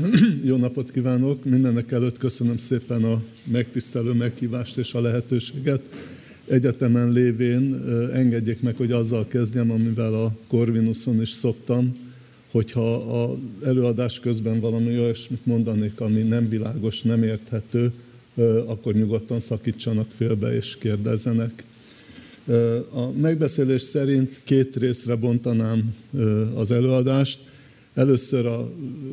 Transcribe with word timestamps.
Jó 0.44 0.56
napot 0.56 0.90
kívánok! 0.90 1.44
Mindenek 1.44 1.92
előtt 1.92 2.18
köszönöm 2.18 2.56
szépen 2.56 3.04
a 3.04 3.22
megtisztelő 3.44 4.12
meghívást 4.12 4.76
és 4.76 4.94
a 4.94 5.00
lehetőséget. 5.00 5.80
Egyetemen 6.48 7.10
lévén 7.10 7.74
engedjék 8.12 8.62
meg, 8.62 8.76
hogy 8.76 8.92
azzal 8.92 9.26
kezdjem, 9.26 9.70
amivel 9.70 10.14
a 10.14 10.36
Corvinuson 10.46 11.20
is 11.20 11.30
szoktam, 11.30 11.92
hogyha 12.50 12.94
az 12.94 13.38
előadás 13.64 14.20
közben 14.20 14.60
valami 14.60 14.98
olyasmit 14.98 15.46
mondanék, 15.46 16.00
ami 16.00 16.22
nem 16.22 16.48
világos, 16.48 17.02
nem 17.02 17.22
érthető, 17.22 17.92
akkor 18.66 18.94
nyugodtan 18.94 19.40
szakítsanak 19.40 20.10
félbe 20.10 20.54
és 20.54 20.76
kérdezzenek. 20.78 21.64
A 22.90 23.10
megbeszélés 23.20 23.82
szerint 23.82 24.40
két 24.44 24.76
részre 24.76 25.14
bontanám 25.14 25.94
az 26.54 26.70
előadást. 26.70 27.50
Először 27.94 28.46
a 28.46 28.70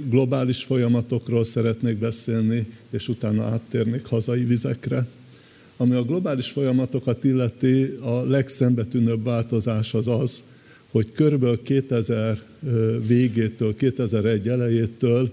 globális 0.10 0.64
folyamatokról 0.64 1.44
szeretnék 1.44 1.98
beszélni, 1.98 2.68
és 2.90 3.08
utána 3.08 3.44
áttérnék 3.44 4.06
hazai 4.06 4.44
vizekre. 4.44 5.08
Ami 5.78 5.96
a 5.96 6.04
globális 6.04 6.50
folyamatokat 6.50 7.24
illeti, 7.24 7.84
a 8.02 8.24
legszembetűnőbb 8.24 9.24
változás 9.24 9.94
az 9.94 10.08
az, 10.08 10.44
hogy 10.92 11.12
körülbelül 11.12 11.62
2000 11.64 12.42
végétől, 13.08 13.76
2001 13.76 14.48
elejétől 14.48 15.32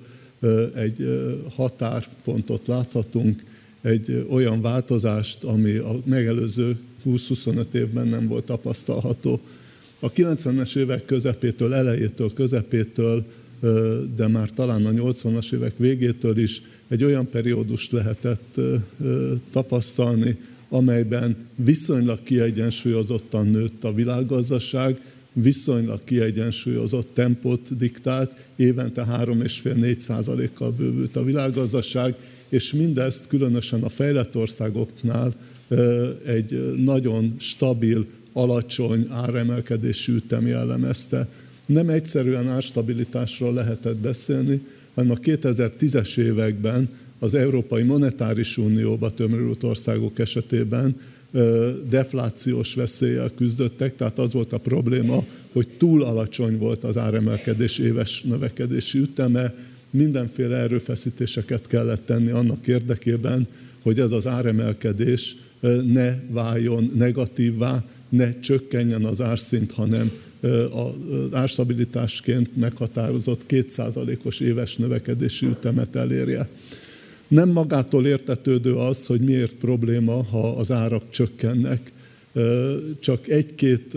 egy 0.74 1.20
határpontot 1.54 2.66
láthatunk, 2.66 3.44
egy 3.80 4.26
olyan 4.30 4.60
változást, 4.60 5.44
ami 5.44 5.76
a 5.76 6.00
megelőző 6.04 6.76
20-25 7.06 7.72
évben 7.72 8.06
nem 8.06 8.28
volt 8.28 8.44
tapasztalható. 8.44 9.40
A 10.00 10.10
90-es 10.10 10.76
évek 10.76 11.04
közepétől, 11.04 11.74
elejétől, 11.74 12.32
közepétől, 12.32 13.24
de 14.16 14.28
már 14.28 14.50
talán 14.50 14.86
a 14.86 14.90
80-as 14.90 15.52
évek 15.52 15.72
végétől 15.76 16.38
is 16.38 16.62
egy 16.88 17.04
olyan 17.04 17.28
periódust 17.28 17.92
lehetett 17.92 18.60
tapasztalni, 19.50 20.38
amelyben 20.68 21.36
viszonylag 21.54 22.22
kiegyensúlyozottan 22.22 23.46
nőtt 23.46 23.84
a 23.84 23.94
világgazdaság, 23.94 25.00
viszonylag 25.32 26.00
kiegyensúlyozott 26.04 27.10
tempót 27.14 27.76
diktált, 27.76 28.30
évente 28.56 29.06
3,5-4 29.10 29.98
százalékkal 29.98 30.70
bővült 30.70 31.16
a 31.16 31.24
világgazdaság, 31.24 32.14
és 32.48 32.72
mindezt 32.72 33.26
különösen 33.26 33.82
a 33.82 33.88
fejlett 33.88 34.36
országoknál 34.36 35.34
egy 36.24 36.74
nagyon 36.84 37.34
stabil, 37.38 38.06
alacsony 38.32 39.06
áremelkedésű 39.10 40.14
ütem 40.14 40.46
jellemezte. 40.46 41.28
Nem 41.66 41.88
egyszerűen 41.88 42.48
árstabilitásról 42.48 43.52
lehetett 43.52 43.96
beszélni, 43.96 44.60
hanem 44.94 45.10
a 45.10 45.14
2010-es 45.14 46.18
években 46.18 46.88
az 47.18 47.34
Európai 47.34 47.82
Monetáris 47.82 48.56
Unióba 48.56 49.10
tömörült 49.10 49.62
országok 49.62 50.18
esetében 50.18 50.96
deflációs 51.88 52.74
veszéllyel 52.74 53.30
küzdöttek, 53.36 53.96
tehát 53.96 54.18
az 54.18 54.32
volt 54.32 54.52
a 54.52 54.58
probléma, 54.58 55.24
hogy 55.52 55.68
túl 55.78 56.02
alacsony 56.02 56.58
volt 56.58 56.84
az 56.84 56.98
áremelkedés 56.98 57.78
éves 57.78 58.22
növekedési 58.22 58.98
üteme, 58.98 59.54
mindenféle 59.90 60.56
erőfeszítéseket 60.56 61.66
kellett 61.66 62.06
tenni 62.06 62.30
annak 62.30 62.66
érdekében, 62.66 63.46
hogy 63.82 64.00
ez 64.00 64.10
az 64.10 64.26
áremelkedés 64.26 65.36
ne 65.92 66.14
váljon 66.30 66.92
negatívvá, 66.94 67.84
ne 68.08 68.40
csökkenjen 68.40 69.04
az 69.04 69.20
árszint, 69.20 69.72
hanem 69.72 70.10
az 70.70 71.34
árstabilitásként 71.34 72.56
meghatározott 72.56 73.40
2%-os 73.48 74.40
éves 74.40 74.76
növekedési 74.76 75.46
ütemet 75.46 75.96
elérje. 75.96 76.48
Nem 77.28 77.48
magától 77.48 78.06
értetődő 78.06 78.74
az, 78.74 79.06
hogy 79.06 79.20
miért 79.20 79.54
probléma, 79.54 80.24
ha 80.24 80.56
az 80.56 80.72
árak 80.72 81.10
csökkennek. 81.10 81.92
Csak 83.00 83.28
egy-két 83.28 83.96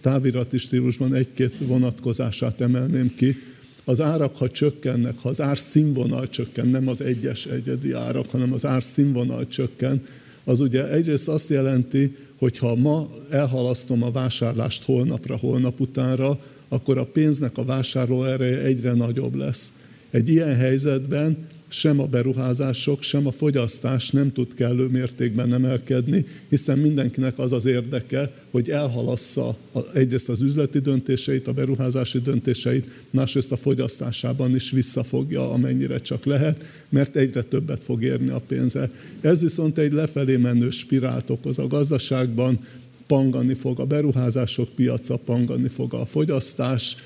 távirati 0.00 0.58
stílusban 0.58 1.14
egy-két 1.14 1.54
vonatkozását 1.58 2.60
emelném 2.60 3.14
ki. 3.16 3.36
Az 3.84 4.00
árak, 4.00 4.36
ha 4.36 4.48
csökkennek, 4.48 5.18
ha 5.18 5.28
az 5.28 5.40
árszínvonal 5.40 6.28
csökken, 6.28 6.66
nem 6.66 6.88
az 6.88 7.00
egyes 7.00 7.46
egyedi 7.46 7.92
árak, 7.92 8.30
hanem 8.30 8.52
az 8.52 8.66
árszínvonal 8.66 9.46
csökken, 9.46 10.02
az 10.48 10.60
ugye 10.60 10.90
egyrészt 10.90 11.28
azt 11.28 11.48
jelenti, 11.48 12.16
hogy 12.38 12.58
ha 12.58 12.74
ma 12.74 13.08
elhalasztom 13.30 14.02
a 14.02 14.10
vásárlást 14.10 14.84
holnapra, 14.84 15.36
holnap 15.36 15.80
utánra, 15.80 16.38
akkor 16.68 16.98
a 16.98 17.04
pénznek 17.04 17.58
a 17.58 17.64
vásárló 17.64 18.24
ereje 18.24 18.58
egyre 18.62 18.92
nagyobb 18.92 19.34
lesz. 19.34 19.72
Egy 20.10 20.28
ilyen 20.28 20.56
helyzetben 20.56 21.46
sem 21.68 22.00
a 22.00 22.06
beruházások, 22.06 23.02
sem 23.02 23.26
a 23.26 23.32
fogyasztás 23.32 24.10
nem 24.10 24.32
tud 24.32 24.54
kellő 24.54 24.86
mértékben 24.86 25.52
emelkedni, 25.52 26.26
hiszen 26.48 26.78
mindenkinek 26.78 27.38
az 27.38 27.52
az 27.52 27.64
érdeke, 27.64 28.32
hogy 28.50 28.70
elhalassza 28.70 29.56
egyrészt 29.94 30.28
az 30.28 30.40
üzleti 30.40 30.78
döntéseit, 30.78 31.48
a 31.48 31.52
beruházási 31.52 32.20
döntéseit, 32.20 32.90
másrészt 33.10 33.52
a 33.52 33.56
fogyasztásában 33.56 34.54
is 34.54 34.70
visszafogja, 34.70 35.50
amennyire 35.50 35.98
csak 35.98 36.24
lehet, 36.24 36.64
mert 36.88 37.16
egyre 37.16 37.42
többet 37.42 37.84
fog 37.84 38.02
érni 38.02 38.28
a 38.28 38.42
pénze. 38.46 38.90
Ez 39.20 39.40
viszont 39.40 39.78
egy 39.78 39.92
lefelé 39.92 40.36
menő 40.36 40.70
spirált 40.70 41.30
okoz 41.30 41.58
a 41.58 41.66
gazdaságban, 41.66 42.58
pangani 43.06 43.54
fog 43.54 43.80
a 43.80 43.84
beruházások 43.84 44.68
piaca, 44.68 45.16
pangani 45.16 45.68
fog 45.68 45.94
a 45.94 46.06
fogyasztás, 46.06 46.96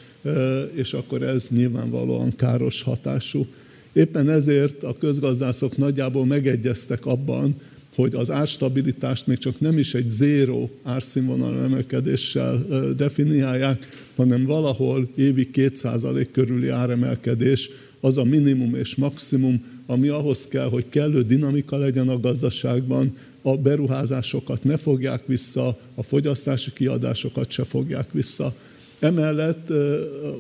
és 0.74 0.92
akkor 0.92 1.22
ez 1.22 1.48
nyilvánvalóan 1.50 2.36
káros 2.36 2.82
hatású. 2.82 3.46
Éppen 3.92 4.30
ezért 4.30 4.82
a 4.82 4.97
közgazdászok 4.98 5.76
nagyjából 5.76 6.26
megegyeztek 6.26 7.06
abban, 7.06 7.56
hogy 7.94 8.14
az 8.14 8.30
árstabilitást 8.30 9.26
még 9.26 9.38
csak 9.38 9.60
nem 9.60 9.78
is 9.78 9.94
egy 9.94 10.08
zéró 10.08 10.70
árszínvonal 10.82 11.62
emelkedéssel 11.62 12.66
definiálják, 12.97 13.88
hanem 14.16 14.44
valahol 14.44 15.08
évi 15.16 15.50
2% 15.53 16.26
körüli 16.32 16.69
áremelkedés 16.69 17.70
az 18.00 18.19
a 18.19 18.25
minimum 18.25 18.75
és 18.75 18.94
maximum, 18.94 19.64
ami 19.86 20.09
ahhoz 20.09 20.47
kell, 20.47 20.69
hogy 20.69 20.84
kellő 20.88 21.22
dinamika 21.22 21.76
legyen 21.76 22.09
a 22.09 22.20
gazdaságban, 22.20 23.16
a 23.42 23.56
beruházásokat 23.56 24.64
ne 24.64 24.76
fogják 24.76 25.26
vissza, 25.26 25.78
a 25.94 26.03
fogyasztási 26.03 26.72
kiadásokat 26.72 27.50
se 27.50 27.64
fogják 27.64 28.12
vissza. 28.12 28.54
Emellett 28.98 29.72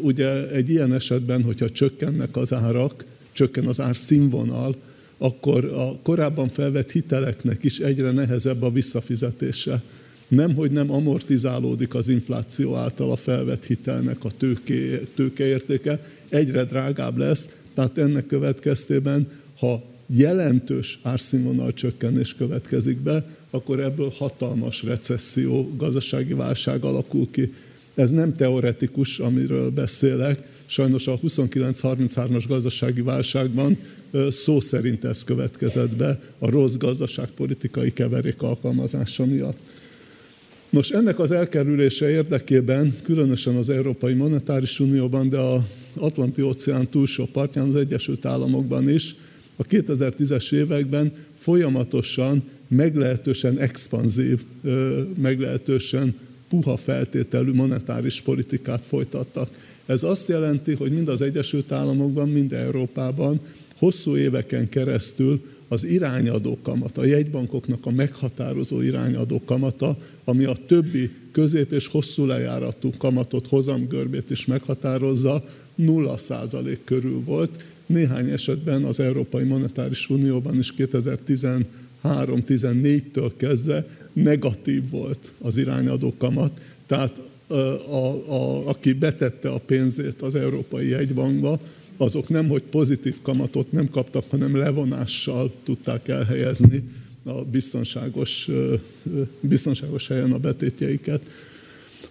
ugye 0.02 0.50
egy 0.50 0.70
ilyen 0.70 0.94
esetben, 0.94 1.42
hogyha 1.42 1.70
csökkennek 1.70 2.36
az 2.36 2.52
árak, 2.52 3.04
csökken 3.32 3.66
az 3.66 3.80
ár 3.80 3.96
színvonal, 3.96 4.76
akkor 5.18 5.64
a 5.64 5.98
korábban 6.02 6.48
felvett 6.48 6.90
hiteleknek 6.90 7.64
is 7.64 7.78
egyre 7.78 8.10
nehezebb 8.10 8.62
a 8.62 8.70
visszafizetése. 8.70 9.82
Nem, 10.28 10.54
hogy 10.54 10.70
nem 10.70 10.90
amortizálódik 10.90 11.94
az 11.94 12.08
infláció 12.08 12.74
által 12.74 13.10
a 13.10 13.16
felvett 13.16 13.64
hitelnek 13.64 14.24
a 14.24 14.30
tőke, 14.36 14.98
tőkeértéke, 15.14 16.06
egyre 16.28 16.64
drágább 16.64 17.16
lesz, 17.16 17.48
tehát 17.74 17.98
ennek 17.98 18.26
következtében, 18.26 19.28
ha 19.58 19.82
jelentős 20.06 20.98
árszínvonal 21.02 21.72
csökkenés 21.72 22.34
következik 22.34 22.98
be, 22.98 23.24
akkor 23.50 23.80
ebből 23.80 24.12
hatalmas 24.16 24.82
recesszió, 24.82 25.72
gazdasági 25.76 26.34
válság 26.34 26.84
alakul 26.84 27.28
ki. 27.30 27.54
Ez 27.94 28.10
nem 28.10 28.34
teoretikus, 28.34 29.18
amiről 29.18 29.70
beszélek, 29.70 30.48
Sajnos 30.72 31.06
a 31.06 31.18
29-33-as 31.18 32.44
gazdasági 32.48 33.00
válságban 33.00 33.76
szó 34.30 34.60
szerint 34.60 35.04
ez 35.04 35.24
következett 35.24 35.96
be 35.96 36.20
a 36.38 36.50
rossz 36.50 36.74
gazdaságpolitikai 36.74 37.92
keverék 37.92 38.42
alkalmazása 38.42 39.24
miatt. 39.24 39.56
Nos, 40.70 40.90
ennek 40.90 41.18
az 41.18 41.30
elkerülése 41.30 42.10
érdekében, 42.10 42.96
különösen 43.02 43.56
az 43.56 43.68
Európai 43.68 44.14
Monetáris 44.14 44.80
Unióban, 44.80 45.28
de 45.28 45.38
a 45.38 45.66
Atlanti-óceán 45.94 46.88
túlsó 46.88 47.28
partján, 47.32 47.68
az 47.68 47.76
Egyesült 47.76 48.24
Államokban 48.24 48.88
is, 48.88 49.14
a 49.56 49.62
2010-es 49.62 50.52
években 50.52 51.12
folyamatosan 51.36 52.42
meglehetősen 52.68 53.58
expanzív, 53.58 54.42
meglehetősen 55.16 56.14
puha 56.48 56.76
feltételű 56.76 57.52
monetáris 57.52 58.20
politikát 58.20 58.84
folytattak. 58.84 59.48
Ez 59.86 60.02
azt 60.02 60.28
jelenti, 60.28 60.74
hogy 60.74 60.92
mind 60.92 61.08
az 61.08 61.22
Egyesült 61.22 61.72
Államokban, 61.72 62.28
mind 62.28 62.52
Európában 62.52 63.40
hosszú 63.76 64.16
éveken 64.16 64.68
keresztül 64.68 65.40
az 65.68 65.84
irányadó 65.84 66.58
kamata, 66.62 67.00
a 67.00 67.04
jegybankoknak 67.04 67.86
a 67.86 67.90
meghatározó 67.90 68.80
irányadó 68.80 69.42
kamata, 69.44 69.98
ami 70.24 70.44
a 70.44 70.56
többi 70.66 71.10
közép 71.32 71.72
és 71.72 71.86
hosszú 71.86 72.24
lejáratú 72.24 72.92
kamatot, 72.98 73.46
hozamgörbét 73.46 74.30
is 74.30 74.46
meghatározza, 74.46 75.44
0 75.74 76.16
százalék 76.16 76.84
körül 76.84 77.22
volt. 77.24 77.64
Néhány 77.86 78.30
esetben 78.30 78.84
az 78.84 79.00
Európai 79.00 79.44
Monetáris 79.44 80.10
Unióban 80.10 80.58
is 80.58 80.74
2013-14-től 80.78 83.32
kezdve 83.36 83.86
negatív 84.12 84.90
volt 84.90 85.32
az 85.40 85.56
irányadó 85.56 86.14
kamat, 86.18 86.60
tehát 86.86 87.20
a, 87.90 88.32
a, 88.32 88.68
aki 88.68 88.92
betette 88.92 89.48
a 89.48 89.58
pénzét 89.58 90.22
az 90.22 90.34
Európai 90.34 90.88
Jegybankba, 90.88 91.58
azok 91.96 92.28
nem, 92.28 92.48
hogy 92.48 92.62
pozitív 92.62 93.22
kamatot 93.22 93.72
nem 93.72 93.88
kaptak, 93.88 94.24
hanem 94.30 94.56
levonással 94.56 95.52
tudták 95.64 96.08
elhelyezni 96.08 96.82
a 97.24 97.44
biztonságos, 97.44 98.48
biztonságos 99.40 100.08
helyen 100.08 100.32
a 100.32 100.38
betétjeiket. 100.38 101.20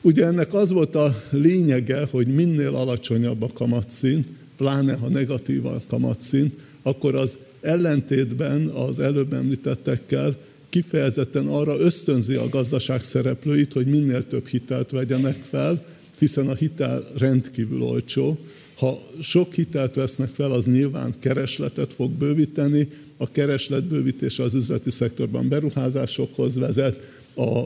Ugye 0.01 0.25
ennek 0.25 0.53
az 0.53 0.71
volt 0.71 0.95
a 0.95 1.23
lényege, 1.29 2.07
hogy 2.11 2.27
minél 2.27 2.75
alacsonyabb 2.75 3.41
a 3.41 3.49
kamatszint, 3.53 4.27
pláne 4.57 4.93
ha 4.93 5.09
negatív 5.09 5.65
a 5.65 5.81
kamatszint, 5.87 6.53
akkor 6.81 7.15
az 7.15 7.37
ellentétben 7.61 8.67
az 8.67 8.99
előbb 8.99 9.33
említettekkel 9.33 10.35
kifejezetten 10.71 11.47
arra 11.47 11.79
ösztönzi 11.79 12.35
a 12.35 12.49
gazdaság 12.49 13.03
szereplőit, 13.03 13.73
hogy 13.73 13.85
minél 13.85 14.27
több 14.27 14.47
hitelt 14.47 14.89
vegyenek 14.91 15.35
fel, 15.35 15.85
hiszen 16.19 16.47
a 16.47 16.55
hitel 16.55 17.07
rendkívül 17.17 17.81
olcsó. 17.81 18.37
Ha 18.77 19.01
sok 19.21 19.53
hitelt 19.53 19.95
vesznek 19.95 20.29
fel, 20.29 20.51
az 20.51 20.65
nyilván 20.65 21.13
keresletet 21.19 21.93
fog 21.93 22.11
bővíteni, 22.11 22.87
a 23.17 23.31
keresletbővítés 23.31 24.39
az 24.39 24.53
üzleti 24.53 24.89
szektorban 24.89 25.47
beruházásokhoz 25.47 26.55
vezet, 26.55 26.99
a 27.35 27.63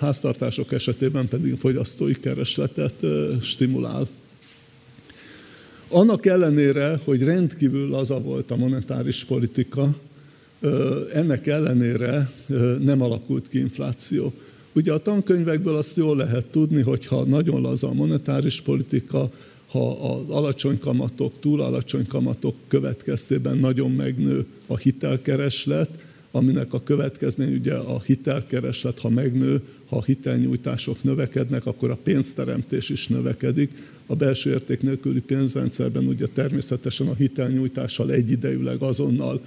háztartások 0.00 0.72
esetében 0.72 1.28
pedig 1.28 1.58
fogyasztói 1.58 2.14
keresletet 2.14 2.94
stimulál. 3.40 4.08
Annak 5.88 6.26
ellenére, 6.26 7.00
hogy 7.04 7.22
rendkívül 7.22 7.88
laza 7.88 8.20
volt 8.20 8.50
a 8.50 8.56
monetáris 8.56 9.24
politika, 9.24 9.96
ennek 11.12 11.46
ellenére 11.46 12.30
nem 12.80 13.02
alakult 13.02 13.48
ki 13.48 13.58
infláció. 13.58 14.32
Ugye 14.72 14.92
a 14.92 14.98
tankönyvekből 14.98 15.76
azt 15.76 15.96
jól 15.96 16.16
lehet 16.16 16.46
tudni, 16.46 16.82
hogy 16.82 17.06
ha 17.06 17.24
nagyon 17.24 17.60
laza 17.60 17.88
a 17.88 17.92
monetáris 17.92 18.60
politika, 18.60 19.30
ha 19.66 19.90
az 19.90 20.28
alacsony 20.28 20.78
kamatok, 20.78 21.40
túl 21.40 21.60
alacsony 21.60 22.06
kamatok 22.06 22.54
következtében 22.68 23.58
nagyon 23.58 23.90
megnő 23.90 24.46
a 24.66 24.76
hitelkereslet, 24.76 25.90
aminek 26.30 26.72
a 26.72 26.82
következmény 26.82 27.54
ugye 27.54 27.74
a 27.74 28.00
hitelkereslet, 28.00 28.98
ha 28.98 29.08
megnő, 29.08 29.62
ha 29.86 29.96
a 29.96 30.04
hitelnyújtások 30.04 31.02
növekednek, 31.02 31.66
akkor 31.66 31.90
a 31.90 31.98
pénzteremtés 32.02 32.88
is 32.88 33.08
növekedik. 33.08 33.70
A 34.06 34.14
belső 34.14 34.50
érték 34.50 34.82
nélküli 34.82 35.20
pénzrendszerben 35.20 36.06
ugye 36.06 36.26
természetesen 36.26 37.06
a 37.06 37.14
hitelnyújtással 37.14 38.12
egyidejűleg 38.12 38.82
azonnal 38.82 39.40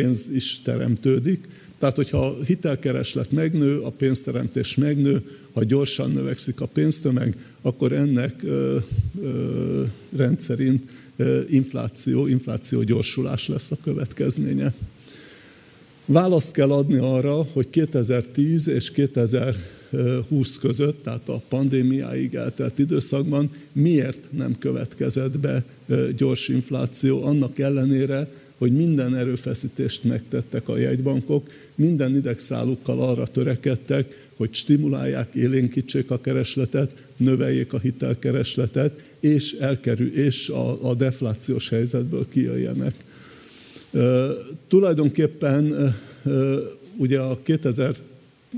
pénz 0.00 0.28
is 0.32 0.60
teremtődik. 0.62 1.48
Tehát, 1.78 1.96
hogyha 1.96 2.26
a 2.26 2.42
hitelkereslet 2.44 3.30
megnő, 3.30 3.80
a 3.80 3.90
pénzteremtés 3.90 4.74
megnő, 4.74 5.22
ha 5.52 5.64
gyorsan 5.64 6.10
növekszik 6.10 6.60
a 6.60 6.66
pénztömeg, 6.66 7.36
akkor 7.62 7.92
ennek 7.92 8.42
ö, 8.42 8.76
ö, 9.22 9.82
rendszerint 10.16 10.82
ö, 11.16 11.40
infláció, 11.50 12.26
infláció 12.26 12.82
gyorsulás 12.82 13.48
lesz 13.48 13.70
a 13.70 13.76
következménye. 13.84 14.72
Választ 16.04 16.52
kell 16.52 16.70
adni 16.70 16.96
arra, 16.96 17.42
hogy 17.52 17.70
2010 17.70 18.68
és 18.68 18.90
2020 18.90 20.58
között, 20.58 21.02
tehát 21.02 21.28
a 21.28 21.42
pandémiáig 21.48 22.34
eltelt 22.34 22.78
időszakban 22.78 23.50
miért 23.72 24.28
nem 24.30 24.58
következett 24.58 25.38
be 25.38 25.64
gyors 26.16 26.48
infláció, 26.48 27.24
annak 27.24 27.58
ellenére, 27.58 28.28
hogy 28.58 28.72
minden 28.72 29.16
erőfeszítést 29.16 30.04
megtettek 30.04 30.68
a 30.68 30.76
jegybankok, 30.76 31.50
minden 31.74 32.16
idegszálukkal 32.16 33.02
arra 33.02 33.26
törekedtek, 33.26 34.26
hogy 34.36 34.54
stimulálják, 34.54 35.34
élénkítsék 35.34 36.10
a 36.10 36.20
keresletet, 36.20 36.90
növeljék 37.16 37.72
a 37.72 37.78
hitelkeresletet, 37.78 39.02
és, 39.20 39.52
elkerül, 39.52 40.14
és 40.14 40.48
a, 40.48 40.88
a 40.88 40.94
deflációs 40.94 41.68
helyzetből 41.68 42.26
kijöjjenek. 42.28 42.94
Tulajdonképpen 44.68 45.94
ugye 46.96 47.18
a 47.18 47.38
2000, 47.42 47.96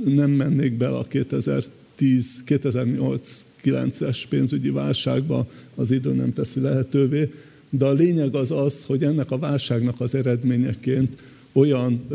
nem 0.04 0.30
mennék 0.30 0.72
bele 0.72 0.96
a 0.96 1.04
2010, 1.04 2.42
2008-9-es 2.46 4.22
pénzügyi 4.28 4.70
válságba, 4.70 5.50
az 5.74 5.90
idő 5.90 6.12
nem 6.12 6.32
teszi 6.32 6.60
lehetővé, 6.60 7.30
de 7.70 7.84
a 7.84 7.92
lényeg 7.92 8.34
az 8.34 8.50
az, 8.50 8.84
hogy 8.84 9.02
ennek 9.04 9.30
a 9.30 9.38
válságnak 9.38 10.00
az 10.00 10.14
eredményeként 10.14 11.18
olyan 11.52 12.06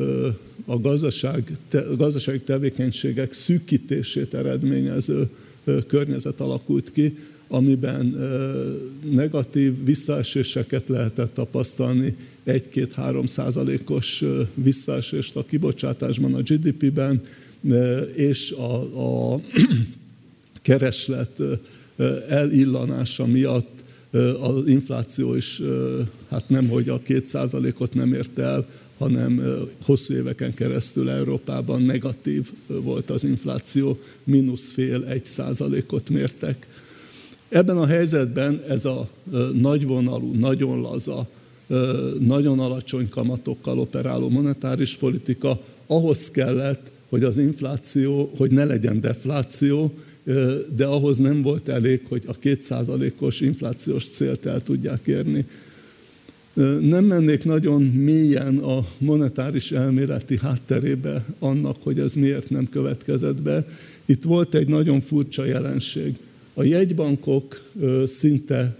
a 0.65 0.79
gazdaság, 0.79 1.51
te, 1.69 1.79
a 1.79 1.95
gazdasági 1.95 2.39
tevékenységek 2.39 3.33
szűkítését 3.33 4.33
eredményező 4.33 5.29
környezet 5.88 6.39
alakult 6.39 6.91
ki, 6.91 7.17
amiben 7.47 8.05
negatív 9.09 9.83
visszaeséseket 9.83 10.88
lehetett 10.88 11.33
tapasztalni, 11.33 12.15
1-2-3 12.47 13.27
százalékos 13.27 14.23
visszaesést 14.53 15.35
a 15.35 15.45
kibocsátásban, 15.45 16.33
a 16.33 16.41
GDP-ben, 16.41 17.21
és 18.13 18.51
a, 18.51 18.75
a 19.33 19.39
kereslet 20.61 21.41
elillanása 22.27 23.25
miatt 23.25 23.82
az 24.42 24.68
infláció 24.68 25.36
is 25.36 25.62
hát 26.30 26.50
nem, 26.50 26.68
hogy 26.68 26.89
a 26.89 27.01
2 27.01 27.24
százalékot 27.25 27.94
nem 27.94 28.13
ért 28.13 28.39
el, 28.39 28.65
hanem 28.98 29.42
hosszú 29.86 30.13
éveken 30.13 30.54
keresztül 30.54 31.10
Európában 31.10 31.81
negatív 31.81 32.51
volt 32.68 33.10
az 33.10 33.24
infláció, 33.24 34.00
mínusz 34.24 34.71
fél 34.71 35.04
egy 35.04 35.25
százalékot 35.25 36.10
mértek. 36.10 36.68
Ebben 37.50 37.77
a 37.77 37.86
helyzetben 37.86 38.62
ez 38.68 38.86
a 38.86 39.10
nagyvonalú, 39.54 40.33
nagyon 40.33 40.81
laza, 40.81 41.27
nagyon 42.19 42.60
alacsony 42.60 43.10
kamatokkal 43.10 43.80
operáló 43.80 44.30
monetáris 44.30 44.98
politika 44.98 45.62
ahhoz 45.88 46.30
kellett, 46.30 46.92
hogy 47.10 47.24
az 47.24 47.38
infláció, 47.38 48.33
hogy 48.38 48.51
ne 48.51 48.65
legyen 48.65 49.01
defláció, 49.01 49.94
de 50.75 50.86
ahhoz 50.86 51.18
nem 51.18 51.42
volt 51.42 51.70
elég, 51.70 52.02
hogy 52.08 52.24
a 52.28 52.34
kétszázalékos 52.34 53.42
inflációs 53.42 54.08
célt 54.08 54.46
el 54.46 54.64
tudják 54.64 55.08
érni. 55.08 55.46
Nem 56.80 57.06
mennék 57.06 57.44
nagyon 57.44 57.81
mélyen 57.81 58.58
a 58.58 58.88
monetáris 58.98 59.72
elméleti 59.72 60.38
hátterébe 60.38 61.25
annak, 61.40 61.75
hogy 61.80 62.00
ez 62.00 62.14
miért 62.14 62.50
nem 62.50 62.70
következett 62.70 63.42
be. 63.42 63.68
Itt 64.06 64.24
volt 64.24 64.56
egy 64.56 64.68
nagyon 64.68 65.02
furcsa 65.02 65.46
jelenség. 65.46 66.16
A 66.54 66.64
jegybankok 66.64 67.62
szinte 68.06 68.75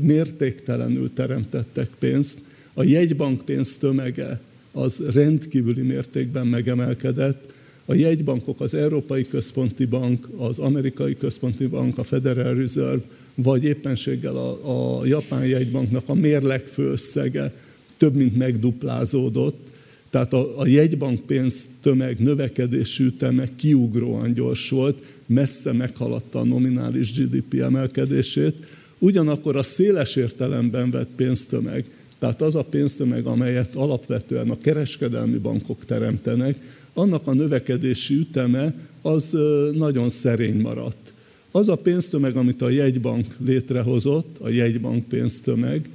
mértéktelenül 0.00 1.12
teremtettek 1.12 1.90
pénzt, 1.98 2.38
a 2.74 2.82
jegybank 2.82 3.44
pénz 3.44 3.76
tömege 3.76 4.40
az 4.72 5.02
rendkívüli 5.12 5.82
mértékben 5.82 6.46
megemelkedett, 6.46 7.52
a 7.90 7.94
jegybankok, 7.94 8.60
az 8.60 8.74
Európai 8.74 9.28
Központi 9.28 9.84
Bank, 9.84 10.28
az 10.36 10.58
Amerikai 10.58 11.16
Központi 11.16 11.66
Bank, 11.66 11.98
a 11.98 12.04
Federal 12.04 12.54
Reserve, 12.54 13.02
vagy 13.34 13.64
éppenséggel 13.64 14.36
a, 14.36 14.98
a 14.98 15.06
Japán 15.06 15.46
jegybanknak 15.46 16.08
a 16.08 16.14
mérleg 16.14 16.66
főösszege 16.66 17.54
több 17.96 18.14
mint 18.14 18.36
megduplázódott, 18.36 19.66
tehát 20.10 20.32
a, 20.32 20.58
a 20.58 20.66
jegybank 20.66 21.20
pénz 21.20 21.66
tömeg 21.82 22.18
növekedési 22.18 23.04
üteme 23.04 23.48
kiugróan 23.56 24.32
gyors 24.32 24.70
volt, 24.70 24.98
messze 25.26 25.72
meghaladta 25.72 26.38
a 26.38 26.44
nominális 26.44 27.12
GDP 27.12 27.54
emelkedését, 27.54 28.66
ugyanakkor 28.98 29.56
a 29.56 29.62
széles 29.62 30.16
értelemben 30.16 30.90
vett 30.90 31.10
pénztömeg, 31.16 31.84
tehát 32.18 32.42
az 32.42 32.54
a 32.54 32.62
pénztömeg, 32.62 33.26
amelyet 33.26 33.74
alapvetően 33.74 34.50
a 34.50 34.58
kereskedelmi 34.58 35.38
bankok 35.38 35.84
teremtenek, 35.84 36.56
annak 36.98 37.26
a 37.26 37.32
növekedési 37.32 38.14
üteme 38.14 38.74
az 39.02 39.36
nagyon 39.72 40.08
szerény 40.08 40.60
maradt. 40.60 41.12
Az 41.50 41.68
a 41.68 41.76
pénztömeg, 41.76 42.36
amit 42.36 42.62
a 42.62 42.68
jegybank 42.68 43.36
létrehozott, 43.44 44.36
a 44.40 44.48
jegybank 44.48 45.08
pénztömeg, 45.08 45.88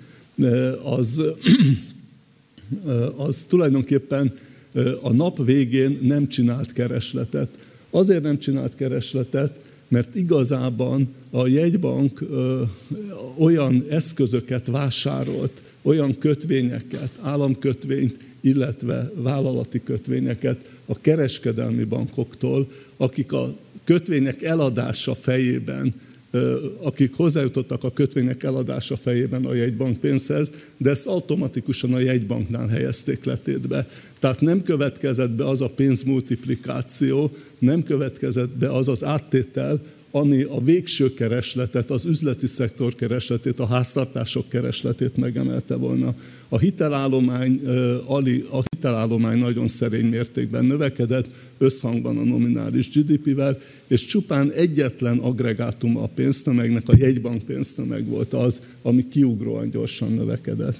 az, 0.83 1.21
az 3.15 3.45
tulajdonképpen 3.47 4.33
a 5.01 5.11
nap 5.11 5.45
végén 5.45 5.99
nem 6.01 6.27
csinált 6.27 6.73
keresletet. 6.73 7.49
Azért 7.89 8.23
nem 8.23 8.39
csinált 8.39 8.75
keresletet, 8.75 9.59
mert 9.87 10.15
igazában 10.15 11.13
a 11.29 11.47
jegybank 11.47 12.23
olyan 13.37 13.85
eszközöket 13.89 14.67
vásárolt, 14.67 15.61
olyan 15.81 16.17
kötvényeket, 16.17 17.09
államkötvényt, 17.21 18.17
illetve 18.41 19.11
vállalati 19.15 19.83
kötvényeket 19.83 20.69
a 20.85 20.99
kereskedelmi 21.01 21.83
bankoktól, 21.83 22.71
akik 22.97 23.31
a 23.31 23.55
kötvények 23.83 24.41
eladása 24.41 25.15
fejében, 25.15 25.93
akik 26.81 27.13
hozzájutottak 27.13 27.83
a 27.83 27.91
kötvények 27.91 28.43
eladása 28.43 28.97
fejében 28.97 29.45
a 29.45 29.53
jegybank 29.53 29.99
pénzhez, 29.99 30.51
de 30.77 30.89
ezt 30.89 31.05
automatikusan 31.05 31.93
a 31.93 31.99
jegybanknál 31.99 32.67
helyezték 32.67 33.23
letétbe. 33.23 33.89
Tehát 34.19 34.41
nem 34.41 34.63
következett 34.63 35.29
be 35.29 35.47
az 35.47 35.61
a 35.61 35.69
pénzmultiplikáció, 35.69 37.31
nem 37.59 37.83
következett 37.83 38.49
be 38.49 38.71
az 38.71 38.87
az 38.87 39.03
áttétel, 39.03 39.81
ami 40.15 40.41
a 40.41 40.63
végső 40.63 41.13
keresletet, 41.13 41.91
az 41.91 42.05
üzleti 42.05 42.47
szektor 42.47 42.93
keresletét, 42.93 43.59
a 43.59 43.65
háztartások 43.65 44.49
keresletét 44.49 45.17
megemelte 45.17 45.75
volna. 45.75 46.15
A 46.49 46.57
hitelállomány, 46.57 47.61
a 48.49 48.61
hitelállomány 48.71 49.39
nagyon 49.39 49.67
szerény 49.67 50.05
mértékben 50.05 50.65
növekedett, 50.65 51.25
összhangban 51.57 52.17
a 52.17 52.23
nominális 52.23 52.89
GDP-vel, 52.89 53.61
és 53.87 54.05
csupán 54.05 54.51
egyetlen 54.51 55.17
agregátum 55.17 55.97
a 55.97 56.07
pénztömegnek, 56.07 56.89
a 56.89 56.95
jegybank 56.97 57.43
pénztömeg 57.43 58.05
volt 58.05 58.33
az, 58.33 58.61
ami 58.81 59.07
kiugróan 59.07 59.69
gyorsan 59.69 60.11
növekedett. 60.11 60.77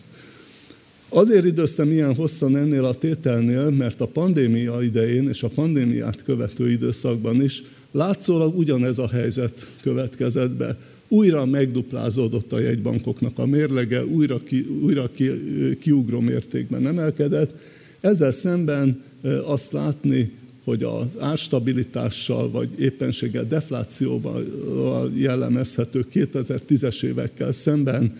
Azért 1.09 1.45
időztem 1.45 1.91
ilyen 1.91 2.15
hosszan 2.15 2.57
ennél 2.57 2.85
a 2.85 2.93
tételnél, 2.93 3.69
mert 3.69 4.01
a 4.01 4.07
pandémia 4.07 4.81
idején 4.81 5.29
és 5.29 5.43
a 5.43 5.49
pandémiát 5.49 6.23
követő 6.23 6.71
időszakban 6.71 7.43
is 7.43 7.63
látszólag 7.93 8.57
ugyanez 8.57 8.97
a 8.97 9.07
helyzet 9.07 9.67
következett 9.81 10.51
be. 10.51 10.77
Újra 11.07 11.45
megduplázódott 11.45 12.53
a 12.53 12.59
jegybankoknak 12.59 13.39
a 13.39 13.45
mérlege, 13.45 14.05
újra, 14.05 14.43
ki, 14.43 14.59
újra 14.81 15.09
ki, 15.11 15.31
kiugró 15.79 16.19
mértékben 16.19 16.87
emelkedett. 16.87 17.55
Ezzel 17.99 18.31
szemben 18.31 19.03
azt 19.45 19.71
látni, 19.71 20.31
hogy 20.63 20.83
az 20.83 21.07
árstabilitással, 21.19 22.51
vagy 22.51 22.69
éppenséggel 22.79 23.47
deflációval 23.47 25.11
jellemezhető 25.15 26.05
2010-es 26.13 27.03
évekkel 27.03 27.51
szemben 27.51 28.17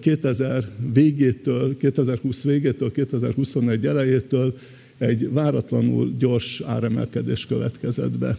2000 0.00 0.68
végétől, 0.92 1.76
2020 1.76 2.42
végétől, 2.42 2.92
2021 2.92 3.86
elejétől 3.86 4.58
egy 4.98 5.32
váratlanul 5.32 6.14
gyors 6.18 6.60
áremelkedés 6.60 7.46
következett 7.46 8.18
be. 8.18 8.38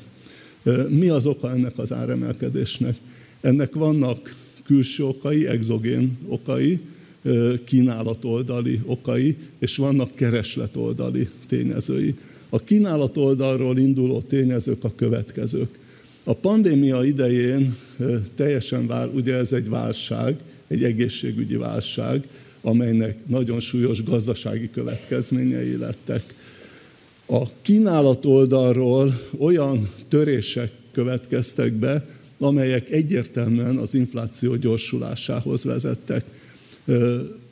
Mi 0.89 1.07
az 1.07 1.25
oka 1.25 1.51
ennek 1.51 1.77
az 1.77 1.93
áremelkedésnek? 1.93 2.97
Ennek 3.41 3.73
vannak 3.75 4.35
külső 4.65 5.03
okai, 5.03 5.47
exogén 5.47 6.17
okai, 6.27 6.79
kínálatoldali 7.63 8.81
okai, 8.85 9.37
és 9.59 9.75
vannak 9.75 10.15
keresletoldali 10.15 11.29
tényezői. 11.47 12.15
A 12.49 12.59
kínálat 12.59 13.17
oldalról 13.17 13.77
induló 13.77 14.21
tényezők 14.21 14.83
a 14.83 14.95
következők. 14.95 15.77
A 16.23 16.33
pandémia 16.33 17.03
idején 17.03 17.75
teljesen 18.35 18.87
vár, 18.87 19.07
ugye 19.13 19.35
ez 19.35 19.51
egy 19.51 19.69
válság, 19.69 20.35
egy 20.67 20.83
egészségügyi 20.83 21.55
válság, 21.55 22.27
amelynek 22.61 23.27
nagyon 23.27 23.59
súlyos 23.59 24.03
gazdasági 24.03 24.69
következményei 24.69 25.77
lettek. 25.77 26.35
A 27.31 27.61
kínálat 27.61 28.25
oldalról 28.25 29.19
olyan 29.39 29.89
törések 30.07 30.71
következtek 30.91 31.73
be, 31.73 32.05
amelyek 32.39 32.89
egyértelműen 32.89 33.77
az 33.77 33.93
infláció 33.93 34.55
gyorsulásához 34.55 35.63
vezettek. 35.63 36.23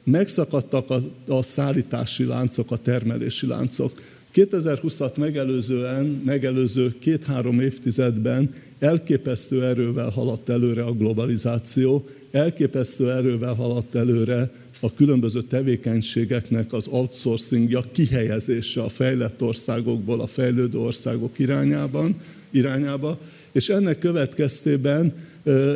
Megszakadtak 0.03 0.89
a, 1.27 1.41
szállítási 1.41 2.23
láncok, 2.23 2.71
a 2.71 2.77
termelési 2.77 3.47
láncok. 3.47 4.01
2020-at 4.33 5.15
megelőzően, 5.17 6.21
megelőző 6.25 6.95
két-három 6.99 7.59
évtizedben 7.59 8.53
elképesztő 8.79 9.63
erővel 9.63 10.09
haladt 10.09 10.49
előre 10.49 10.83
a 10.83 10.93
globalizáció, 10.93 12.07
elképesztő 12.31 13.11
erővel 13.11 13.53
haladt 13.53 13.95
előre 13.95 14.51
a 14.79 14.93
különböző 14.93 15.41
tevékenységeknek 15.41 16.73
az 16.73 16.87
outsourcingja, 16.87 17.83
kihelyezése 17.91 18.81
a 18.81 18.89
fejlett 18.89 19.41
országokból 19.41 20.21
a 20.21 20.27
fejlődő 20.27 20.77
országok 20.77 21.39
irányában, 21.39 22.15
irányába, 22.51 23.19
és 23.51 23.69
ennek 23.69 23.99
következtében 23.99 25.13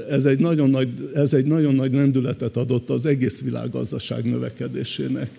ez 0.10 0.26
egy, 0.26 0.40
nagyon 0.40 0.70
nagy, 0.70 1.10
ez 1.14 1.34
egy 1.34 1.46
nagyon 1.46 1.76
nagy 1.76 1.94
lendületet 1.94 2.58
adott 2.58 2.90
az 2.90 3.06
egész 3.06 3.42
világgazdaság 3.42 4.26
növekedésének. 4.26 5.30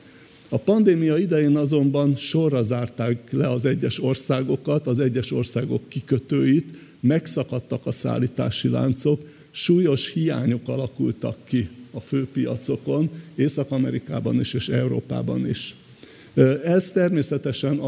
A 0.49 0.59
pandémia 0.59 1.17
idején 1.17 1.57
azonban 1.57 2.17
sorra 2.17 2.63
zárták 2.63 3.33
le 3.33 3.49
az 3.49 3.65
egyes 3.65 4.03
országokat, 4.03 4.87
az 4.87 4.99
egyes 4.99 5.33
országok 5.33 5.89
kikötőit, 5.89 6.75
megszakadtak 7.01 7.87
a 7.87 7.93
szállítási 7.93 8.69
láncok, 8.69 9.21
súlyos 9.51 10.13
hiányok 10.13 10.69
alakultak 10.69 11.37
ki 11.45 11.69
a 11.93 12.01
főpiacokon, 12.01 13.11
Észak-Amerikában 13.35 14.41
is 14.41 14.55
és 14.55 14.69
Európában 14.69 15.49
is. 15.49 15.75
Ez 16.65 16.91
természetesen 16.91 17.79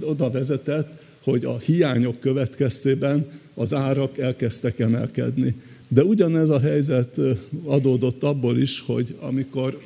oda 0.00 0.30
vezetett, 0.30 1.00
hogy 1.22 1.44
a 1.44 1.58
hiányok 1.58 2.20
következtében 2.20 3.26
az 3.54 3.74
árak 3.74 4.18
elkezdtek 4.18 4.78
emelkedni. 4.78 5.54
De 5.88 6.04
ugyanez 6.04 6.48
a 6.48 6.60
helyzet 6.60 7.20
adódott 7.64 8.22
abból 8.22 8.58
is, 8.58 8.80
hogy 8.80 9.16
amikor 9.20 9.78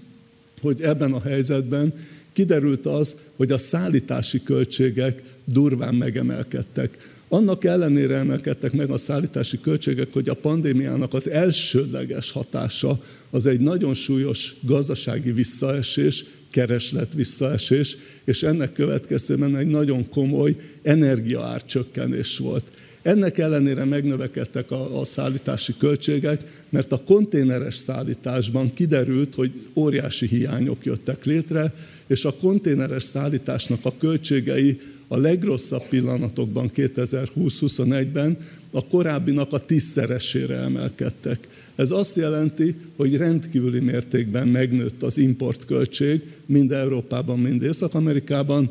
hogy 0.60 0.82
ebben 0.82 1.12
a 1.12 1.20
helyzetben 1.20 1.92
kiderült 2.32 2.86
az, 2.86 3.16
hogy 3.36 3.52
a 3.52 3.58
szállítási 3.58 4.42
költségek 4.42 5.22
durván 5.44 5.94
megemelkedtek. 5.94 7.15
Annak 7.28 7.64
ellenére 7.64 8.14
emelkedtek 8.16 8.72
meg 8.72 8.90
a 8.90 8.98
szállítási 8.98 9.60
költségek, 9.60 10.12
hogy 10.12 10.28
a 10.28 10.34
pandémiának 10.34 11.14
az 11.14 11.30
elsődleges 11.30 12.30
hatása 12.30 13.02
az 13.30 13.46
egy 13.46 13.60
nagyon 13.60 13.94
súlyos 13.94 14.54
gazdasági 14.60 15.32
visszaesés, 15.32 16.24
kereslet 16.50 17.14
visszaesés, 17.14 17.96
és 18.24 18.42
ennek 18.42 18.72
következtében 18.72 19.56
egy 19.56 19.66
nagyon 19.66 20.08
komoly 20.08 20.56
energiaárcsökkenés 20.82 22.38
volt. 22.38 22.64
Ennek 23.02 23.38
ellenére 23.38 23.84
megnövekedtek 23.84 24.70
a, 24.70 25.00
a 25.00 25.04
szállítási 25.04 25.74
költségek, 25.78 26.64
mert 26.68 26.92
a 26.92 27.02
konténeres 27.06 27.74
szállításban 27.74 28.74
kiderült, 28.74 29.34
hogy 29.34 29.52
óriási 29.74 30.26
hiányok 30.26 30.84
jöttek 30.84 31.24
létre, 31.24 31.74
és 32.06 32.24
a 32.24 32.34
konténeres 32.34 33.02
szállításnak 33.02 33.78
a 33.82 33.94
költségei 33.98 34.80
a 35.08 35.16
legrosszabb 35.16 35.82
pillanatokban 35.88 36.70
2020-21-ben 36.74 38.38
a 38.70 38.86
korábbinak 38.86 39.52
a 39.52 39.58
tízszeresére 39.58 40.54
emelkedtek. 40.54 41.48
Ez 41.74 41.90
azt 41.90 42.16
jelenti, 42.16 42.74
hogy 42.96 43.16
rendkívüli 43.16 43.80
mértékben 43.80 44.48
megnőtt 44.48 45.02
az 45.02 45.18
importköltség, 45.18 46.22
mind 46.46 46.72
Európában, 46.72 47.38
mind 47.38 47.62
Észak-Amerikában, 47.62 48.70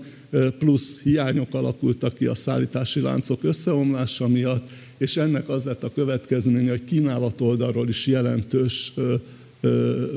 plusz 0.59 1.01
hiányok 1.01 1.53
alakultak 1.53 2.15
ki 2.15 2.25
a 2.25 2.35
szállítási 2.35 2.99
láncok 2.99 3.43
összeomlása 3.43 4.27
miatt, 4.27 4.69
és 4.97 5.17
ennek 5.17 5.49
az 5.49 5.63
lett 5.63 5.83
a 5.83 5.91
következménye, 5.93 6.69
hogy 6.69 6.83
kínálat 6.83 7.41
oldalról 7.41 7.87
is 7.89 8.07
jelentős 8.07 8.93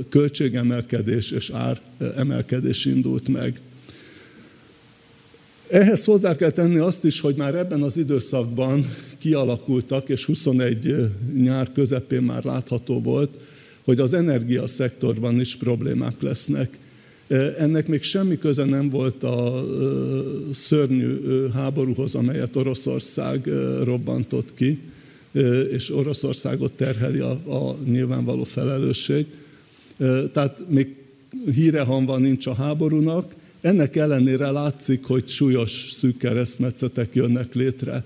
költségemelkedés 0.08 1.30
és 1.30 1.50
áremelkedés 1.50 2.84
indult 2.84 3.28
meg. 3.28 3.60
Ehhez 5.70 6.04
hozzá 6.04 6.36
kell 6.36 6.50
tenni 6.50 6.76
azt 6.78 7.04
is, 7.04 7.20
hogy 7.20 7.34
már 7.34 7.54
ebben 7.54 7.82
az 7.82 7.96
időszakban 7.96 8.94
kialakultak, 9.18 10.08
és 10.08 10.24
21 10.24 11.10
nyár 11.34 11.72
közepén 11.72 12.22
már 12.22 12.44
látható 12.44 13.00
volt, 13.00 13.38
hogy 13.84 14.00
az 14.00 14.14
energiaszektorban 14.14 15.40
is 15.40 15.56
problémák 15.56 16.20
lesznek. 16.20 16.78
Ennek 17.58 17.86
még 17.86 18.02
semmi 18.02 18.38
köze 18.38 18.64
nem 18.64 18.90
volt 18.90 19.22
a 19.22 19.64
szörnyű 20.52 21.20
háborúhoz, 21.54 22.14
amelyet 22.14 22.56
Oroszország 22.56 23.46
robbantott 23.84 24.54
ki, 24.54 24.78
és 25.70 25.90
Oroszországot 25.90 26.72
terheli 26.72 27.18
a, 27.18 27.30
a 27.30 27.76
nyilvánvaló 27.84 28.44
felelősség. 28.44 29.26
Tehát 30.32 30.60
még 30.68 30.94
hírehanva 31.54 32.18
nincs 32.18 32.46
a 32.46 32.54
háborúnak, 32.54 33.34
ennek 33.60 33.96
ellenére 33.96 34.50
látszik, 34.50 35.04
hogy 35.04 35.28
súlyos 35.28 35.90
szűk 35.92 36.16
keresztmetszetek 36.16 37.14
jönnek 37.14 37.54
létre. 37.54 38.04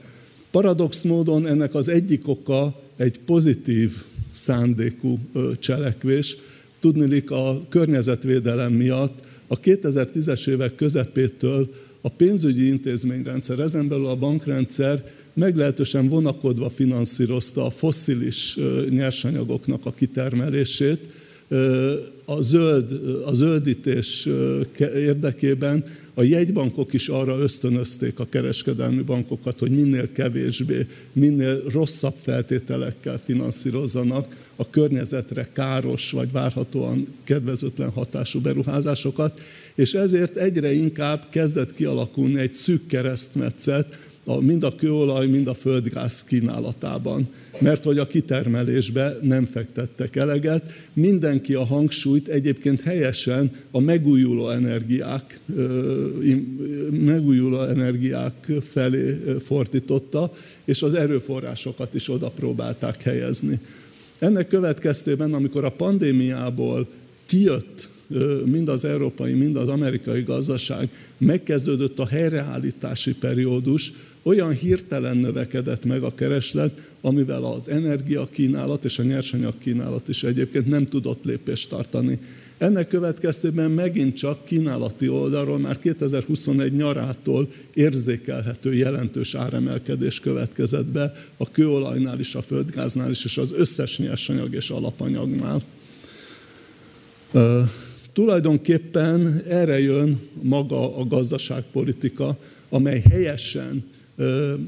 Paradox 0.50 1.02
módon 1.02 1.46
ennek 1.46 1.74
az 1.74 1.88
egyik 1.88 2.28
oka 2.28 2.82
egy 2.96 3.18
pozitív 3.18 3.92
szándékú 4.32 5.18
cselekvés, 5.58 6.36
Tudnilik 6.82 7.30
a 7.30 7.62
környezetvédelem 7.68 8.72
miatt 8.72 9.18
a 9.46 9.60
2010-es 9.60 10.48
évek 10.48 10.74
közepétől 10.74 11.74
a 12.00 12.08
pénzügyi 12.08 12.66
intézményrendszer, 12.66 13.58
ezen 13.58 13.88
belül 13.88 14.06
a 14.06 14.16
bankrendszer 14.16 15.10
meglehetősen 15.32 16.08
vonakodva 16.08 16.70
finanszírozta 16.70 17.66
a 17.66 17.70
fosszilis 17.70 18.58
nyersanyagoknak 18.88 19.86
a 19.86 19.92
kitermelését, 19.92 21.00
a, 22.24 22.42
zöld, 22.42 22.92
a 23.26 23.34
zöldítés 23.34 24.28
érdekében 24.94 25.84
a 26.14 26.22
jegybankok 26.22 26.92
is 26.92 27.08
arra 27.08 27.38
ösztönözték 27.38 28.18
a 28.18 28.26
kereskedelmi 28.28 29.02
bankokat, 29.02 29.58
hogy 29.58 29.70
minél 29.70 30.12
kevésbé, 30.12 30.86
minél 31.12 31.62
rosszabb 31.70 32.14
feltételekkel 32.22 33.18
finanszírozzanak 33.18 34.36
a 34.56 34.70
környezetre 34.70 35.48
káros 35.52 36.10
vagy 36.10 36.32
várhatóan 36.32 37.06
kedvezőtlen 37.24 37.90
hatású 37.90 38.40
beruházásokat, 38.40 39.40
és 39.74 39.94
ezért 39.94 40.36
egyre 40.36 40.72
inkább 40.72 41.26
kezdett 41.30 41.74
kialakulni 41.74 42.40
egy 42.40 42.52
szűk 42.52 42.86
keresztmetszet 42.86 43.98
a, 44.24 44.40
mind 44.40 44.62
a 44.62 44.74
kőolaj, 44.74 45.26
mind 45.26 45.46
a 45.46 45.54
földgáz 45.54 46.24
kínálatában, 46.24 47.28
mert 47.58 47.84
hogy 47.84 47.98
a 47.98 48.06
kitermelésbe 48.06 49.16
nem 49.22 49.46
fektettek 49.46 50.16
eleget. 50.16 50.72
Mindenki 50.92 51.54
a 51.54 51.64
hangsúlyt 51.64 52.28
egyébként 52.28 52.80
helyesen 52.80 53.50
a 53.70 53.80
megújuló 53.80 54.48
energiák, 54.48 55.40
megújuló 56.90 57.60
energiák 57.60 58.52
felé 58.70 59.20
fordította, 59.44 60.32
és 60.64 60.82
az 60.82 60.94
erőforrásokat 60.94 61.94
is 61.94 62.08
oda 62.08 62.28
próbálták 62.28 63.02
helyezni. 63.02 63.60
Ennek 64.18 64.48
következtében, 64.48 65.34
amikor 65.34 65.64
a 65.64 65.70
pandémiából 65.70 66.88
kijött 67.26 67.88
mind 68.44 68.68
az 68.68 68.84
európai, 68.84 69.32
mind 69.32 69.56
az 69.56 69.68
amerikai 69.68 70.22
gazdaság, 70.22 70.88
megkezdődött 71.18 71.98
a 71.98 72.06
helyreállítási 72.06 73.14
periódus, 73.14 73.92
olyan 74.22 74.52
hirtelen 74.52 75.16
növekedett 75.16 75.84
meg 75.84 76.02
a 76.02 76.14
kereslet, 76.14 76.90
amivel 77.00 77.44
az 77.44 77.68
energiakínálat 77.68 78.84
és 78.84 78.98
a 78.98 79.02
nyersanyagkínálat 79.02 80.08
is 80.08 80.22
egyébként 80.22 80.66
nem 80.66 80.84
tudott 80.84 81.24
lépést 81.24 81.68
tartani. 81.68 82.18
Ennek 82.58 82.88
következtében 82.88 83.70
megint 83.70 84.16
csak 84.16 84.44
kínálati 84.44 85.08
oldalról 85.08 85.58
már 85.58 85.78
2021 85.78 86.72
nyarától 86.72 87.48
érzékelhető 87.74 88.74
jelentős 88.74 89.34
áremelkedés 89.34 90.20
következett 90.20 90.86
be 90.86 91.14
a 91.36 91.50
kőolajnál 91.50 92.18
is, 92.18 92.34
a 92.34 92.42
földgáznál 92.42 93.10
is, 93.10 93.24
és 93.24 93.38
az 93.38 93.52
összes 93.52 93.98
nyersanyag 93.98 94.54
és 94.54 94.70
alapanyagnál. 94.70 95.62
Uh, 97.32 97.68
tulajdonképpen 98.12 99.42
erre 99.48 99.80
jön 99.80 100.20
maga 100.42 100.96
a 100.96 101.06
gazdaságpolitika, 101.06 102.38
amely 102.68 103.02
helyesen 103.10 103.84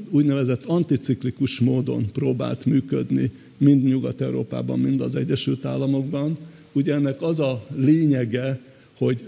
úgynevezett 0.09 0.65
anticiklikus 0.65 1.59
módon 1.59 2.11
próbált 2.11 2.65
működni, 2.65 3.31
mind 3.57 3.83
Nyugat-Európában, 3.83 4.79
mind 4.79 5.01
az 5.01 5.15
Egyesült 5.15 5.65
Államokban. 5.65 6.37
Ugye 6.71 6.93
ennek 6.93 7.21
az 7.21 7.39
a 7.39 7.65
lényege, 7.75 8.59
hogy 8.97 9.23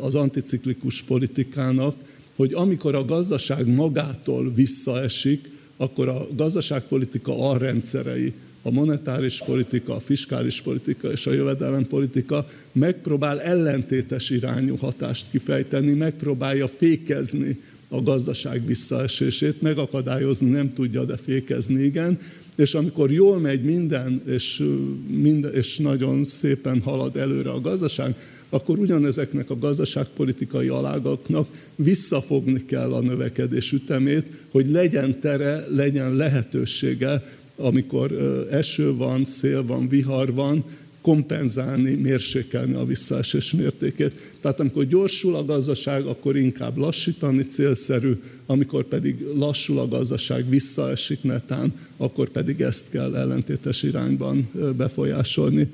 az 0.00 0.14
anticiklikus 0.14 1.02
politikának, 1.02 1.96
hogy 2.36 2.52
amikor 2.52 2.94
a 2.94 3.04
gazdaság 3.04 3.66
magától 3.66 4.52
visszaesik, 4.52 5.50
akkor 5.76 6.08
a 6.08 6.26
gazdaságpolitika 6.36 7.50
alrendszerei, 7.50 8.32
a 8.62 8.70
monetáris 8.70 9.42
politika, 9.46 9.94
a 9.94 10.00
fiskális 10.00 10.60
politika 10.60 11.10
és 11.10 11.26
a 11.26 11.32
jövedelempolitika 11.32 12.48
megpróbál 12.72 13.40
ellentétes 13.40 14.30
irányú 14.30 14.76
hatást 14.76 15.30
kifejteni, 15.30 15.92
megpróbálja 15.92 16.68
fékezni 16.68 17.60
a 17.94 18.02
gazdaság 18.02 18.66
visszaesését, 18.66 19.62
megakadályozni 19.62 20.50
nem 20.50 20.68
tudja, 20.68 21.04
de 21.04 21.16
fékezni 21.16 21.82
igen, 21.82 22.18
és 22.56 22.74
amikor 22.74 23.12
jól 23.12 23.38
megy 23.38 23.62
minden, 23.62 24.22
és, 24.26 24.62
minden, 25.06 25.54
és 25.54 25.78
nagyon 25.78 26.24
szépen 26.24 26.80
halad 26.80 27.16
előre 27.16 27.50
a 27.50 27.60
gazdaság, 27.60 28.14
akkor 28.48 28.78
ugyanezeknek 28.78 29.50
a 29.50 29.58
gazdaságpolitikai 29.58 30.68
alágaknak 30.68 31.48
visszafogni 31.74 32.64
kell 32.64 32.92
a 32.92 33.00
növekedés 33.00 33.72
ütemét, 33.72 34.24
hogy 34.50 34.68
legyen 34.68 35.20
tere, 35.20 35.66
legyen 35.68 36.14
lehetősége, 36.14 37.22
amikor 37.56 38.12
eső 38.50 38.94
van, 38.94 39.24
szél 39.24 39.64
van, 39.64 39.88
vihar 39.88 40.32
van, 40.32 40.64
kompenzálni, 41.04 41.94
mérsékelni 41.94 42.74
a 42.74 42.84
visszaesés 42.84 43.52
mértékét. 43.52 44.12
Tehát 44.40 44.60
amikor 44.60 44.84
gyorsul 44.84 45.34
a 45.36 45.44
gazdaság, 45.44 46.06
akkor 46.06 46.36
inkább 46.36 46.76
lassítani 46.76 47.42
célszerű, 47.42 48.12
amikor 48.46 48.84
pedig 48.84 49.26
lassul 49.36 49.78
a 49.78 49.88
gazdaság, 49.88 50.48
visszaesik 50.48 51.22
netán, 51.22 51.72
akkor 51.96 52.28
pedig 52.28 52.60
ezt 52.60 52.90
kell 52.90 53.16
ellentétes 53.16 53.82
irányban 53.82 54.50
befolyásolni. 54.76 55.72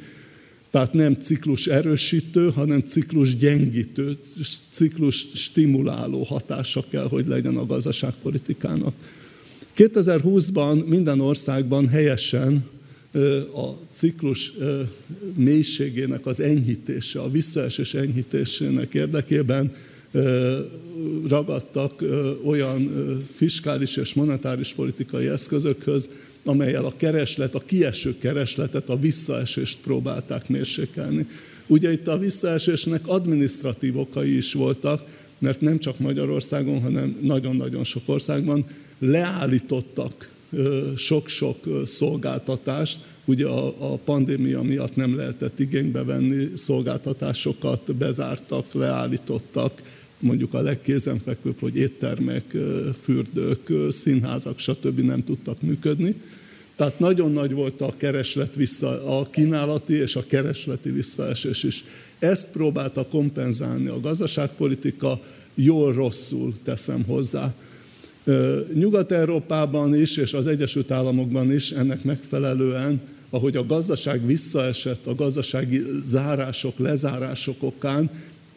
Tehát 0.70 0.92
nem 0.92 1.14
ciklus 1.14 1.66
erősítő, 1.66 2.50
hanem 2.50 2.80
ciklus 2.80 3.36
gyengítő, 3.36 4.16
ciklus 4.70 5.26
stimuláló 5.34 6.22
hatása 6.22 6.84
kell, 6.88 7.08
hogy 7.08 7.26
legyen 7.26 7.56
a 7.56 7.66
gazdaságpolitikának. 7.66 8.94
2020-ban 9.76 10.86
minden 10.86 11.20
országban 11.20 11.88
helyesen 11.88 12.64
a 13.54 13.78
ciklus 13.92 14.52
mélységének 15.34 16.26
az 16.26 16.40
enyhítése, 16.40 17.20
a 17.20 17.30
visszaesés 17.30 17.94
enyhítésének 17.94 18.94
érdekében 18.94 19.72
ragadtak 21.28 22.04
olyan 22.44 22.90
fiskális 23.32 23.96
és 23.96 24.14
monetáris 24.14 24.72
politikai 24.72 25.26
eszközökhöz, 25.26 26.08
amelyel 26.44 26.84
a 26.84 26.94
kereslet, 26.96 27.54
a 27.54 27.62
kieső 27.66 28.18
keresletet, 28.18 28.88
a 28.88 28.98
visszaesést 28.98 29.78
próbálták 29.82 30.48
mérsékelni. 30.48 31.28
Ugye 31.66 31.92
itt 31.92 32.06
a 32.06 32.18
visszaesésnek 32.18 33.08
adminisztratív 33.08 33.98
okai 33.98 34.36
is 34.36 34.52
voltak, 34.52 35.02
mert 35.38 35.60
nem 35.60 35.78
csak 35.78 35.98
Magyarországon, 35.98 36.80
hanem 36.80 37.16
nagyon-nagyon 37.20 37.84
sok 37.84 38.02
országban 38.06 38.66
leállítottak 38.98 40.28
sok-sok 40.96 41.56
szolgáltatást, 41.86 42.98
ugye 43.24 43.46
a, 43.46 43.92
a 43.92 43.96
pandémia 43.96 44.62
miatt 44.62 44.96
nem 44.96 45.16
lehetett 45.16 45.58
igénybe 45.58 46.04
venni 46.04 46.48
szolgáltatásokat, 46.54 47.94
bezártak, 47.94 48.72
leállítottak, 48.72 49.82
mondjuk 50.18 50.54
a 50.54 50.60
legkézenfekvőbb, 50.60 51.58
hogy 51.60 51.76
éttermek, 51.76 52.56
fürdők, 53.02 53.72
színházak, 53.90 54.58
stb. 54.58 55.00
nem 55.00 55.24
tudtak 55.24 55.62
működni. 55.62 56.14
Tehát 56.76 56.98
nagyon 56.98 57.32
nagy 57.32 57.52
volt 57.52 57.80
a 57.80 57.94
kereslet 57.96 58.54
vissza, 58.54 59.18
a 59.18 59.30
kínálati 59.30 59.92
és 59.92 60.16
a 60.16 60.26
keresleti 60.26 60.90
visszaesés 60.90 61.62
is. 61.62 61.84
Ezt 62.18 62.50
próbálta 62.50 63.06
kompenzálni 63.06 63.86
a 63.86 64.00
gazdaságpolitika, 64.00 65.20
jól-rosszul 65.54 66.54
teszem 66.62 67.04
hozzá. 67.04 67.54
Nyugat-Európában 68.74 69.94
is, 69.94 70.16
és 70.16 70.32
az 70.32 70.46
Egyesült 70.46 70.90
Államokban 70.90 71.52
is 71.52 71.70
ennek 71.70 72.04
megfelelően, 72.04 73.00
ahogy 73.30 73.56
a 73.56 73.66
gazdaság 73.66 74.26
visszaesett 74.26 75.06
a 75.06 75.14
gazdasági 75.14 75.86
zárások, 76.04 76.78
lezárások 76.78 77.62
okán, 77.62 78.10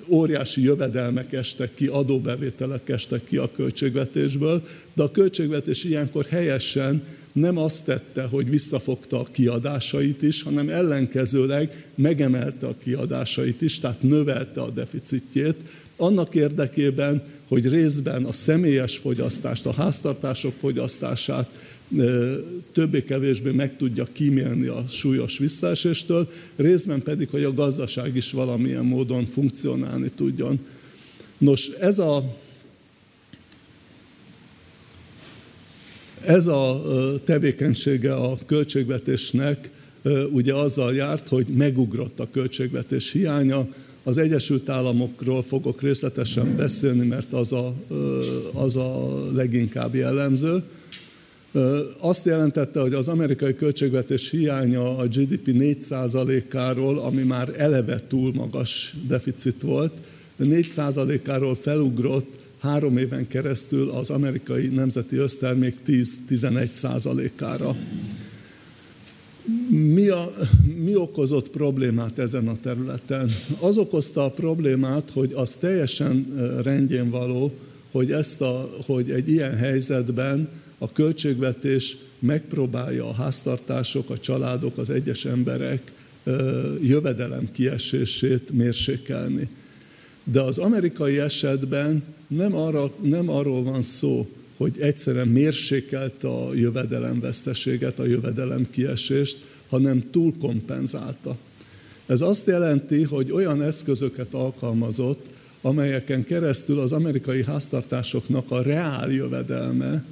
óriási 0.08 0.64
jövedelmek 0.64 1.34
estek 1.34 1.76
ki, 1.76 1.88
adóbevételek 1.88 2.90
estek 2.90 3.24
ki 3.24 3.38
a 3.38 3.52
költségvetésből, 3.52 4.68
de 4.94 5.04
a 5.04 5.12
költségvetés 5.12 5.84
ilyenkor 5.84 6.26
helyesen 6.26 7.04
nem 7.32 7.58
azt 7.58 7.86
tette, 7.86 8.24
hogy 8.24 8.50
visszafogta 8.50 9.20
a 9.20 9.28
kiadásait 9.32 10.22
is, 10.22 10.44
hanem 10.44 10.70
ellenkezőleg 10.70 11.86
megemelte 11.96 12.68
a 12.68 12.76
kiadásait 12.84 13.62
is, 13.62 13.80
tehát 13.80 14.02
növelte 14.02 14.62
a 14.62 14.70
deficitjét, 14.70 15.56
annak 15.98 16.36
érdekében, 16.36 17.24
hogy 17.48 17.68
részben 17.68 18.26
a 18.26 18.32
személyes 18.32 18.98
fogyasztást, 18.98 19.66
a 19.66 19.74
háztartások 19.74 20.54
fogyasztását 20.60 21.50
többé-kevésbé 22.72 23.52
meg 23.52 23.78
tudja 23.78 24.08
kímélni 24.12 24.68
a 24.68 24.84
súlyos 24.88 25.38
visszaeséstől, 25.38 26.32
részben 26.56 27.02
pedig, 27.02 27.30
hogy 27.30 27.44
a 27.44 27.54
gazdaság 27.54 28.16
is 28.16 28.32
valamilyen 28.32 28.86
módon 28.86 29.26
funkcionálni 29.26 30.10
tudjon. 30.16 30.60
Nos, 31.38 31.68
ez 31.68 32.00
a, 32.00 32.38
ez 36.26 36.48
a 36.48 36.82
tevékenysége 37.24 38.14
a 38.14 38.38
költségvetésnek 38.46 39.70
ugye 40.32 40.54
azzal 40.54 40.96
járt, 40.96 41.28
hogy 41.28 41.48
megugrott 41.48 42.20
a 42.20 42.30
költségvetés 42.32 43.12
hiánya, 43.12 43.68
az 44.04 44.18
Egyesült 44.18 44.70
Államokról 44.70 45.44
fogok 45.44 45.82
részletesen 45.82 46.56
beszélni, 46.56 47.08
mert 47.08 47.34
az 47.34 47.52
a, 47.52 47.74
az 48.54 48.76
a 48.76 49.20
leginkább 49.34 49.96
jellemző. 49.96 50.64
Azt 52.00 52.26
jelentette, 52.26 52.82
hogy 52.82 52.94
az 52.94 53.08
amerikai 53.08 53.56
költségvetés 53.56 54.30
hiánya 54.30 54.98
a 54.98 55.06
GDP 55.06 55.48
4%-áról, 55.48 57.00
ami 57.00 57.22
már 57.22 57.54
eleve 57.58 58.00
túl 58.08 58.34
magas 58.34 58.96
deficit 59.08 59.62
volt, 59.62 59.94
4%-áról 60.40 61.56
felugrott 61.56 62.42
három 62.60 62.98
éven 62.98 63.28
keresztül 63.28 63.90
az 63.90 64.10
amerikai 64.10 64.68
nemzeti 64.68 65.16
össztermék 65.16 65.78
10-11%-ára. 65.88 67.76
Mi, 69.74 70.08
a, 70.08 70.32
mi 70.84 70.96
okozott 70.96 71.50
problémát 71.50 72.20
ezen 72.20 72.48
a 72.48 72.58
területen? 72.62 73.30
Az 73.60 73.78
okozta 73.78 74.24
a 74.24 74.32
problémát, 74.32 75.10
hogy 75.14 75.32
az 75.34 75.56
teljesen 75.56 76.34
rendjén 76.64 77.10
való, 77.10 77.52
hogy, 77.92 78.12
ezt 78.12 78.42
a, 78.42 78.70
hogy 78.86 79.12
egy 79.12 79.30
ilyen 79.30 79.56
helyzetben 79.56 80.50
a 80.78 80.92
költségvetés 80.92 81.98
megpróbálja 82.20 83.08
a 83.08 83.14
háztartások, 83.14 84.10
a 84.10 84.20
családok, 84.20 84.78
az 84.78 84.90
egyes 84.90 85.26
emberek 85.26 85.92
jövedelem 86.82 87.52
kiesését 87.52 88.52
mérsékelni. 88.52 89.50
De 90.24 90.42
az 90.42 90.58
amerikai 90.58 91.20
esetben 91.20 92.04
nem, 92.28 92.56
arra, 92.56 92.92
nem 93.02 93.30
arról 93.30 93.64
van 93.64 93.82
szó, 93.82 94.28
hogy 94.58 94.74
egyszerűen 94.80 95.28
mérsékelt 95.28 96.24
a 96.24 96.50
jövedelemveszteséget, 96.56 98.00
a 98.00 98.06
jövedelemkiesést, 98.06 99.52
hanem 99.74 100.10
túlkompenzálta. 100.12 101.38
Ez 102.06 102.22
azt 102.22 102.48
jelenti, 102.48 103.04
hogy 103.04 103.32
olyan 103.32 103.62
eszközöket 103.62 104.34
alkalmazott, 104.34 105.26
amelyeken 105.62 106.24
keresztül 106.24 106.80
az 106.80 106.92
amerikai 106.92 107.44
háztartásoknak 107.44 108.52
a 108.52 108.62
reál 108.62 109.12
jövedelme 109.12 110.06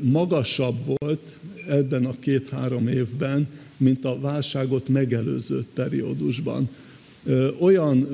magasabb 0.00 0.76
volt 0.84 1.38
ebben 1.68 2.04
a 2.04 2.18
két-három 2.18 2.88
évben, 2.88 3.48
mint 3.76 4.04
a 4.04 4.20
válságot 4.20 4.88
megelőző 4.88 5.64
periódusban. 5.74 6.68
Olyan 7.58 8.08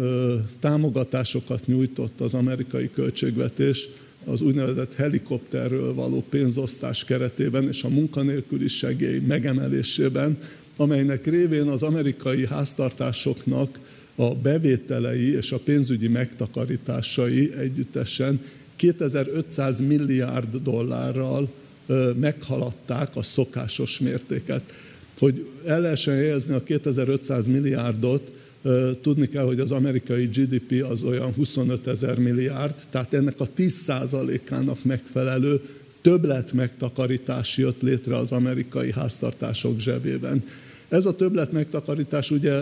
támogatásokat 0.61 1.67
nyújtott 1.67 2.21
az 2.21 2.35
amerikai 2.35 2.91
költségvetés 2.91 3.89
az 4.27 4.41
úgynevezett 4.41 4.95
helikopterről 4.95 5.95
való 5.95 6.25
pénzosztás 6.29 7.05
keretében 7.05 7.69
és 7.69 7.83
a 7.83 7.89
munkanélküli 7.89 8.69
segély 8.69 9.19
megemelésében, 9.19 10.39
amelynek 10.77 11.27
révén 11.27 11.69
az 11.69 11.83
amerikai 11.83 12.47
háztartásoknak 12.47 13.79
a 14.15 14.35
bevételei 14.35 15.35
és 15.35 15.53
a 15.53 15.59
pénzügyi 15.59 16.09
megtakarításai 16.09 17.53
együttesen 17.55 18.41
2500 18.77 19.81
milliárd 19.81 20.57
dollárral 20.57 21.49
meghaladták 22.15 23.17
a 23.17 23.23
szokásos 23.23 23.99
mértéket. 23.99 24.63
Hogy 25.19 25.47
el 25.65 25.81
lehessen 25.81 26.15
helyezni 26.15 26.55
a 26.55 26.63
2500 26.63 27.47
milliárdot, 27.47 28.33
tudni 29.03 29.29
kell, 29.29 29.45
hogy 29.45 29.61
az 29.61 29.71
amerikai 29.71 30.25
GDP 30.25 30.85
az 30.91 31.03
olyan 31.03 31.33
25 31.33 31.87
ezer 31.87 32.19
milliárd, 32.19 32.75
tehát 32.91 33.15
ennek 33.15 33.41
a 33.41 33.49
10%-ának 33.57 34.85
megfelelő 34.85 35.61
többlet 36.01 36.53
megtakarítás 36.53 37.57
jött 37.57 37.83
létre 37.83 38.17
az 38.17 38.33
amerikai 38.33 38.93
háztartások 38.93 39.81
zsebében. 39.81 40.45
Ez 40.89 41.07
a 41.07 41.17
többlet 41.17 41.53
megtakarítás 41.53 42.31
ugye 42.31 42.61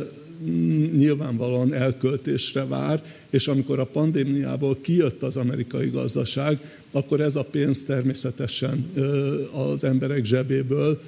nyilvánvalóan 0.96 1.74
elköltésre 1.74 2.64
vár, 2.64 3.04
és 3.30 3.48
amikor 3.48 3.78
a 3.78 3.84
pandémiából 3.84 4.78
kijött 4.80 5.22
az 5.22 5.36
amerikai 5.36 5.88
gazdaság, 5.88 6.58
akkor 6.90 7.20
ez 7.20 7.36
a 7.36 7.44
pénz 7.44 7.84
természetesen 7.84 8.86
az 9.52 9.84
emberek 9.84 10.24
zsebéből 10.24 11.00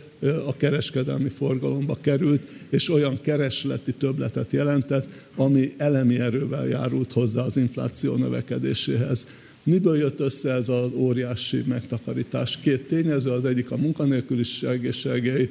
a 0.46 0.57
kereskedelmi 0.57 1.29
forgalomba 1.29 1.98
került, 2.00 2.42
és 2.68 2.90
olyan 2.90 3.20
keresleti 3.20 3.92
többletet 3.92 4.52
jelentett, 4.52 5.07
ami 5.37 5.74
elemi 5.76 6.18
erővel 6.18 6.68
járult 6.68 7.12
hozzá 7.12 7.42
az 7.42 7.57
infláció 7.57 8.14
növekedéséhez. 8.14 9.26
Miből 9.62 9.96
jött 9.96 10.20
össze 10.20 10.50
ez 10.50 10.68
az 10.68 10.90
óriási 10.94 11.62
megtakarítás? 11.66 12.59
Két 12.62 12.87
tényező, 12.87 13.31
az 13.31 13.44
egyik 13.44 13.70
a 13.70 13.76
munkanélküliség 13.76 14.83
és 14.83 14.96
segély, 14.96 15.50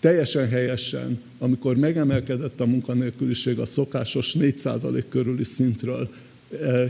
teljesen 0.00 0.48
helyesen, 0.48 1.20
amikor 1.38 1.76
megemelkedett 1.76 2.60
a 2.60 2.66
munkanélküliség 2.66 3.58
a 3.58 3.66
szokásos 3.66 4.34
4% 4.38 5.04
körüli 5.08 5.44
szintről, 5.44 6.08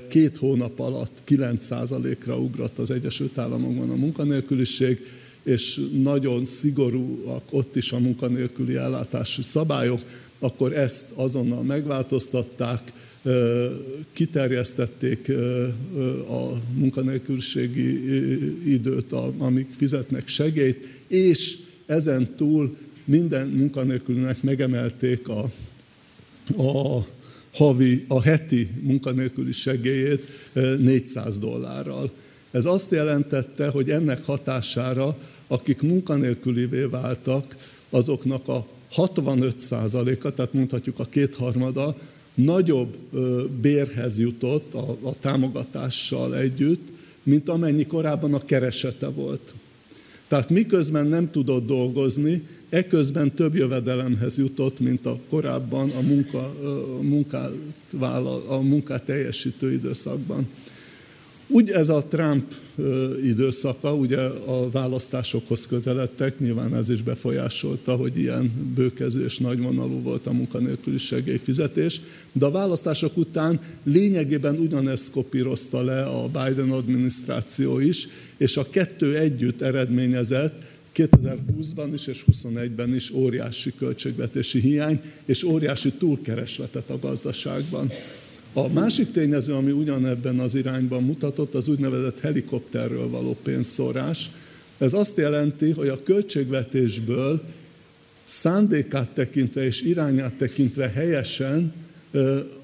két 0.08 0.36
hónap 0.36 0.78
alatt 0.78 1.22
9%-ra 1.28 2.38
ugrott 2.38 2.78
az 2.78 2.90
Egyesült 2.90 3.38
Államokban 3.38 3.90
a 3.90 3.94
munkanélküliség, 3.94 5.06
és 5.42 5.80
nagyon 6.02 6.44
szigorúak 6.44 7.42
ott 7.50 7.76
is 7.76 7.92
a 7.92 7.98
munkanélküli 7.98 8.74
ellátási 8.74 9.42
szabályok, 9.42 10.00
akkor 10.38 10.72
ezt 10.72 11.10
azonnal 11.14 11.62
megváltoztatták, 11.62 12.92
kiterjesztették 14.12 15.32
a 16.28 16.60
munkanélküliségi 16.74 17.90
időt, 18.72 19.12
amíg 19.38 19.66
fizetnek 19.76 20.28
segélyt, 20.28 20.86
és 21.06 21.58
ezen 21.86 22.34
túl 22.36 22.76
minden 23.04 23.48
munkanélkülinek 23.48 24.42
megemelték 24.42 25.28
a, 25.28 25.50
a 26.56 27.06
havi, 27.52 28.04
a 28.08 28.22
heti 28.22 28.68
munkanélküli 28.80 29.52
segélyét 29.52 30.22
400 30.78 31.38
dollárral. 31.38 32.10
Ez 32.50 32.64
azt 32.64 32.90
jelentette, 32.90 33.68
hogy 33.68 33.90
ennek 33.90 34.24
hatására, 34.24 35.18
akik 35.52 35.82
munkanélkülivé 35.82 36.84
váltak, 36.84 37.56
azoknak 37.90 38.48
a 38.48 38.66
65%-a, 38.96 40.30
tehát 40.30 40.52
mondhatjuk 40.52 40.98
a 40.98 41.04
kétharmada, 41.04 41.96
nagyobb 42.34 42.96
bérhez 43.60 44.18
jutott 44.18 44.74
a, 44.74 44.96
a 45.02 45.14
támogatással 45.20 46.36
együtt, 46.36 46.88
mint 47.22 47.48
amennyi 47.48 47.86
korábban 47.86 48.34
a 48.34 48.44
keresete 48.44 49.08
volt. 49.08 49.54
Tehát 50.28 50.50
miközben 50.50 51.06
nem 51.06 51.30
tudott 51.30 51.66
dolgozni, 51.66 52.42
eközben 52.68 53.34
több 53.34 53.54
jövedelemhez 53.54 54.38
jutott, 54.38 54.80
mint 54.80 55.06
a 55.06 55.18
korábban 55.28 55.90
a, 55.90 56.00
munka, 56.00 56.38
a, 56.98 57.02
munkát, 57.02 57.50
a 58.46 58.56
munkát 58.56 59.02
teljesítő 59.02 59.72
időszakban. 59.72 60.48
Úgy 61.52 61.70
ez 61.70 61.88
a 61.88 62.04
Trump 62.08 62.52
időszaka, 63.24 63.94
ugye 63.94 64.18
a 64.46 64.70
választásokhoz 64.70 65.66
közeledtek, 65.66 66.38
nyilván 66.38 66.74
ez 66.74 66.88
is 66.88 67.02
befolyásolta, 67.02 67.96
hogy 67.96 68.18
ilyen 68.18 68.72
bőkező 68.74 69.24
és 69.24 69.38
nagyvonalú 69.38 70.02
volt 70.02 70.26
a 70.26 70.32
munkanélküli 70.32 70.98
segélyfizetés, 70.98 72.00
de 72.32 72.46
a 72.46 72.50
választások 72.50 73.16
után 73.16 73.60
lényegében 73.84 74.58
ugyanezt 74.58 75.10
kopírozta 75.10 75.82
le 75.82 76.02
a 76.02 76.26
Biden 76.26 76.70
adminisztráció 76.70 77.78
is, 77.78 78.08
és 78.36 78.56
a 78.56 78.70
kettő 78.70 79.16
együtt 79.16 79.62
eredményezett 79.62 80.62
2020-ban 80.94 81.90
is 81.92 82.06
és 82.06 82.24
2021-ben 82.32 82.94
is 82.94 83.10
óriási 83.10 83.72
költségvetési 83.78 84.60
hiány 84.60 85.00
és 85.24 85.42
óriási 85.42 85.92
túlkeresletet 85.92 86.90
a 86.90 86.98
gazdaságban. 86.98 87.90
A 88.52 88.68
másik 88.68 89.10
tényező, 89.10 89.52
ami 89.52 89.70
ugyanebben 89.70 90.38
az 90.38 90.54
irányban 90.54 91.02
mutatott, 91.02 91.54
az 91.54 91.68
úgynevezett 91.68 92.20
helikopterről 92.20 93.08
való 93.08 93.36
pénzszórás. 93.42 94.30
Ez 94.78 94.92
azt 94.92 95.16
jelenti, 95.16 95.70
hogy 95.70 95.88
a 95.88 96.02
költségvetésből 96.02 97.42
szándékát 98.24 99.08
tekintve 99.08 99.64
és 99.64 99.82
irányát 99.82 100.34
tekintve 100.34 100.88
helyesen 100.88 101.72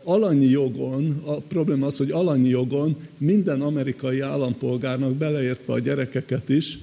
alanyi 0.03 0.46
jogon, 0.46 1.22
a 1.24 1.35
probléma 1.35 1.87
az, 1.87 1.96
hogy 1.96 2.11
alanyi 2.11 2.48
jogon 2.48 2.96
minden 3.18 3.61
amerikai 3.61 4.20
állampolgárnak, 4.20 5.14
beleértve 5.14 5.72
a 5.72 5.79
gyerekeket 5.79 6.48
is, 6.48 6.79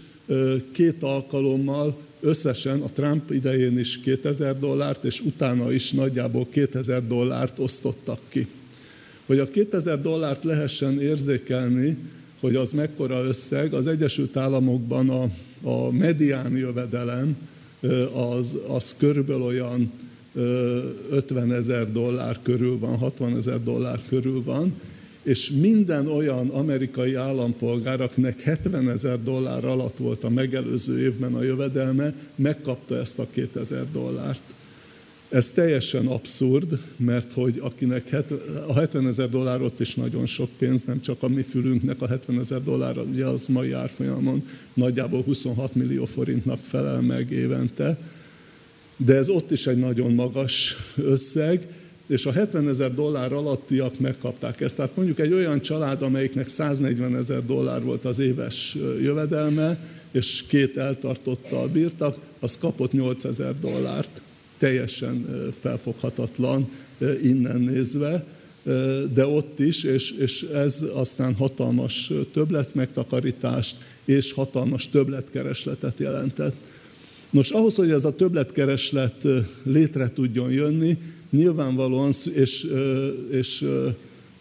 két 0.72 1.04
alkalommal 1.04 1.98
összesen 2.20 2.82
a 2.82 2.89
Trump 2.89 3.32
idején 3.32 3.80
is 3.80 4.00
2000 4.00 4.60
dollárt, 4.60 5.04
és 5.04 5.22
utána 5.22 5.72
is 5.72 5.91
nagyjából 5.91 6.48
2000 6.50 7.08
dollárt 7.08 7.60
osztottak 7.60 8.20
ki. 8.30 8.48
Hogy 9.26 9.40
a 9.40 9.50
2000 9.50 10.02
dollárt 10.02 10.44
lehessen 10.44 11.02
érzékelni, 11.02 11.98
hogy 12.40 12.56
az 12.56 12.72
mekkora 12.72 13.24
összeg, 13.24 13.74
az 13.74 13.88
Egyesült 13.88 14.38
Államokban 14.38 15.10
a, 15.10 15.30
a 15.70 15.92
medián 15.92 16.58
jövedelem 16.58 17.38
az, 18.14 18.58
az 18.68 18.96
körülbelül 18.98 19.42
olyan 19.42 19.92
50 21.10 21.54
ezer 21.54 21.92
dollár 21.92 22.40
körül 22.42 22.80
van, 22.80 22.98
60 22.98 23.38
ezer 23.38 23.64
dollár 23.64 24.00
körül 24.10 24.44
van, 24.44 24.74
és 25.24 25.52
minden 25.52 26.08
olyan 26.08 26.50
amerikai 26.50 27.16
állampolgár, 27.16 28.02
akinek 28.02 28.42
70 28.42 28.90
ezer 28.90 29.24
dollár 29.24 29.66
alatt 29.66 29.98
volt 29.98 30.24
a 30.24 30.30
megelőző 30.30 31.00
évben 31.00 31.34
a 31.34 31.44
jövedelme, 31.44 32.14
megkapta 32.36 32.98
ezt 32.98 33.20
a 33.20 33.28
2000 33.32 33.86
dollárt. 33.92 34.55
Ez 35.30 35.52
teljesen 35.52 36.08
abszurd, 36.08 36.80
mert 36.96 37.34
hogy 37.34 37.60
akinek 37.62 38.16
a 38.68 38.74
70 38.74 39.08
ezer 39.08 39.30
dollár 39.30 39.62
ott 39.62 39.80
is 39.80 39.96
nagyon 39.96 40.26
sok 40.26 40.50
pénz, 40.58 40.84
nem 40.84 41.02
csak 41.02 41.24
a 41.24 41.28
mi 41.28 41.42
fülünknek 41.42 42.02
a 42.02 42.08
70 42.08 42.40
ezer 42.40 42.64
dollár, 42.64 42.98
ugye 42.98 43.26
az 43.26 43.46
mai 43.48 43.72
árfolyamon 43.72 44.48
nagyjából 44.74 45.22
26 45.22 45.76
millió 45.76 46.06
forintnak 46.06 46.60
felel 46.62 47.02
meg 47.02 47.32
évente, 47.32 47.98
de 48.98 49.16
ez 49.16 49.30
ott 49.30 49.52
is 49.52 49.68
egy 49.68 49.78
nagyon 49.78 50.14
magas 50.14 50.76
összeg, 50.96 51.68
és 52.08 52.26
a 52.26 52.32
70 52.32 52.70
ezer 52.70 52.94
dollár 52.94 53.34
alattiak 53.34 54.00
megkapták 54.00 54.62
ezt. 54.62 54.76
Tehát 54.76 54.96
mondjuk 54.96 55.20
egy 55.20 55.34
olyan 55.34 55.62
család, 55.62 56.02
amelyiknek 56.02 56.50
140 56.50 57.16
ezer 57.16 57.46
dollár 57.46 57.84
volt 57.84 58.06
az 58.06 58.20
éves 58.20 58.78
jövedelme, 59.02 59.80
és 60.12 60.44
két 60.48 60.78
eltartottal 60.78 61.68
bírtak, 61.68 62.18
az 62.40 62.58
kapott 62.58 62.92
8 62.92 63.24
ezer 63.24 63.60
dollárt. 63.60 64.22
Teljesen 64.58 65.26
felfoghatatlan 65.60 66.70
innen 67.24 67.62
nézve, 67.62 68.26
de 69.13 69.28
ott 69.28 69.60
is, 69.60 69.84
és, 69.84 70.12
és 70.12 70.41
ez 70.41 70.86
aztán 70.94 71.34
hatalmas 71.34 72.12
többletmegtakarítást 72.34 73.76
és 74.06 74.32
hatalmas 74.32 74.89
többletkeresletet 74.89 76.00
jelentett. 76.00 76.56
Nos, 77.30 77.52
ahhoz, 77.52 77.76
hogy 77.76 77.89
ez 77.89 78.06
a 78.06 78.15
többletkereslet 78.15 79.28
létre 79.63 80.10
tudjon 80.10 80.52
jönni, 80.52 80.98
nyilvánvalóan, 81.30 82.13
és, 82.34 82.68
és 83.32 83.65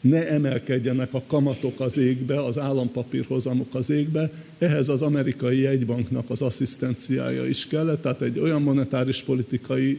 ne 0.05 0.29
emelkedjenek 0.29 1.15
a 1.15 1.23
kamatok 1.27 1.81
az 1.81 1.99
égbe, 1.99 2.45
az 2.45 2.59
állampapírhozamok 2.59 3.75
az 3.75 3.91
égbe, 3.91 4.31
ehhez 4.59 4.89
az 4.89 5.03
amerikai 5.03 5.59
jegybanknak 5.59 6.31
az 6.31 6.43
asszisztenciája 6.43 7.47
is 7.47 7.67
kellett, 7.67 8.03
tehát 8.03 8.23
egy 8.23 8.39
olyan 8.39 8.63
monetáris, 8.63 9.23
politikai, 9.23 9.99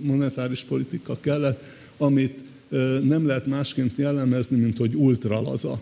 monetáris 0.00 0.64
politika 0.64 1.16
kellett, 1.20 1.62
amit 1.96 2.38
nem 3.02 3.26
lehet 3.26 3.46
másként 3.46 3.96
jellemezni, 3.96 4.56
mint 4.56 4.78
hogy 4.78 4.94
ultralaza. 4.94 5.80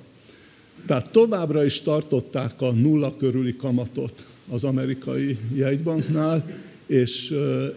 Tehát 0.86 1.10
továbbra 1.10 1.64
is 1.64 1.80
tartották 1.80 2.62
a 2.62 2.72
nulla 2.72 3.16
körüli 3.16 3.56
kamatot 3.56 4.26
az 4.48 4.64
amerikai 4.64 5.38
jegybanknál, 5.54 6.44
és 6.90 7.34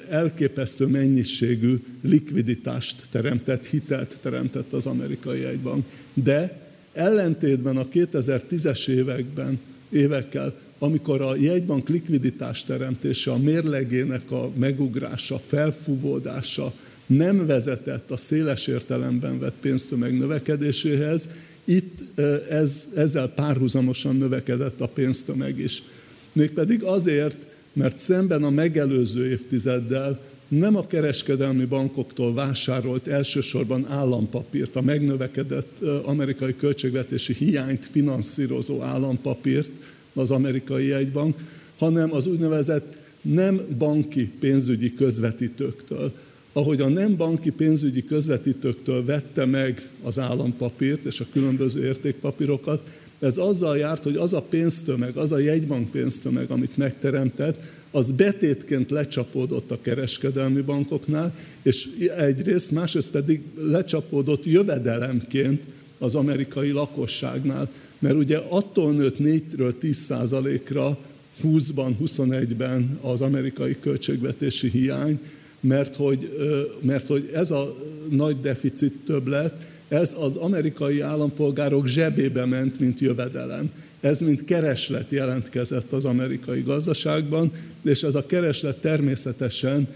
elképesztő 0.10 0.86
mennyiségű 0.86 1.76
likviditást 2.02 2.96
teremtett, 3.12 3.66
hitelt 3.66 4.18
teremtett 4.22 4.74
az 4.74 4.86
amerikai 4.86 5.40
jegybank. 5.40 5.86
De 6.14 6.62
ellentétben 6.94 7.78
a 7.78 7.88
2010-es 7.88 8.88
években, 8.88 9.60
évekkel, 9.90 10.56
amikor 10.80 11.22
a 11.22 11.36
jegybank 11.36 11.90
likviditás 11.90 12.64
teremtése, 12.64 13.32
a 13.32 13.38
mérlegének 13.38 14.32
a 14.32 14.52
megugrása, 14.56 15.40
felfúvódása 15.40 16.74
nem 17.06 17.46
vezetett 17.46 18.12
a 18.12 18.18
széles 18.18 18.68
értelemben 18.68 19.40
vett 19.40 19.56
pénztömeg 19.62 20.18
növekedéséhez, 20.18 21.28
itt 21.64 22.20
ez, 22.50 22.88
ezzel 22.96 23.28
párhuzamosan 23.28 24.16
növekedett 24.16 24.82
a 24.82 24.88
pénztömeg 24.88 25.60
is. 25.60 25.84
Mégpedig 26.32 26.84
azért, 26.84 27.38
mert 27.74 28.00
szemben 28.00 28.44
a 28.44 28.50
megelőző 28.50 29.30
évtizeddel 29.30 30.20
nem 30.48 30.76
a 30.76 30.88
kereskedelmi 30.88 31.66
bankoktól 31.66 32.34
vásárolt 32.34 33.08
elsősorban 33.08 33.88
állampapírt, 33.88 34.76
a 34.76 34.82
megnövekedett 34.82 35.82
amerikai 36.04 36.56
költségvetési 36.56 37.34
hiányt 37.34 37.86
finanszírozó 37.86 38.82
állampapírt, 38.82 39.70
az 40.14 40.32
amerikai 40.32 40.88
jegybank, 40.88 41.36
hanem 41.78 42.14
az 42.14 42.28
úgynevezett 42.28 42.96
nem 43.22 43.62
banki 43.78 44.32
pénzügyi 44.40 44.94
közvetítőktől. 44.94 46.12
Ahogy 46.54 46.82
a 46.82 46.88
nem 46.88 47.18
banki 47.18 47.50
pénzügyi 47.50 48.06
közvetítőktől 48.06 49.06
vette 49.06 49.46
meg 49.46 49.90
az 50.04 50.20
állampapírt 50.20 51.04
és 51.04 51.20
a 51.20 51.26
különböző 51.32 51.86
értékpapírokat, 51.86 52.88
ez 53.24 53.38
azzal 53.38 53.78
járt, 53.78 54.04
hogy 54.04 54.16
az 54.16 54.34
a 54.34 54.42
pénztömeg, 54.42 55.18
az 55.18 55.32
a 55.32 55.38
jegybank 55.38 55.92
pénztömeg, 55.92 56.52
amit 56.52 56.78
megteremtett, 56.78 57.60
az 57.92 58.12
betétként 58.12 58.92
lecsapódott 58.92 59.72
a 59.72 59.82
kereskedelmi 59.82 60.62
bankoknál, 60.62 61.36
és 61.62 61.90
egyrészt, 62.18 62.72
másrészt 62.72 63.10
pedig 63.10 63.42
lecsapódott 63.56 64.46
jövedelemként 64.46 65.64
az 65.98 66.16
amerikai 66.16 66.72
lakosságnál. 66.72 67.72
Mert 68.00 68.16
ugye 68.16 68.38
attól 68.38 68.92
nőtt 68.92 69.18
4-ről 69.20 69.78
10 69.80 69.98
százalékra 69.98 70.98
20-ban, 71.44 71.92
21-ben 72.06 73.00
az 73.02 73.22
amerikai 73.22 73.78
költségvetési 73.80 74.70
hiány, 74.70 75.20
mert 75.60 75.96
hogy, 75.96 76.38
mert 76.82 77.08
hogy 77.08 77.30
ez 77.34 77.52
a 77.52 77.78
nagy 78.10 78.40
deficit 78.42 78.94
többlet, 79.06 79.54
ez 79.94 80.16
az 80.20 80.36
amerikai 80.36 81.02
állampolgárok 81.02 81.88
zsebébe 81.88 82.46
ment, 82.46 82.80
mint 82.80 83.00
jövedelem. 83.00 83.72
Ez 84.00 84.22
mint 84.22 84.46
kereslet 84.46 85.12
jelentkezett 85.12 85.92
az 85.92 86.06
amerikai 86.06 86.62
gazdaságban, 86.62 87.52
és 87.84 88.04
ez 88.04 88.16
a 88.16 88.26
kereslet 88.26 88.78
természetesen 88.78 89.88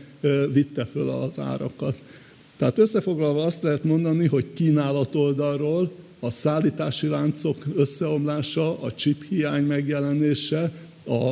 vitte 0.52 0.86
föl 0.86 1.10
az 1.10 1.40
árakat. 1.40 1.98
Tehát 2.58 2.78
összefoglalva 2.78 3.44
azt 3.44 3.64
lehet 3.64 3.84
mondani, 3.84 4.28
hogy 4.28 4.46
kínálat 4.54 5.16
oldalról 5.16 5.92
a 6.20 6.30
szállítási 6.30 7.08
láncok 7.08 7.66
összeomlása, 7.76 8.82
a 8.82 8.94
chip 8.94 9.24
hiány 9.30 9.64
megjelenése, 9.64 10.72
a, 11.06 11.30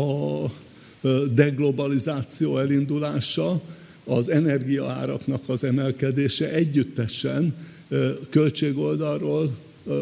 a 0.00 0.50
deglobalizáció 1.34 2.58
elindulása, 2.58 3.60
az 4.04 4.28
energiaáraknak 4.28 5.42
az 5.46 5.64
emelkedése 5.64 6.50
együttesen 6.50 7.54
költségoldalról 8.30 9.50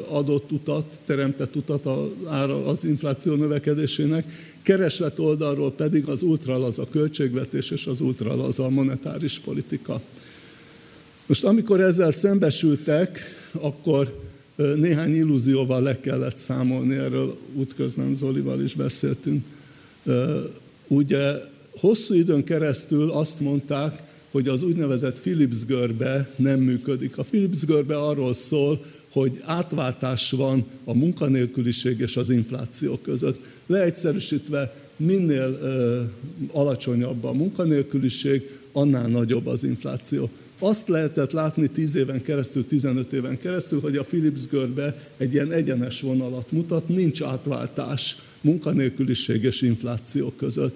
adott 0.09 0.53
utat, 0.53 0.99
teremtett 1.07 1.57
utat 1.57 1.87
az 2.67 2.85
infláció 2.85 3.35
növekedésének, 3.35 4.25
kereslet 4.63 5.19
oldalról 5.19 5.73
pedig 5.73 6.09
az 6.09 6.23
ultralaza 6.23 6.89
költségvetés 6.91 7.71
és 7.71 7.87
az 7.87 8.01
ultralaza 8.01 8.69
monetáris 8.69 9.39
politika. 9.39 10.01
Most 11.27 11.45
amikor 11.45 11.81
ezzel 11.81 12.13
szembesültek, 12.13 13.21
akkor 13.53 14.21
néhány 14.77 15.15
illúzióval 15.15 15.83
le 15.83 16.01
kellett 16.01 16.37
számolni, 16.37 16.95
erről 16.95 17.37
útközben 17.55 18.15
Zolival 18.15 18.63
is 18.63 18.75
beszéltünk. 18.75 19.45
Ugye 20.87 21.33
hosszú 21.79 22.15
időn 22.15 22.45
keresztül 22.45 23.11
azt 23.11 23.41
mondták, 23.41 24.03
hogy 24.31 24.49
az 24.49 24.63
úgynevezett 24.63 25.21
Philips 25.21 25.65
görbe 25.67 26.31
nem 26.37 26.61
működik. 26.61 27.19
A 27.19 27.23
Philips 27.23 27.65
görbe 27.65 27.97
arról 27.97 28.35
szól, 28.35 28.85
hogy 29.13 29.41
átváltás 29.45 30.31
van 30.31 30.65
a 30.85 30.95
munkanélküliség 30.95 32.01
és 32.01 32.17
az 32.17 32.31
infláció 32.31 32.99
között. 33.03 33.39
Leegyszerűsítve, 33.67 34.75
minél 34.97 35.59
ö, 35.63 36.01
alacsonyabb 36.53 37.25
a 37.25 37.33
munkanélküliség, 37.33 38.59
annál 38.73 39.09
nagyobb 39.09 39.47
az 39.47 39.65
infláció. 39.65 40.31
Azt 40.59 40.89
lehetett 40.89 41.33
látni 41.33 41.69
10 41.69 41.95
éven 41.95 42.23
keresztül, 42.23 42.67
15 42.67 43.13
éven 43.13 43.39
keresztül, 43.39 43.81
hogy 43.81 43.97
a 43.97 44.05
Philips 44.05 44.47
görbe 44.49 45.11
egy 45.17 45.33
ilyen 45.33 45.53
egyenes 45.53 46.01
vonalat 46.01 46.53
mutat, 46.53 46.89
nincs 46.89 47.23
átváltás 47.23 48.17
munkanélküliség 48.41 49.45
és 49.45 49.63
infláció 49.63 50.33
között. 50.37 50.75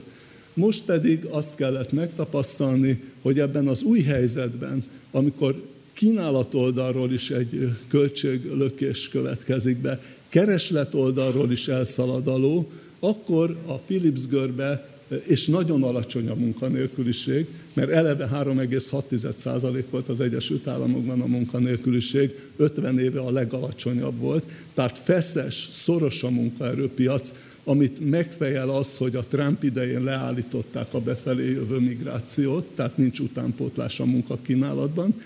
Most 0.55 0.83
pedig 0.83 1.25
azt 1.25 1.55
kellett 1.57 1.93
megtapasztalni, 1.93 3.03
hogy 3.23 3.39
ebben 3.39 3.69
az 3.69 3.83
új 3.83 4.03
helyzetben, 4.03 4.85
amikor 5.11 5.63
kínálat 5.93 6.55
oldalról 6.55 7.13
is 7.13 7.31
egy 7.31 7.71
költséglökés 7.89 9.09
következik 9.09 9.77
be, 9.77 10.03
kereslet 10.29 10.95
oldalról 10.95 11.53
is 11.53 11.69
elszaladaló, 11.69 12.71
akkor 12.99 13.57
a 13.67 13.75
Philips 13.75 14.27
görbe, 14.27 14.89
és 15.23 15.47
nagyon 15.47 15.83
alacsony 15.83 16.29
a 16.29 16.35
munkanélküliség, 16.35 17.47
mert 17.73 17.91
eleve 17.91 18.29
3,6% 18.33 19.85
volt 19.91 20.09
az 20.09 20.21
Egyesült 20.21 20.67
Államokban 20.67 21.21
a 21.21 21.27
munkanélküliség, 21.27 22.39
50 22.57 22.99
éve 22.99 23.21
a 23.21 23.31
legalacsonyabb 23.31 24.19
volt, 24.19 24.45
tehát 24.75 24.99
feszes, 24.99 25.69
szoros 25.71 26.23
a 26.23 26.31
munkaerőpiac, 26.31 27.33
amit 27.65 28.11
megfejel 28.11 28.69
az, 28.69 28.97
hogy 28.97 29.17
a 29.17 29.25
Trump 29.25 29.63
idején 29.63 30.03
leállították 30.03 30.95
a 30.95 31.01
befelé 31.01 31.51
jövő 31.51 31.79
migrációt, 31.79 32.65
tehát 32.65 32.97
nincs 32.97 33.19
utánpótlás 33.19 34.01
a 34.01 34.05
munkakínálatban. 34.05 35.23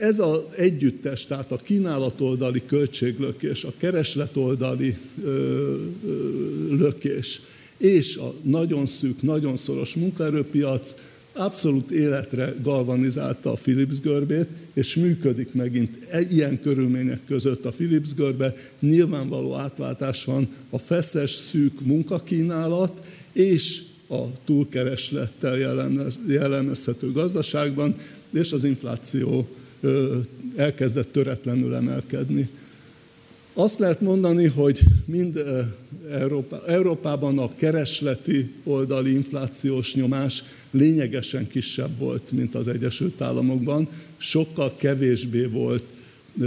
Ez 0.00 0.18
az 0.18 0.38
együttes, 0.56 1.26
tehát 1.26 1.52
a 1.52 1.56
kínálatoldali 1.56 2.62
költséglökés, 2.66 3.64
a 3.64 3.72
keresletoldali 3.76 4.96
lökés 6.70 7.40
és 7.76 8.16
a 8.16 8.34
nagyon 8.42 8.86
szűk, 8.86 9.22
nagyon 9.22 9.56
szoros 9.56 9.94
munkaerőpiac 9.94 10.94
abszolút 11.36 11.90
életre 11.90 12.54
galvanizálta 12.62 13.50
a 13.50 13.58
Philips 13.62 14.00
görbét, 14.00 14.48
és 14.72 14.94
működik 14.94 15.52
megint 15.52 15.98
ilyen 16.30 16.60
körülmények 16.60 17.20
között 17.26 17.64
a 17.64 17.70
Philips 17.70 18.14
görbe. 18.14 18.56
Nyilvánvaló 18.80 19.54
átváltás 19.54 20.24
van 20.24 20.48
a 20.70 20.78
feszes, 20.78 21.34
szűk 21.34 21.80
munkakínálat 21.80 23.02
és 23.32 23.82
a 24.08 24.22
túlkereslettel 24.44 25.58
jellemezhető 26.26 27.12
gazdaságban, 27.12 27.94
és 28.30 28.52
az 28.52 28.64
infláció 28.64 29.48
elkezdett 30.56 31.12
töretlenül 31.12 31.74
emelkedni. 31.74 32.48
Azt 33.58 33.78
lehet 33.78 34.00
mondani, 34.00 34.46
hogy 34.46 34.80
mind 35.04 35.42
Európa, 36.10 36.62
Európában 36.66 37.38
a 37.38 37.54
keresleti 37.54 38.52
oldali 38.64 39.12
inflációs 39.12 39.94
nyomás 39.94 40.44
lényegesen 40.76 41.46
kisebb 41.46 41.98
volt, 41.98 42.32
mint 42.32 42.54
az 42.54 42.68
Egyesült 42.68 43.20
Államokban, 43.20 43.88
sokkal 44.16 44.76
kevésbé 44.76 45.44
volt 45.44 45.82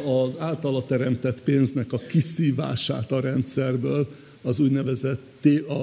az 0.05 0.33
általa 0.37 0.85
teremtett 0.85 1.41
pénznek 1.41 1.93
a 1.93 1.97
kiszívását 1.97 3.11
a 3.11 3.19
rendszerből, 3.19 4.07
az 4.41 4.59
úgynevezett 4.59 5.30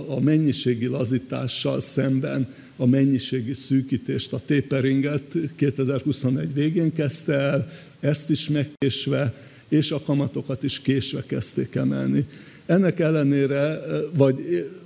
a 0.08 0.20
mennyiségi 0.20 0.86
lazítással 0.86 1.80
szemben 1.80 2.54
a 2.76 2.86
mennyiségi 2.86 3.54
szűkítést, 3.54 4.32
a 4.32 4.40
taperinget 4.46 5.22
2021 5.56 6.54
végén 6.54 6.92
kezdte 6.92 7.32
el, 7.32 7.70
ezt 8.00 8.30
is 8.30 8.48
megkésve, 8.48 9.34
és 9.68 9.90
a 9.90 10.00
kamatokat 10.00 10.62
is 10.62 10.80
késve 10.80 11.22
kezdték 11.26 11.74
emelni. 11.74 12.26
Ennek 12.66 13.00
ellenére, 13.00 13.80
vagy 14.16 14.36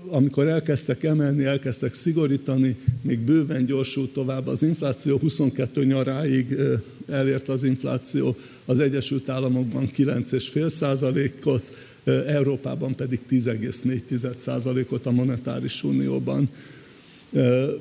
amikor 0.09 0.47
elkezdtek 0.47 1.03
emelni, 1.03 1.45
elkezdtek 1.45 1.95
szigorítani, 1.95 2.77
még 3.01 3.19
bőven 3.19 3.67
gyorsult 3.67 4.13
tovább 4.13 4.47
az 4.47 4.63
infláció, 4.63 5.19
22 5.19 5.85
nyaráig 5.85 6.57
elért 7.09 7.49
az 7.49 7.63
infláció 7.63 8.37
az 8.65 8.79
Egyesült 8.79 9.29
Államokban 9.29 9.91
9,5 9.97 10.69
százalékot, 10.69 11.63
Európában 12.27 12.95
pedig 12.95 13.21
10,4 13.31 14.37
százalékot 14.37 15.07
a 15.07 15.11
monetáris 15.11 15.85
unióban. 15.85 16.49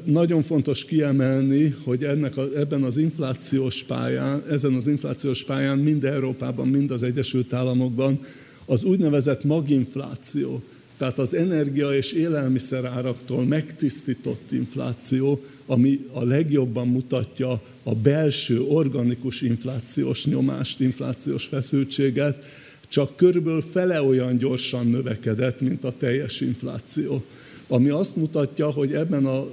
Nagyon 0.03 0.41
fontos 0.41 0.86
kiemelni, 0.86 1.75
hogy 1.84 2.03
ennek 2.03 2.38
a, 2.38 2.47
ebben 2.55 2.84
az 2.84 2.97
inflációs 2.97 3.84
pályán, 3.84 4.43
ezen 4.49 4.73
az 4.73 4.88
inflációs 4.88 5.43
pályán 5.43 5.77
mind 5.77 6.05
Európában, 6.05 6.67
mind 6.67 6.91
az 6.91 7.03
Egyesült 7.03 7.53
Államokban 7.53 8.19
az 8.65 8.84
úgynevezett 8.84 9.43
maginfláció, 9.43 10.63
tehát 10.97 11.19
az 11.19 11.34
energia 11.34 11.93
és 11.93 12.12
élelmiszer 12.12 12.86
áraktól 12.86 13.43
megtisztított 13.43 14.51
infláció, 14.51 15.43
ami 15.65 16.05
a 16.12 16.23
legjobban 16.23 16.88
mutatja 16.88 17.62
a 17.84 17.95
belső 17.95 18.62
organikus 18.62 19.41
inflációs 19.41 20.25
nyomást, 20.25 20.79
inflációs 20.79 21.45
feszültséget, 21.45 22.43
csak 22.91 23.15
körülbelül 23.15 23.62
fele 23.62 24.01
olyan 24.01 24.38
gyorsan 24.38 24.88
növekedett, 24.88 25.62
mint 25.62 25.84
a 25.84 25.93
teljes 25.97 26.41
infláció. 26.41 27.23
Ami 27.67 27.89
azt 27.89 28.15
mutatja, 28.15 28.69
hogy 28.69 28.93
ebben 28.93 29.25
a 29.25 29.47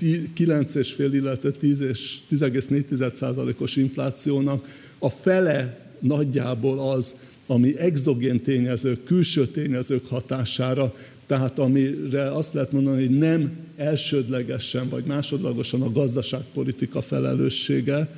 9,5, 0.00 1.08
illetve 1.12 1.50
10,4%-os 1.60 3.76
inflációnak 3.76 4.68
a 4.98 5.08
fele 5.08 5.90
nagyjából 5.98 6.78
az, 6.78 7.14
ami 7.46 7.78
exogén 7.78 8.40
tényezők, 8.40 9.04
külső 9.04 9.46
tényezők 9.46 10.06
hatására, 10.06 10.94
tehát 11.26 11.58
amire 11.58 12.32
azt 12.32 12.54
lehet 12.54 12.72
mondani, 12.72 13.06
hogy 13.06 13.18
nem 13.18 13.52
elsődlegesen 13.76 14.88
vagy 14.88 15.04
másodlagosan 15.04 15.82
a 15.82 15.92
gazdaságpolitika 15.92 17.02
felelőssége 17.02 18.08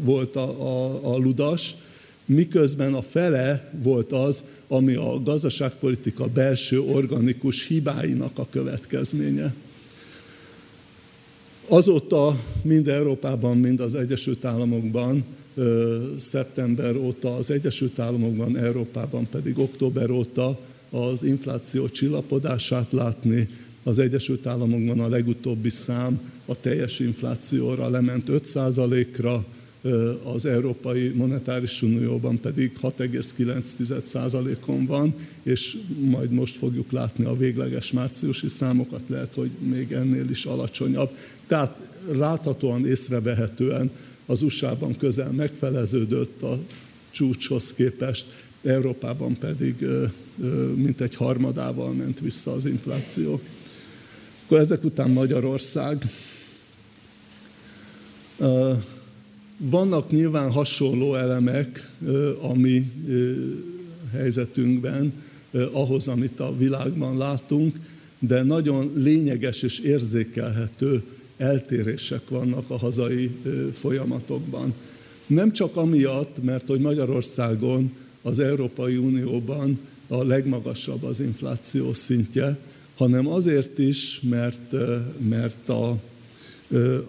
volt 0.00 0.36
a, 0.36 0.60
a, 0.60 1.00
a 1.12 1.16
ludas, 1.16 1.74
miközben 2.34 2.94
a 2.94 3.02
fele 3.02 3.70
volt 3.82 4.12
az, 4.12 4.42
ami 4.68 4.94
a 4.94 5.22
gazdaságpolitika 5.22 6.26
belső 6.26 6.80
organikus 6.80 7.66
hibáinak 7.66 8.38
a 8.38 8.46
következménye. 8.50 9.54
Azóta 11.68 12.40
mind 12.62 12.88
Európában, 12.88 13.56
mind 13.56 13.80
az 13.80 13.94
Egyesült 13.94 14.44
Államokban 14.44 15.24
szeptember 16.16 16.96
óta 16.96 17.34
az 17.34 17.50
Egyesült 17.50 17.98
Államokban, 17.98 18.56
Európában 18.56 19.26
pedig 19.30 19.58
október 19.58 20.10
óta 20.10 20.60
az 20.90 21.22
infláció 21.22 21.88
csillapodását 21.88 22.92
látni. 22.92 23.48
Az 23.82 23.98
Egyesült 23.98 24.46
Államokban 24.46 25.00
a 25.00 25.08
legutóbbi 25.08 25.70
szám 25.70 26.20
a 26.46 26.60
teljes 26.60 26.98
inflációra 26.98 27.88
lement 27.88 28.28
5%-ra, 28.28 29.44
az 30.34 30.46
Európai 30.46 31.08
Monetáris 31.08 31.82
Unióban 31.82 32.40
pedig 32.40 32.72
6,9%-on 32.82 34.86
van, 34.86 35.14
és 35.42 35.76
majd 35.98 36.30
most 36.30 36.56
fogjuk 36.56 36.90
látni 36.90 37.24
a 37.24 37.36
végleges 37.36 37.92
márciusi 37.92 38.48
számokat, 38.48 39.02
lehet, 39.06 39.34
hogy 39.34 39.50
még 39.58 39.92
ennél 39.92 40.30
is 40.30 40.44
alacsonyabb. 40.44 41.10
Tehát 41.46 41.76
láthatóan 42.12 42.86
észrevehetően 42.86 43.90
az 44.26 44.42
USA-ban 44.42 44.96
közel 44.96 45.30
megfeleződött 45.30 46.42
a 46.42 46.58
csúcshoz 47.10 47.72
képest, 47.72 48.26
Európában 48.62 49.38
pedig 49.38 49.86
mintegy 50.74 51.14
harmadával 51.14 51.92
ment 51.92 52.20
vissza 52.20 52.52
az 52.52 52.64
infláció. 52.64 53.40
Akkor 54.44 54.58
ezek 54.58 54.84
után 54.84 55.10
Magyarország. 55.10 56.10
Vannak 59.62 60.10
nyilván 60.10 60.50
hasonló 60.50 61.14
elemek 61.14 61.90
a 62.40 62.54
mi 62.54 62.92
helyzetünkben, 64.12 65.12
ahhoz, 65.72 66.08
amit 66.08 66.40
a 66.40 66.56
világban 66.56 67.16
látunk, 67.16 67.76
de 68.18 68.42
nagyon 68.42 68.92
lényeges 68.96 69.62
és 69.62 69.78
érzékelhető 69.78 71.02
eltérések 71.36 72.28
vannak 72.28 72.70
a 72.70 72.78
hazai 72.78 73.30
folyamatokban. 73.72 74.74
Nem 75.26 75.52
csak 75.52 75.76
amiatt, 75.76 76.42
mert 76.42 76.66
hogy 76.66 76.80
Magyarországon 76.80 77.92
az 78.22 78.38
Európai 78.38 78.96
Unióban 78.96 79.78
a 80.08 80.22
legmagasabb 80.22 81.02
az 81.02 81.20
infláció 81.20 81.92
szintje, 81.92 82.58
hanem 82.96 83.26
azért 83.26 83.78
is, 83.78 84.20
mert, 84.20 84.74
mert 85.28 85.68
a, 85.68 85.96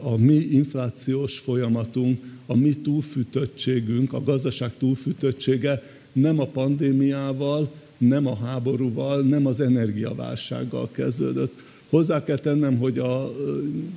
a 0.01 0.17
mi 0.17 0.33
inflációs 0.35 1.37
folyamatunk, 1.39 2.19
a 2.45 2.55
mi 2.55 2.73
túlfűtöttségünk, 2.73 4.13
a 4.13 4.23
gazdaság 4.23 4.71
túlfűtöttsége 4.77 5.83
nem 6.11 6.39
a 6.39 6.45
pandémiával, 6.45 7.71
nem 7.97 8.27
a 8.27 8.35
háborúval, 8.35 9.21
nem 9.21 9.45
az 9.45 9.59
energiaválsággal 9.59 10.89
kezdődött, 10.91 11.53
Hozzá 11.91 12.23
kell 12.23 12.37
tennem, 12.37 12.77
hogy 12.77 12.99
a, 12.99 13.33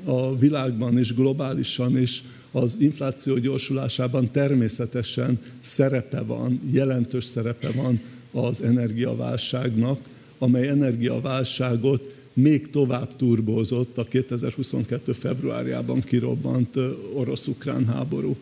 a 0.04 0.38
világban 0.38 0.98
is, 0.98 1.14
globálisan 1.14 1.98
is 1.98 2.24
az 2.50 2.76
infláció 2.78 3.38
gyorsulásában 3.38 4.30
természetesen 4.30 5.38
szerepe 5.60 6.20
van, 6.20 6.60
jelentős 6.70 7.24
szerepe 7.24 7.70
van 7.70 8.00
az 8.32 8.62
energiaválságnak, 8.62 10.00
amely 10.38 10.68
energiaválságot 10.68 12.13
még 12.34 12.70
tovább 12.70 13.16
turbózott 13.16 13.98
a 13.98 14.04
2022. 14.04 15.12
februárjában 15.12 16.00
kirobbant 16.00 16.76
orosz-ukrán 17.12 17.86
háború. 17.86 18.36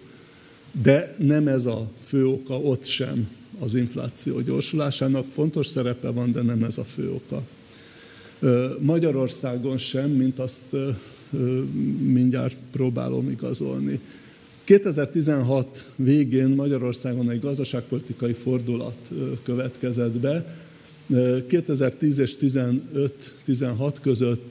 De 0.82 1.14
nem 1.18 1.48
ez 1.48 1.66
a 1.66 1.90
fő 2.04 2.26
oka 2.26 2.58
ott 2.58 2.84
sem 2.84 3.28
az 3.58 3.74
infláció 3.74 4.40
gyorsulásának. 4.40 5.26
Fontos 5.32 5.66
szerepe 5.66 6.10
van, 6.10 6.32
de 6.32 6.42
nem 6.42 6.62
ez 6.62 6.78
a 6.78 6.84
fő 6.84 7.10
oka. 7.10 7.42
Magyarországon 8.78 9.76
sem, 9.76 10.10
mint 10.10 10.38
azt 10.38 10.76
mindjárt 11.98 12.56
próbálom 12.70 13.30
igazolni. 13.30 14.00
2016 14.64 15.86
végén 15.96 16.48
Magyarországon 16.48 17.30
egy 17.30 17.40
gazdaságpolitikai 17.40 18.32
fordulat 18.32 19.08
következett 19.42 20.18
be. 20.18 20.56
2010 21.46 22.18
és 22.18 22.36
15-16 22.40 23.94
között 24.00 24.50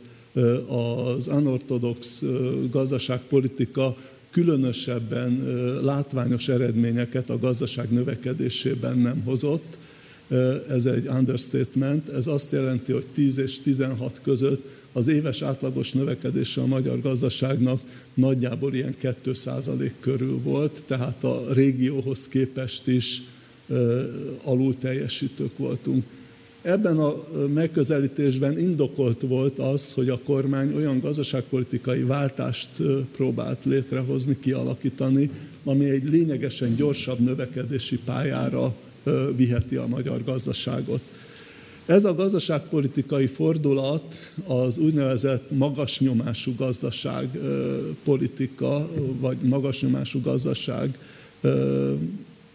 az 0.68 1.28
anortodox 1.28 2.24
gazdaságpolitika 2.72 3.98
különösebben 4.30 5.44
látványos 5.84 6.50
eredményeket 6.50 7.30
a 7.30 7.40
gazdaság 7.40 7.92
növekedésében 7.92 8.98
nem 8.98 9.22
hozott 9.26 9.78
ez 10.70 10.86
egy 10.86 11.08
understatement, 11.08 12.10
ez 12.10 12.28
azt 12.28 12.52
jelenti, 12.52 12.92
hogy 12.92 13.06
10 13.14 13.38
és 13.38 13.62
16 13.62 14.20
között 14.24 14.66
az 14.92 15.08
éves 15.08 15.42
átlagos 15.42 15.92
növekedése 15.92 16.62
a 16.62 16.66
magyar 16.66 17.02
gazdaságnak 17.02 17.82
nagyjából 18.14 18.74
ilyen 18.74 18.96
2% 19.02 19.92
körül 20.00 20.40
volt, 20.44 20.84
tehát 20.88 21.24
a 21.24 21.46
régióhoz 21.54 22.28
képest 22.28 22.88
is 22.88 23.22
alul 24.44 24.78
teljesítők 24.78 25.58
voltunk. 25.58 26.04
Ebben 26.62 26.98
a 26.98 27.24
megközelítésben 27.54 28.60
indokolt 28.60 29.22
volt 29.22 29.60
az, 29.60 29.94
hogy 29.94 30.10
a 30.10 30.20
kormány 30.24 30.74
olyan 30.76 31.00
gazdaságpolitikai 31.00 32.04
váltást 32.04 32.70
próbált 33.16 33.66
létrehozni, 33.66 34.40
kialakítani, 34.40 35.30
ami 35.64 35.90
egy 35.90 36.04
lényegesen 36.04 36.76
gyorsabb 36.76 37.20
növekedési 37.20 37.98
pályára 38.06 38.76
viheti 39.36 39.76
a 39.76 39.88
magyar 39.88 40.24
gazdaságot. 40.24 41.02
Ez 41.86 42.06
a 42.06 42.16
gazdaságpolitikai 42.16 43.28
fordulat 43.28 44.34
az 44.48 44.78
úgynevezett 44.78 45.52
magas 45.52 46.00
nyomású 46.00 46.56
gazdaság 46.56 47.40
politika, 48.04 48.90
vagy 49.20 49.38
magas 49.38 49.82
nyomású 49.82 50.22
gazdaság 50.22 50.98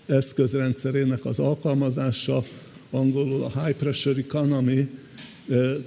eszközrendszerének 0.06 1.24
az 1.24 1.38
alkalmazása, 1.38 2.42
angolul 2.90 3.44
a 3.44 3.64
high 3.64 3.76
pressure 3.76 4.18
economy, 4.18 4.88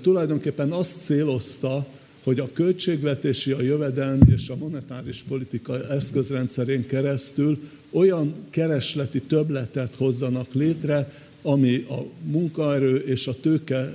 tulajdonképpen 0.01 0.71
azt 0.71 1.01
célozta, 1.01 1.87
hogy 2.23 2.39
a 2.39 2.49
költségvetési, 2.53 3.51
a 3.51 3.61
jövedelmi 3.61 4.31
és 4.35 4.49
a 4.49 4.55
monetáris 4.55 5.23
politika 5.27 5.87
eszközrendszerén 5.89 6.85
keresztül 6.85 7.59
olyan 7.91 8.33
keresleti 8.49 9.21
többletet 9.21 9.95
hozzanak 9.95 10.53
létre, 10.53 11.13
ami 11.41 11.85
a 11.89 12.05
munkaerő 12.23 12.95
és 12.95 13.27
a 13.27 13.39
tőke 13.41 13.93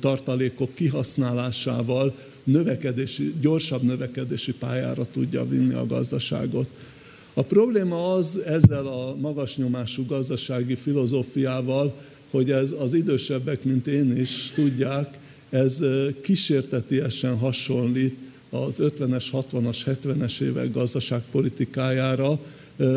tartalékok 0.00 0.74
kihasználásával 0.74 2.16
növekedési, 2.44 3.34
gyorsabb 3.40 3.82
növekedési 3.82 4.52
pályára 4.52 5.06
tudja 5.12 5.48
vinni 5.48 5.74
a 5.74 5.86
gazdaságot. 5.86 6.68
A 7.34 7.42
probléma 7.42 8.12
az 8.12 8.38
ezzel 8.38 8.86
a 8.86 9.16
magas 9.20 9.56
nyomású 9.56 10.06
gazdasági 10.06 10.74
filozófiával, 10.74 11.94
hogy 12.30 12.50
ez 12.50 12.74
az 12.78 12.92
idősebbek, 12.92 13.64
mint 13.64 13.86
én 13.86 14.16
is 14.16 14.52
tudják, 14.54 15.18
ez 15.50 15.84
kísértetiesen 16.20 17.36
hasonlít 17.36 18.18
az 18.50 18.74
50-es, 18.78 19.24
60-as, 19.32 19.96
70-es 20.04 20.40
évek 20.40 20.72
gazdaságpolitikájára, 20.72 22.38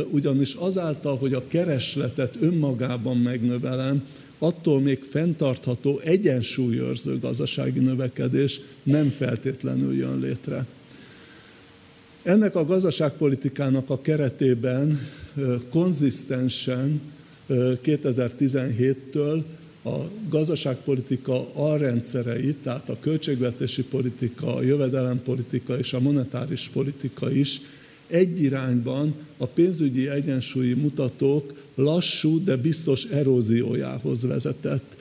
ugyanis 0.10 0.54
azáltal, 0.54 1.18
hogy 1.18 1.34
a 1.34 1.48
keresletet 1.48 2.36
önmagában 2.40 3.18
megnövelem, 3.18 4.08
attól 4.38 4.80
még 4.80 5.04
fenntartható, 5.10 6.00
egyensúlyőrző 6.00 7.20
gazdasági 7.20 7.80
növekedés 7.80 8.62
nem 8.84 9.10
feltétlenül 9.10 9.96
jön 9.96 10.20
létre. 10.20 10.66
Ennek 12.24 12.56
a 12.56 12.66
gazdaságpolitikának 12.66 13.90
a 13.90 14.02
keretében 14.02 15.00
konzisztensen 15.70 17.02
2017-től 17.50 19.44
a 19.86 19.96
gazdaságpolitika 20.30 21.54
alrendszereit, 21.54 22.56
tehát 22.56 22.90
a 22.90 22.98
költségvetési 23.00 23.84
politika, 23.84 24.56
a 24.56 24.62
jövedelempolitika 24.62 25.78
és 25.78 25.94
a 25.94 26.00
monetáris 26.00 26.70
politika 26.74 27.32
is 27.32 27.62
egy 28.08 28.42
irányban 28.42 29.16
a 29.38 29.46
pénzügyi 29.46 30.10
egyensúlyi 30.10 30.74
mutatók 30.74 31.54
lassú, 31.76 32.44
de 32.44 32.56
biztos 32.56 33.04
eróziójához 33.04 34.26
vezetett. 34.26 34.96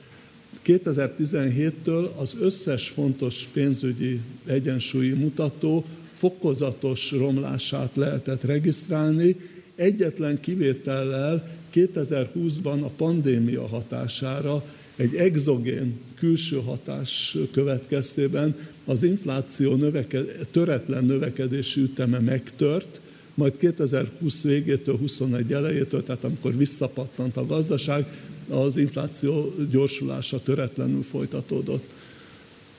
2017-től 0.65 2.15
az 2.15 2.35
összes 2.39 2.87
fontos 2.89 3.47
pénzügyi 3.53 4.19
egyensúlyi 4.45 5.13
mutató 5.13 5.85
fokozatos 6.17 7.11
romlását 7.11 7.95
lehetett 7.95 8.43
regisztrálni, 8.43 9.35
egyetlen 9.75 10.39
kivétellel 10.39 11.61
2020-ban 11.73 12.83
a 12.83 12.89
pandémia 12.95 13.67
hatására 13.67 14.63
egy 14.95 15.15
exogén 15.15 15.99
külső 16.15 16.61
hatás 16.65 17.37
következtében 17.51 18.55
az 18.85 19.03
infláció 19.03 19.75
növeked, 19.75 20.47
töretlen 20.51 21.05
növekedési 21.05 21.81
üteme 21.81 22.19
megtört, 22.19 23.01
majd 23.33 23.57
2020 23.57 24.43
végétől, 24.43 24.97
21 24.97 25.53
elejétől, 25.53 26.03
tehát 26.03 26.23
amikor 26.23 26.57
visszapattant 26.57 27.37
a 27.37 27.45
gazdaság, 27.45 28.05
az 28.49 28.75
infláció 28.75 29.53
gyorsulása 29.71 30.43
töretlenül 30.43 31.03
folytatódott. 31.03 31.91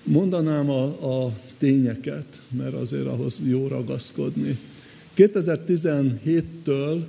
Mondanám 0.03 0.70
a, 0.70 0.84
a 1.24 1.32
tényeket, 1.59 2.26
mert 2.57 2.74
azért 2.74 3.07
ahhoz 3.07 3.40
jó 3.47 3.68
ragaszkodni. 3.68 4.59
2017-től 5.16 7.01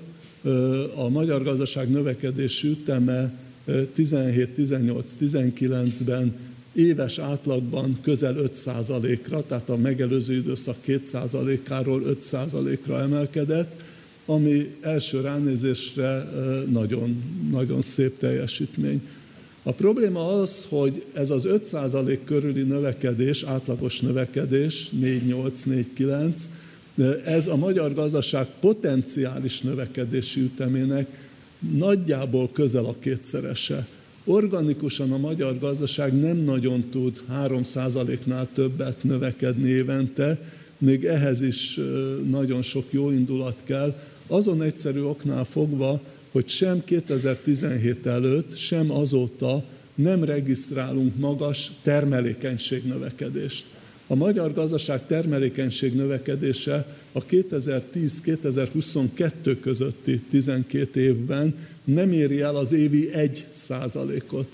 a 0.95 1.09
magyar 1.09 1.43
gazdaság 1.43 1.89
növekedési 1.89 2.67
üteme 2.67 3.33
17-18-19-ben 3.97 6.33
éves 6.73 7.17
átlagban 7.17 7.97
közel 8.01 8.35
5%-ra, 8.37 9.45
tehát 9.45 9.69
a 9.69 9.77
megelőző 9.77 10.33
időszak 10.33 10.75
2%-áról 10.87 12.17
5%-ra 12.31 13.01
emelkedett, 13.01 13.81
ami 14.25 14.75
első 14.81 15.21
ránézésre 15.21 16.29
nagyon, 16.69 17.23
nagyon 17.51 17.81
szép 17.81 18.17
teljesítmény. 18.17 19.01
A 19.63 19.71
probléma 19.71 20.27
az, 20.27 20.65
hogy 20.69 21.03
ez 21.13 21.29
az 21.29 21.47
5% 21.49 22.17
körüli 22.23 22.61
növekedés, 22.61 23.43
átlagos 23.43 23.99
növekedés, 23.99 24.89
4-8-4-9, 25.01 26.31
ez 27.25 27.47
a 27.47 27.55
magyar 27.55 27.93
gazdaság 27.93 28.47
potenciális 28.59 29.61
növekedési 29.61 30.41
ütemének 30.41 31.07
nagyjából 31.59 32.49
közel 32.53 32.85
a 32.85 32.95
kétszerese. 32.99 33.87
Organikusan 34.23 35.11
a 35.11 35.17
magyar 35.17 35.59
gazdaság 35.59 36.19
nem 36.19 36.37
nagyon 36.37 36.89
tud 36.89 37.21
3%-nál 37.33 38.47
többet 38.53 39.03
növekedni 39.03 39.69
évente, 39.69 40.39
még 40.77 41.05
ehhez 41.05 41.41
is 41.41 41.79
nagyon 42.29 42.61
sok 42.61 42.85
jó 42.89 43.11
indulat 43.11 43.57
kell, 43.63 43.95
azon 44.27 44.61
egyszerű 44.61 45.01
oknál 45.01 45.45
fogva, 45.45 46.01
hogy 46.31 46.47
sem 46.47 46.83
2017 46.83 48.05
előtt, 48.05 48.57
sem 48.57 48.91
azóta 48.91 49.63
nem 49.95 50.23
regisztrálunk 50.23 51.17
magas 51.17 51.71
termelékenység 51.81 52.83
növekedést. 52.83 53.65
A 54.07 54.15
magyar 54.15 54.53
gazdaság 54.53 55.05
termelékenység 55.05 55.95
növekedése 55.95 56.95
a 57.11 57.25
2010-2022 57.25 59.57
közötti 59.61 60.21
12 60.29 61.01
évben 61.01 61.55
nem 61.83 62.11
éri 62.11 62.41
el 62.41 62.55
az 62.55 62.71
évi 62.71 63.13
1 63.13 63.45
százalékot. 63.53 64.47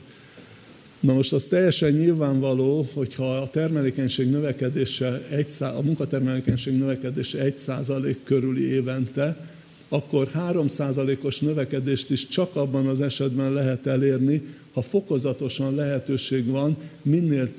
Na 0.99 1.13
most 1.13 1.33
az 1.33 1.43
teljesen 1.43 1.91
nyilvánvaló, 1.91 2.89
hogyha 2.93 3.37
a 3.37 3.49
termelékenység 3.49 4.29
növekedése, 4.29 5.27
egy 5.29 5.53
a 5.59 5.81
munkatermelékenység 5.81 6.77
növekedése 6.77 7.39
1 7.39 7.57
százalék 7.57 8.23
körüli 8.23 8.71
évente, 8.71 9.50
akkor 9.93 10.27
3 10.27 10.67
százalékos 10.67 11.39
növekedést 11.39 12.09
is 12.09 12.27
csak 12.27 12.55
abban 12.55 12.87
az 12.87 13.01
esetben 13.01 13.53
lehet 13.53 13.87
elérni, 13.87 14.41
ha 14.73 14.81
fokozatosan 14.81 15.75
lehetőség 15.75 16.45
van 16.45 16.77
minél 17.01 17.49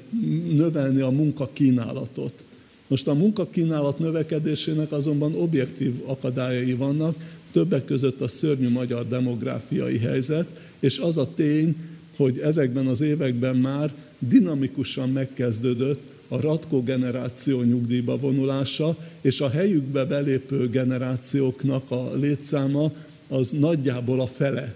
növelni 0.52 1.00
a 1.00 1.10
munkakínálatot. 1.10 2.44
Most 2.86 3.08
a 3.08 3.14
munkakínálat 3.14 3.98
növekedésének 3.98 4.92
azonban 4.92 5.34
objektív 5.34 5.94
akadályai 6.06 6.72
vannak, 6.74 7.16
többek 7.52 7.84
között 7.84 8.20
a 8.20 8.28
szörnyű 8.28 8.68
magyar 8.68 9.08
demográfiai 9.08 9.98
helyzet, 9.98 10.46
és 10.80 10.98
az 10.98 11.16
a 11.16 11.34
tény, 11.34 11.76
hogy 12.16 12.38
ezekben 12.38 12.86
az 12.86 13.00
években 13.00 13.56
már 13.56 13.92
dinamikusan 14.18 15.08
megkezdődött 15.08 16.11
a 16.32 16.40
ratkó 16.40 16.82
generáció 16.82 17.62
nyugdíjba 17.62 18.16
vonulása, 18.16 18.96
és 19.20 19.40
a 19.40 19.50
helyükbe 19.50 20.04
belépő 20.04 20.68
generációknak 20.68 21.90
a 21.90 22.14
létszáma 22.14 22.92
az 23.28 23.50
nagyjából 23.50 24.20
a 24.20 24.26
fele. 24.26 24.74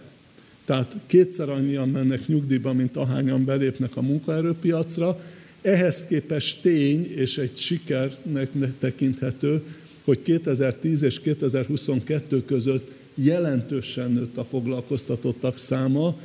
Tehát 0.64 0.96
kétszer 1.06 1.48
annyian 1.48 1.88
mennek 1.88 2.26
nyugdíjba, 2.26 2.72
mint 2.72 2.96
ahányan 2.96 3.44
belépnek 3.44 3.96
a 3.96 4.02
munkaerőpiacra. 4.02 5.20
Ehhez 5.62 6.06
képest 6.06 6.62
tény 6.62 7.12
és 7.14 7.38
egy 7.38 7.56
sikernek 7.56 8.50
tekinthető, 8.78 9.62
hogy 10.04 10.22
2010 10.22 11.02
és 11.02 11.20
2022 11.20 12.44
között 12.44 12.90
jelentősen 13.14 14.12
nőtt 14.12 14.36
a 14.36 14.44
foglalkoztatottak 14.44 15.58
száma, 15.58 16.16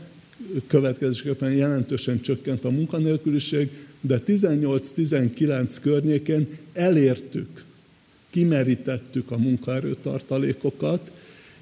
következésképpen 0.68 1.52
jelentősen 1.52 2.22
csökkent 2.22 2.66
a 2.66 2.70
munkanélküliség, 2.70 3.70
de 4.02 4.22
18-19 4.28 5.78
környékén 5.82 6.47
elértük, 6.74 7.64
kimerítettük 8.30 9.32
a 9.32 9.38
munkaerőtartalékokat, 9.38 11.12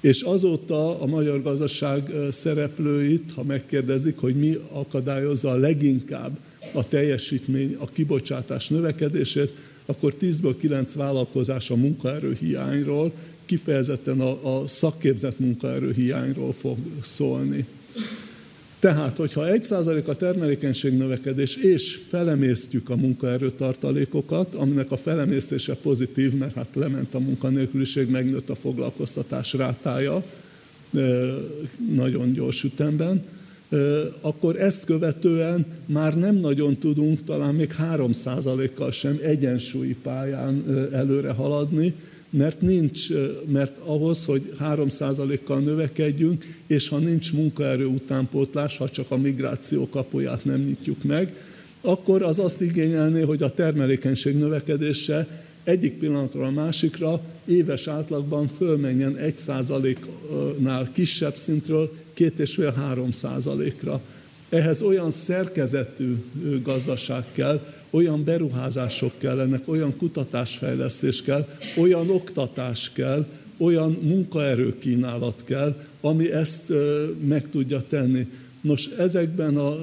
és 0.00 0.22
azóta 0.22 1.00
a 1.00 1.06
magyar 1.06 1.42
gazdaság 1.42 2.10
szereplőit, 2.30 3.32
ha 3.34 3.42
megkérdezik, 3.42 4.18
hogy 4.18 4.34
mi 4.34 4.58
akadályozza 4.72 5.50
a 5.50 5.56
leginkább 5.56 6.38
a 6.72 6.88
teljesítmény, 6.88 7.76
a 7.78 7.86
kibocsátás 7.86 8.68
növekedését, 8.68 9.50
akkor 9.86 10.14
10-ből 10.20 10.54
9 10.58 10.94
vállalkozás 10.94 11.70
a 11.70 11.76
munkaerő 11.76 12.36
kifejezetten 13.46 14.20
a, 14.20 14.60
a 14.60 14.66
szakképzett 14.66 15.38
munkaerő 15.38 15.90
fog 16.52 16.78
szólni. 17.02 17.66
Tehát, 18.80 19.16
hogyha 19.16 19.42
1% 19.46 20.04
a 20.04 20.14
termelékenység 20.14 20.96
növekedés, 20.96 21.56
és 21.56 22.00
felemésztjük 22.08 22.90
a 22.90 22.96
munkaerőtartalékokat, 22.96 24.54
aminek 24.54 24.90
a 24.90 24.96
felemésztése 24.96 25.74
pozitív, 25.74 26.34
mert 26.34 26.54
hát 26.54 26.68
lement 26.74 27.14
a 27.14 27.18
munkanélküliség, 27.18 28.08
megnőtt 28.10 28.50
a 28.50 28.54
foglalkoztatás 28.54 29.52
rátája 29.52 30.24
nagyon 31.94 32.32
gyors 32.32 32.64
ütemben, 32.64 33.24
akkor 34.20 34.60
ezt 34.60 34.84
követően 34.84 35.66
már 35.86 36.18
nem 36.18 36.36
nagyon 36.36 36.78
tudunk 36.78 37.24
talán 37.24 37.54
még 37.54 37.74
3%-kal 37.78 38.90
sem 38.90 39.18
egyensúlyi 39.22 39.96
pályán 40.02 40.64
előre 40.92 41.30
haladni, 41.30 41.94
mert 42.30 42.60
nincs, 42.60 43.08
mert 43.46 43.78
ahhoz, 43.78 44.24
hogy 44.24 44.52
3%-kal 44.60 45.60
növekedjünk, 45.60 46.44
és 46.66 46.88
ha 46.88 46.98
nincs 46.98 47.32
munkaerő 47.32 47.86
utánpótlás, 47.86 48.76
ha 48.76 48.88
csak 48.88 49.10
a 49.10 49.16
migráció 49.16 49.88
kapuját 49.88 50.44
nem 50.44 50.60
nyitjuk 50.60 51.02
meg, 51.04 51.34
akkor 51.80 52.22
az 52.22 52.38
azt 52.38 52.60
igényelné, 52.60 53.20
hogy 53.20 53.42
a 53.42 53.50
termelékenység 53.50 54.36
növekedése 54.36 55.44
egyik 55.64 55.98
pillanatról 55.98 56.44
a 56.44 56.50
másikra 56.50 57.20
éves 57.44 57.86
átlagban 57.86 58.48
fölmenjen 58.48 59.16
1%-nál 59.20 60.88
kisebb 60.92 61.36
szintről 61.36 61.92
2,5-3 62.16 63.12
százalékra. 63.12 64.00
Ehhez 64.50 64.82
olyan 64.82 65.10
szerkezetű 65.10 66.16
gazdaság 66.62 67.24
kell, 67.32 67.60
olyan 67.90 68.24
beruházások 68.24 69.12
kellenek, 69.18 69.68
olyan 69.68 69.96
kutatásfejlesztés 69.96 71.22
kell, 71.22 71.48
olyan 71.76 72.10
oktatás 72.10 72.90
kell, 72.94 73.26
olyan 73.58 73.98
munkaerőkínálat 74.02 75.44
kell, 75.44 75.76
ami 76.00 76.32
ezt 76.32 76.72
meg 77.26 77.50
tudja 77.50 77.80
tenni. 77.88 78.26
Nos, 78.60 78.86
ezekben 78.86 79.56
a 79.56 79.76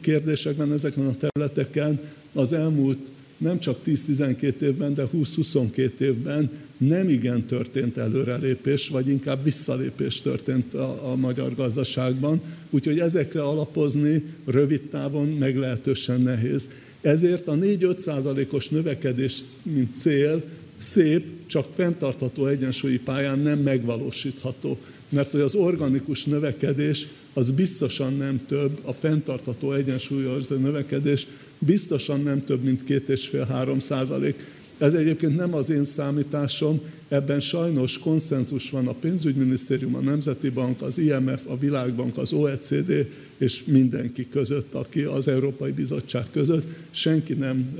kérdésekben, 0.00 0.72
ezekben 0.72 1.06
a 1.06 1.16
területeken 1.28 2.00
az 2.32 2.52
elmúlt 2.52 2.98
nem 3.40 3.58
csak 3.58 3.78
10-12 3.86 4.60
évben, 4.60 4.94
de 4.94 5.06
20-22 5.14 5.98
évben 5.98 6.50
nem 6.76 7.08
igen 7.08 7.46
történt 7.46 7.96
előrelépés, 7.96 8.88
vagy 8.88 9.08
inkább 9.08 9.44
visszalépés 9.44 10.20
történt 10.20 10.74
a, 10.74 11.10
a 11.10 11.16
magyar 11.16 11.54
gazdaságban, 11.54 12.40
úgyhogy 12.70 12.98
ezekre 12.98 13.42
alapozni 13.42 14.24
rövid 14.46 14.82
távon 14.82 15.28
meglehetősen 15.28 16.20
nehéz. 16.20 16.68
Ezért 17.00 17.48
a 17.48 17.54
4-5 17.54 17.98
százalékos 17.98 18.68
növekedés, 18.68 19.40
mint 19.62 19.96
cél, 19.96 20.42
szép, 20.76 21.26
csak 21.46 21.66
fenntartható 21.74 22.46
egyensúlyi 22.46 22.98
pályán 22.98 23.38
nem 23.38 23.58
megvalósítható. 23.58 24.78
Mert 25.08 25.30
hogy 25.30 25.40
az 25.40 25.54
organikus 25.54 26.24
növekedés 26.24 27.08
az 27.32 27.50
biztosan 27.50 28.16
nem 28.16 28.40
több, 28.46 28.78
a 28.82 28.92
fenntartható 28.92 29.72
egyensúlyos 29.72 30.46
növekedés 30.46 31.26
biztosan 31.60 32.20
nem 32.20 32.44
több, 32.44 32.62
mint 32.62 32.82
2,5-3 32.88 33.80
százalék. 33.80 34.46
Ez 34.78 34.94
egyébként 34.94 35.36
nem 35.36 35.54
az 35.54 35.70
én 35.70 35.84
számításom, 35.84 36.80
ebben 37.08 37.40
sajnos 37.40 37.98
konszenzus 37.98 38.70
van 38.70 38.86
a 38.88 38.92
pénzügyminisztérium, 38.92 39.94
a 39.94 40.00
Nemzeti 40.00 40.50
Bank, 40.50 40.82
az 40.82 40.98
IMF, 40.98 41.46
a 41.46 41.58
Világbank, 41.58 42.16
az 42.16 42.32
OECD 42.32 43.08
és 43.38 43.64
mindenki 43.64 44.28
között, 44.28 44.74
aki 44.74 45.02
az 45.02 45.28
Európai 45.28 45.70
Bizottság 45.70 46.26
között, 46.32 46.66
senki 46.90 47.32
nem 47.32 47.76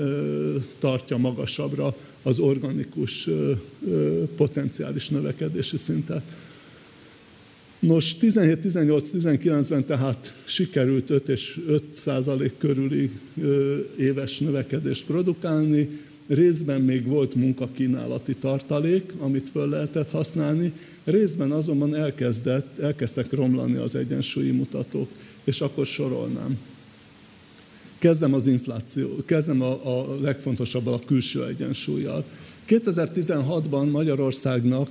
tartja 0.79 1.17
magasabbra 1.17 1.97
az 2.23 2.39
organikus 2.39 3.29
potenciális 4.37 5.09
növekedési 5.09 5.77
szintet. 5.77 6.23
Nos, 7.81 8.17
17-18-19-ben 8.21 9.85
tehát 9.85 10.35
sikerült 10.45 11.11
5 11.11 11.29
és 11.29 11.61
5 11.67 11.83
százalék 11.91 12.53
körüli 12.59 13.11
éves 13.99 14.39
növekedést 14.39 15.05
produkálni, 15.05 15.89
részben 16.27 16.81
még 16.81 17.07
volt 17.07 17.35
munkakínálati 17.35 18.35
tartalék, 18.35 19.13
amit 19.19 19.49
föl 19.49 19.69
lehetett 19.69 20.11
használni, 20.11 20.73
részben 21.05 21.51
azonban 21.51 21.95
elkezdett, 21.95 22.79
elkezdtek 22.79 23.33
romlani 23.33 23.77
az 23.77 23.95
egyensúlyi 23.95 24.51
mutatók, 24.51 25.09
és 25.45 25.61
akkor 25.61 25.87
sorolnám. 25.87 26.59
Kezdem 27.99 28.35
az 28.35 28.47
infláció, 28.47 29.23
kezdem 29.25 29.63
a, 29.63 30.01
a 30.01 30.21
legfontosabbal, 30.21 30.95
a 30.95 31.05
külső 31.07 31.47
egyensúlyjal. 31.47 32.25
2016-ban 32.69 33.91
Magyarországnak 33.91 34.89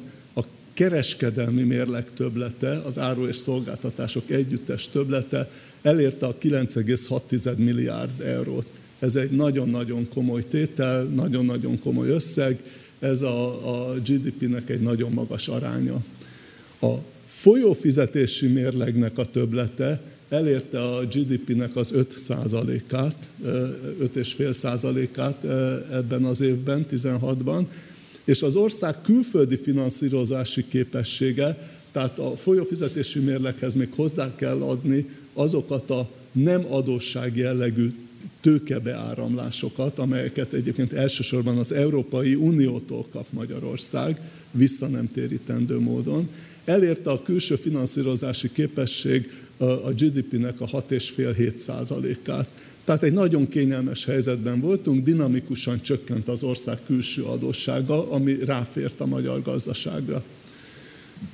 kereskedelmi 0.80 1.63
mérleg 1.63 2.13
töblete, 2.13 2.82
az 2.86 2.97
áru 2.97 3.27
és 3.27 3.36
szolgáltatások 3.36 4.30
együttes 4.30 4.89
töblete 4.89 5.49
elérte 5.82 6.25
a 6.25 6.38
9,6 6.38 7.55
milliárd 7.55 8.21
eurót. 8.21 8.65
Ez 8.99 9.15
egy 9.15 9.32
nagyon-nagyon 9.32 10.09
komoly 10.09 10.47
tétel, 10.47 11.03
nagyon-nagyon 11.03 11.80
komoly 11.80 12.09
összeg, 12.09 12.63
ez 12.99 13.21
a, 13.21 13.89
a 13.89 13.93
GDP-nek 13.93 14.69
egy 14.69 14.82
nagyon 14.82 15.11
magas 15.11 15.47
aránya. 15.47 16.03
A 16.82 16.93
folyófizetési 17.27 18.47
mérlegnek 18.47 19.17
a 19.17 19.25
töblete 19.25 20.01
elérte 20.30 20.80
a 20.80 21.05
GDP-nek 21.05 21.75
az 21.75 21.89
5%-át, 21.93 23.15
5,5%-át 23.43 25.43
ebben 25.91 26.23
az 26.23 26.41
évben, 26.41 26.86
16-ban, 26.91 27.65
és 28.30 28.41
az 28.41 28.55
ország 28.55 29.01
külföldi 29.01 29.57
finanszírozási 29.57 30.65
képessége, 30.67 31.69
tehát 31.91 32.19
a 32.19 32.36
folyófizetési 32.36 33.19
mérleghez 33.19 33.75
még 33.75 33.89
hozzá 33.95 34.36
kell 34.36 34.61
adni 34.61 35.09
azokat 35.34 35.89
a 35.89 36.09
nem 36.32 36.65
adósság 36.69 37.38
jellegű 37.38 37.93
tőkebeáramlásokat, 38.41 39.99
amelyeket 39.99 40.53
egyébként 40.53 40.93
elsősorban 40.93 41.57
az 41.57 41.71
Európai 41.71 42.36
Uniótól 42.36 43.05
kap 43.11 43.25
Magyarország, 43.30 44.19
vissza 44.51 44.88
nem 44.88 45.07
térítendő 45.07 45.80
módon. 45.80 46.30
Elérte 46.65 47.09
a 47.09 47.21
külső 47.21 47.55
finanszírozási 47.55 48.51
képesség 48.51 49.32
a 49.57 49.91
GDP-nek 49.91 50.61
a 50.61 50.65
6,5-7 50.65 51.57
százalékát. 51.57 52.47
Tehát 52.89 53.03
egy 53.03 53.13
nagyon 53.13 53.47
kényelmes 53.47 54.05
helyzetben 54.05 54.59
voltunk, 54.59 55.03
dinamikusan 55.03 55.81
csökkent 55.81 56.27
az 56.27 56.43
ország 56.43 56.77
külső 56.85 57.23
adóssága, 57.23 58.11
ami 58.11 58.43
ráfért 58.45 58.99
a 58.99 59.05
magyar 59.05 59.41
gazdaságra. 59.41 60.23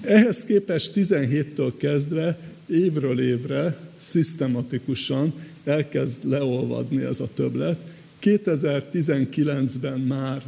Ehhez 0.02 0.44
képest 0.44 0.92
17-től 0.96 1.74
kezdve 1.78 2.40
évről 2.68 3.20
évre 3.20 3.78
szisztematikusan 3.98 5.34
elkezd 5.64 6.30
leolvadni 6.30 7.04
ez 7.04 7.20
a 7.20 7.30
többlet. 7.34 7.80
2019-ben 8.22 10.00
már 10.00 10.42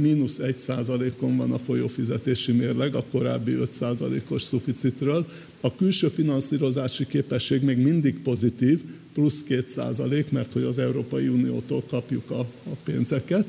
mínusz 0.00 0.38
1 0.38 0.58
százalékon 0.58 1.36
van 1.36 1.52
a 1.52 1.58
folyófizetési 1.58 2.52
mérleg, 2.52 2.94
a 2.94 3.04
korábbi 3.10 3.52
5 3.52 3.72
százalékos 3.72 4.42
szuficitről. 4.42 5.26
A 5.60 5.74
külső 5.74 6.08
finanszírozási 6.08 7.06
képesség 7.06 7.62
még 7.62 7.78
mindig 7.78 8.22
pozitív, 8.22 8.82
plusz 9.14 9.42
2 9.42 9.64
százalék, 9.68 10.30
mert 10.30 10.52
hogy 10.52 10.62
az 10.62 10.78
Európai 10.78 11.28
Uniótól 11.28 11.82
kapjuk 11.88 12.30
a, 12.30 12.40
a 12.40 12.76
pénzeket. 12.84 13.46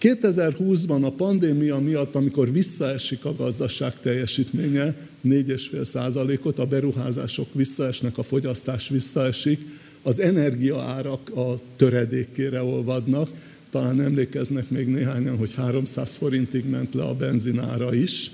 2020-ban 0.00 1.02
a 1.02 1.10
pandémia 1.10 1.78
miatt, 1.78 2.14
amikor 2.14 2.52
visszaesik 2.52 3.24
a 3.24 3.34
gazdaság 3.34 4.00
teljesítménye 4.00 4.94
4,5 5.28 5.84
százalékot, 5.84 6.58
a 6.58 6.66
beruházások 6.66 7.48
visszaesnek, 7.52 8.18
a 8.18 8.22
fogyasztás 8.22 8.88
visszaesik, 8.88 9.60
az 10.02 10.20
energiaárak 10.20 11.30
a 11.36 11.54
töredékére 11.76 12.62
olvadnak, 12.62 13.28
talán 13.70 14.00
emlékeznek 14.00 14.70
még 14.70 14.86
néhányan, 14.86 15.36
hogy 15.36 15.54
300 15.54 16.16
forintig 16.16 16.64
ment 16.64 16.94
le 16.94 17.02
a 17.02 17.14
benzinára 17.14 17.94
is, 17.94 18.30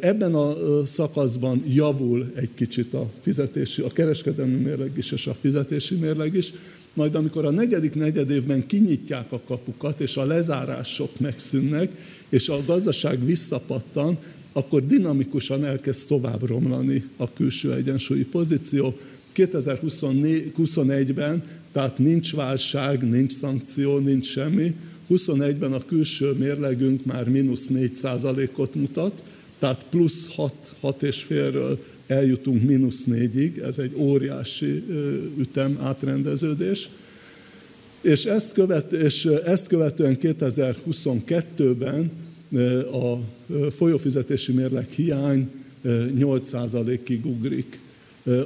Ebben 0.00 0.34
a 0.34 0.56
szakaszban 0.86 1.64
javul 1.68 2.32
egy 2.34 2.50
kicsit 2.54 2.94
a 2.94 3.10
fizetési, 3.20 3.82
a 3.82 3.88
kereskedelmi 3.88 4.54
mérleg 4.54 4.90
is 4.96 5.12
és 5.12 5.26
a 5.26 5.34
fizetési 5.34 5.94
mérleg 5.94 6.34
is, 6.34 6.52
majd 6.94 7.14
amikor 7.14 7.44
a 7.44 7.50
negyedik 7.50 7.94
negyedévben 7.94 8.66
kinyitják 8.66 9.32
a 9.32 9.40
kapukat, 9.46 10.00
és 10.00 10.16
a 10.16 10.24
lezárások 10.24 11.20
megszűnnek, 11.20 11.90
és 12.28 12.48
a 12.48 12.62
gazdaság 12.66 13.24
visszapattan, 13.24 14.18
akkor 14.52 14.86
dinamikusan 14.86 15.64
elkezd 15.64 16.08
tovább 16.08 16.46
romlani 16.46 17.04
a 17.16 17.32
külső 17.32 17.74
egyensúlyi 17.74 18.24
pozíció. 18.24 18.98
2021-ben, 19.34 21.42
tehát 21.72 21.98
nincs 21.98 22.34
válság, 22.34 23.08
nincs 23.08 23.32
szankció, 23.32 23.98
nincs 23.98 24.26
semmi, 24.26 24.74
21-ben 25.10 25.72
a 25.72 25.84
külső 25.84 26.32
mérlegünk 26.32 27.04
már 27.04 27.28
mínusz 27.28 27.66
4 27.66 27.94
százalékot 27.94 28.74
mutat, 28.74 29.22
tehát 29.58 29.84
plusz 29.90 30.34
6, 30.34 30.52
6 30.80 31.02
és 31.02 31.22
félről 31.22 31.78
eljutunk 32.06 32.62
mínusz 32.62 33.04
4-ig, 33.10 33.62
ez 33.62 33.78
egy 33.78 33.92
óriási 33.96 34.84
ütem 35.38 35.78
átrendeződés. 35.80 36.90
És 38.00 38.24
ezt, 38.24 38.52
követ, 38.52 38.92
és 38.92 39.24
ezt 39.24 39.66
követően 39.66 40.16
2022-ben 40.20 42.10
a 42.92 43.18
folyófizetési 43.70 44.52
mérleg 44.52 44.90
hiány 44.90 45.50
8%-ig 46.18 47.26
ugrik. 47.26 47.78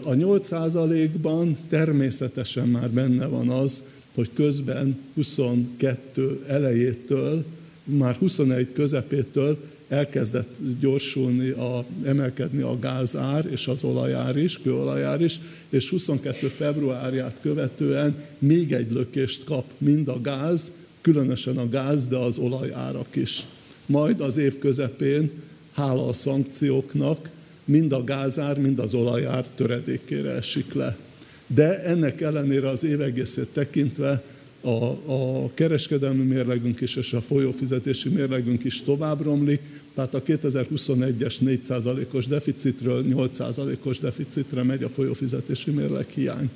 A 0.03 0.11
8%-ban 0.11 1.57
természetesen 1.69 2.69
már 2.69 2.91
benne 2.91 3.27
van 3.27 3.49
az, 3.49 3.83
hogy 4.15 4.31
közben 4.35 4.99
22 5.15 6.45
elejétől, 6.47 7.45
már 7.85 8.15
21 8.15 8.73
közepétől 8.73 9.59
elkezdett 9.93 10.57
gyorsulni, 10.81 11.49
a, 11.49 11.85
emelkedni 12.05 12.63
a 12.63 12.79
gázár 12.79 13.47
és 13.51 13.69
az 13.69 13.85
olajár 13.85 14.37
is, 14.37 14.59
kőolajár 14.59 15.21
is, 15.21 15.41
és 15.69 15.91
22. 15.91 16.47
februárját 16.47 17.39
követően 17.41 18.15
még 18.39 18.73
egy 18.73 18.93
lökést 18.93 19.45
kap 19.45 19.65
mind 19.79 20.09
a 20.09 20.21
gáz, 20.21 20.71
különösen 21.01 21.57
a 21.57 21.69
gáz, 21.69 22.07
de 22.07 22.17
az 22.17 22.39
olajárak 22.39 23.17
is. 23.17 23.47
majd 23.87 24.21
az 24.21 24.37
év 24.37 24.59
közepén, 24.59 25.31
hála 25.73 26.07
a 26.09 26.13
szankcióknak, 26.13 27.31
mind 27.65 27.93
a 27.93 28.05
gázár, 28.05 28.59
mind 28.59 28.79
az 28.79 28.95
olajár 28.95 29.47
töredékére 29.55 30.31
esik 30.31 30.75
le. 30.75 30.97
De 31.47 31.83
ennek 31.83 32.21
ellenére 32.21 32.69
az 32.69 32.85
évegészét 32.85 33.49
tekintve 33.53 34.23
a, 34.63 35.13
a 35.13 35.51
kereskedelmi 35.55 36.25
mérlegünk 36.25 36.81
is 36.81 36.97
és 36.97 37.13
a 37.13 37.21
folyófizetési 37.21 38.09
mérlegünk 38.09 38.65
is 38.65 38.83
tovább 38.83 39.23
romlik, 39.23 39.61
tehát 39.95 40.15
a 40.15 40.23
2021-es 40.23 41.37
4%-os 41.45 42.27
deficitről 42.27 43.05
8%-os 43.09 43.99
deficitre 43.99 44.63
megy 44.63 44.83
a 44.83 44.89
folyófizetési 44.89 45.71
mérleg 45.71 46.09
hiány. 46.09 46.51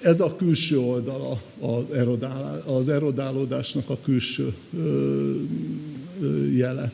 Ez 0.00 0.20
a 0.20 0.36
külső 0.36 0.78
oldala 0.78 1.42
az 2.64 2.88
erodálódásnak 2.88 3.88
a 3.88 3.98
külső 4.02 4.54
jele. 6.54 6.92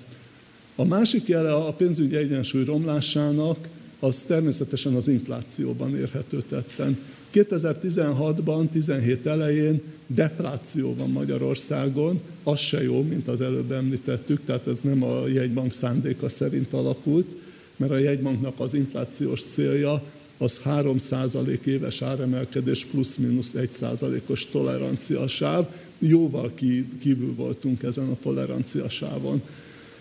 A 0.76 0.84
másik 0.84 1.26
jele 1.26 1.54
a 1.54 1.72
pénzügyi 1.72 2.16
egyensúly 2.16 2.64
romlásának 2.64 3.68
az 4.00 4.22
természetesen 4.22 4.94
az 4.94 5.08
inflációban 5.08 5.96
érhető 5.96 6.42
tetten. 6.48 6.98
2016-ban, 7.44 8.68
17 8.68 9.26
elején 9.26 9.82
defláció 10.06 10.94
van 10.98 11.10
Magyarországon, 11.10 12.20
az 12.42 12.58
se 12.58 12.82
jó, 12.82 13.02
mint 13.02 13.28
az 13.28 13.40
előbb 13.40 13.72
említettük, 13.72 14.44
tehát 14.44 14.66
ez 14.66 14.80
nem 14.80 15.02
a 15.02 15.26
jegybank 15.28 15.72
szándéka 15.72 16.28
szerint 16.28 16.72
alakult, 16.72 17.26
mert 17.76 17.92
a 17.92 17.98
jegybanknak 17.98 18.60
az 18.60 18.74
inflációs 18.74 19.42
célja 19.42 20.02
az 20.38 20.60
3% 20.64 21.64
éves 21.64 22.02
áremelkedés 22.02 22.84
plusz-minusz 22.84 23.54
1%-os 23.56 24.46
toleranciasáv. 24.46 25.66
Jóval 25.98 26.52
kívül 27.00 27.34
voltunk 27.34 27.82
ezen 27.82 28.08
a 28.08 28.16
toleranciasávon. 28.22 29.42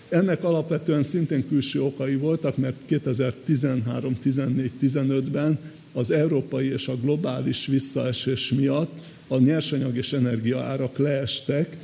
Ennek 0.10 0.44
alapvetően 0.44 1.04
szintén 1.04 1.48
külső 1.48 1.82
okai 1.82 2.16
voltak, 2.16 2.58
mert 2.58 2.76
2013, 2.86 4.18
14, 4.20 4.72
15-ben 4.82 5.60
az 5.96 6.12
európai 6.12 6.72
és 6.72 6.88
a 6.88 6.96
globális 6.96 7.66
visszaesés 7.66 8.50
miatt 8.50 9.00
a 9.28 9.38
nyersanyag 9.38 9.98
és 9.98 10.14
energia 10.14 10.60
árak 10.60 10.98
leestek, 10.98 11.78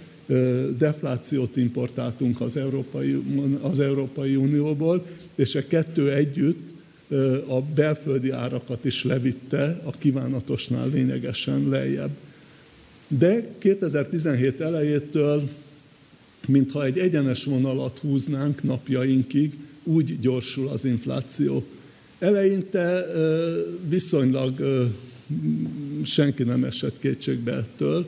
deflációt 0.77 1.57
importáltunk 1.57 2.41
az 2.41 2.57
Európai, 2.57 3.21
az 3.61 3.79
Európai 3.79 4.35
Unióból, 4.35 5.05
és 5.35 5.55
a 5.55 5.67
kettő 5.67 6.13
együtt 6.13 6.69
a 7.47 7.61
belföldi 7.61 8.29
árakat 8.29 8.85
is 8.85 9.03
levitte 9.03 9.81
a 9.83 9.91
kívánatosnál 9.91 10.89
lényegesen 10.89 11.69
lejjebb. 11.69 12.11
De 13.07 13.47
2017 13.57 14.61
elejétől, 14.61 15.49
mintha 16.47 16.85
egy 16.85 16.97
egyenes 16.97 17.43
vonalat 17.43 17.99
húznánk 17.99 18.63
napjainkig, 18.63 19.57
úgy 19.83 20.19
gyorsul 20.19 20.67
az 20.67 20.85
infláció. 20.85 21.65
Eleinte 22.21 23.05
viszonylag 23.89 24.53
senki 26.03 26.43
nem 26.43 26.63
esett 26.63 26.99
kétségbe 26.99 27.53
ettől, 27.53 28.05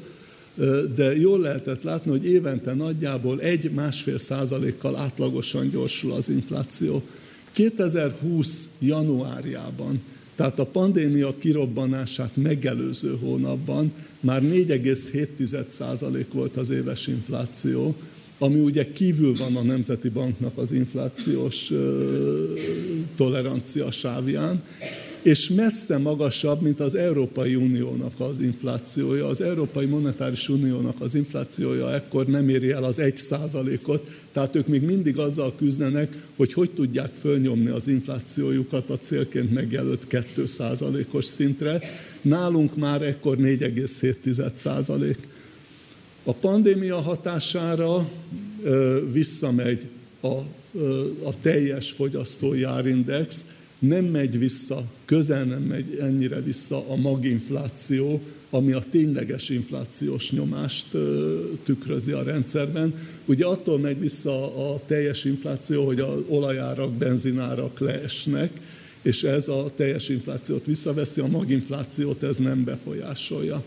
de 0.95 1.15
jól 1.15 1.39
lehetett 1.39 1.83
látni, 1.83 2.11
hogy 2.11 2.25
évente 2.25 2.73
nagyjából 2.73 3.41
egy-másfél 3.41 4.17
százalékkal 4.17 4.95
átlagosan 4.95 5.69
gyorsul 5.69 6.11
az 6.11 6.29
infláció. 6.29 7.03
2020 7.51 8.67
januárjában, 8.79 10.01
tehát 10.35 10.59
a 10.59 10.65
pandémia 10.65 11.37
kirobbanását 11.37 12.35
megelőző 12.35 13.17
hónapban 13.19 13.93
már 14.19 14.41
4,7 14.41 15.69
százalék 15.69 16.31
volt 16.31 16.57
az 16.57 16.69
éves 16.69 17.07
infláció, 17.07 17.95
ami 18.37 18.59
ugye 18.59 18.91
kívül 18.91 19.37
van 19.37 19.55
a 19.55 19.61
Nemzeti 19.61 20.09
Banknak 20.09 20.57
az 20.57 20.71
inflációs 20.71 21.71
tolerancia 23.15 23.91
sávján, 23.91 24.63
és 25.21 25.49
messze 25.49 25.97
magasabb, 25.97 26.61
mint 26.61 26.79
az 26.79 26.95
Európai 26.95 27.55
Uniónak 27.55 28.19
az 28.19 28.39
inflációja. 28.39 29.27
Az 29.27 29.41
Európai 29.41 29.85
Monetáris 29.85 30.49
Uniónak 30.49 31.01
az 31.01 31.15
inflációja 31.15 31.93
ekkor 31.93 32.25
nem 32.25 32.49
éri 32.49 32.71
el 32.71 32.83
az 32.83 32.99
egy 32.99 33.17
százalékot, 33.17 34.09
tehát 34.31 34.55
ők 34.55 34.67
még 34.67 34.81
mindig 34.81 35.17
azzal 35.17 35.53
küzdenek, 35.55 36.17
hogy 36.35 36.53
hogy 36.53 36.71
tudják 36.71 37.13
fölnyomni 37.13 37.69
az 37.69 37.87
inflációjukat 37.87 38.89
a 38.89 38.97
célként 38.97 39.53
megjelölt 39.53 40.07
2 40.07 40.45
százalékos 40.45 41.25
szintre. 41.25 41.81
Nálunk 42.21 42.75
már 42.75 43.01
ekkor 43.01 43.37
4,7 43.37 44.53
százalék. 44.55 45.17
A 46.23 46.33
pandémia 46.33 47.01
hatására 47.01 48.09
visszamegy 49.11 49.85
a, 50.21 50.27
a 51.23 51.39
teljes 51.41 51.91
fogyasztói 51.91 52.63
árindex, 52.63 53.45
nem 53.79 54.05
megy 54.05 54.39
vissza, 54.39 54.83
közel 55.05 55.43
nem 55.43 55.61
megy 55.61 55.97
ennyire 56.01 56.41
vissza 56.41 56.89
a 56.89 56.95
maginfláció, 56.95 58.21
ami 58.49 58.71
a 58.71 58.83
tényleges 58.91 59.49
inflációs 59.49 60.31
nyomást 60.31 60.87
tükrözi 61.63 62.11
a 62.11 62.23
rendszerben. 62.23 62.93
Ugye 63.25 63.45
attól 63.45 63.79
megy 63.79 63.99
vissza 63.99 64.71
a 64.73 64.79
teljes 64.85 65.23
infláció, 65.25 65.85
hogy 65.85 65.99
az 65.99 66.19
olajárak, 66.27 66.93
benzinárak 66.93 67.79
leesnek, 67.79 68.51
és 69.01 69.23
ez 69.23 69.47
a 69.47 69.65
teljes 69.75 70.09
inflációt 70.09 70.65
visszaveszi, 70.65 71.21
a 71.21 71.27
maginflációt 71.27 72.23
ez 72.23 72.37
nem 72.37 72.63
befolyásolja. 72.63 73.63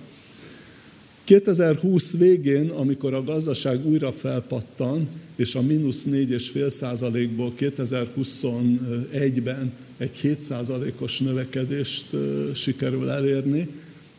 2020 1.27 2.16
végén, 2.16 2.68
amikor 2.68 3.14
a 3.14 3.24
gazdaság 3.24 3.87
újra 3.87 4.12
felpattan, 4.12 5.09
és 5.37 5.55
a 5.55 5.62
mínusz 5.62 6.07
4,5 6.11 6.68
százalékból 6.68 7.53
2021-ben 7.59 9.72
egy 9.97 10.16
7 10.16 10.43
százalékos 10.43 11.18
növekedést 11.18 12.07
sikerül 12.55 13.11
elérni, 13.11 13.68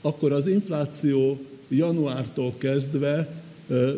akkor 0.02 0.32
az 0.32 0.48
infláció 0.48 1.40
januártól 1.68 2.54
kezdve, 2.58 3.44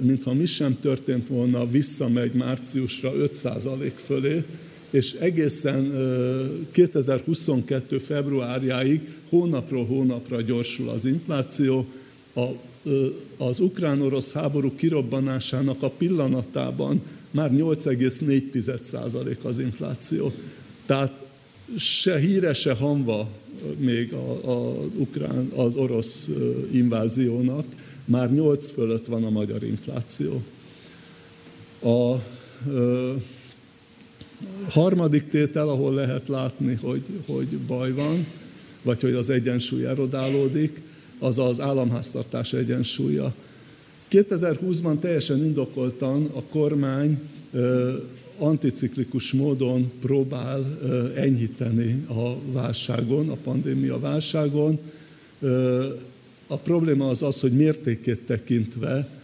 mintha 0.02 0.34
mi 0.34 0.46
sem 0.46 0.78
történt 0.82 1.28
volna, 1.28 1.70
visszamegy 1.70 2.34
márciusra 2.34 3.16
5 3.16 3.34
százalék 3.34 3.98
fölé, 3.98 4.44
és 4.90 5.14
egészen 5.14 5.94
2022. 6.72 7.98
februárjáig 7.98 9.02
hónapról 9.30 9.86
hónapra 9.86 10.42
gyorsul 10.42 10.90
az 10.90 11.06
infláció. 11.06 11.86
A 12.36 12.46
az 13.38 13.60
ukrán-orosz 13.60 14.32
háború 14.32 14.76
kirobbanásának 14.76 15.84
a 15.84 15.90
pillanatában 15.90 17.02
már 17.32 17.52
8,4% 17.52 19.42
az 19.42 19.60
infláció. 19.60 20.32
Tehát 20.86 21.28
se 21.78 22.20
híre, 22.20 22.54
se 22.54 22.74
hanva 22.74 23.30
még 23.78 24.14
a, 24.14 24.52
a 24.52 24.86
ukrán, 24.96 25.52
az 25.56 25.76
orosz 25.76 26.30
inváziónak, 26.72 27.66
már 28.06 28.34
8 28.34 28.70
fölött 28.70 29.06
van 29.06 29.24
a 29.24 29.30
magyar 29.30 29.64
infláció. 29.64 30.42
A 31.84 32.16
harmadik 34.70 35.28
tétel, 35.28 35.70
ahol 35.70 35.94
lehet 35.94 36.28
látni, 36.28 36.78
hogy, 36.82 37.02
hogy 37.28 37.48
baj 37.48 37.92
van, 37.92 38.26
vagy 38.82 39.02
hogy 39.02 39.14
az 39.14 39.30
egyensúly 39.30 39.86
erodálódik, 39.86 40.82
az 41.20 41.40
az 41.40 41.60
államháztartás 41.60 42.54
egyensúlya. 42.54 43.34
2020-ban 44.12 45.00
teljesen 45.00 45.46
indokoltan 45.46 46.30
a 46.34 46.42
kormány 46.42 47.20
anticiklikus 48.38 49.34
módon 49.34 49.92
próbál 50.02 50.80
enyhíteni 51.16 52.06
a 52.08 52.52
válságon, 52.52 53.30
a 53.30 53.38
pandémia 53.44 54.00
válságon. 54.00 54.80
A 56.48 56.58
probléma 56.58 57.10
az 57.10 57.24
az, 57.24 57.40
hogy 57.40 57.52
mértékét 57.52 58.20
tekintve 58.20 59.19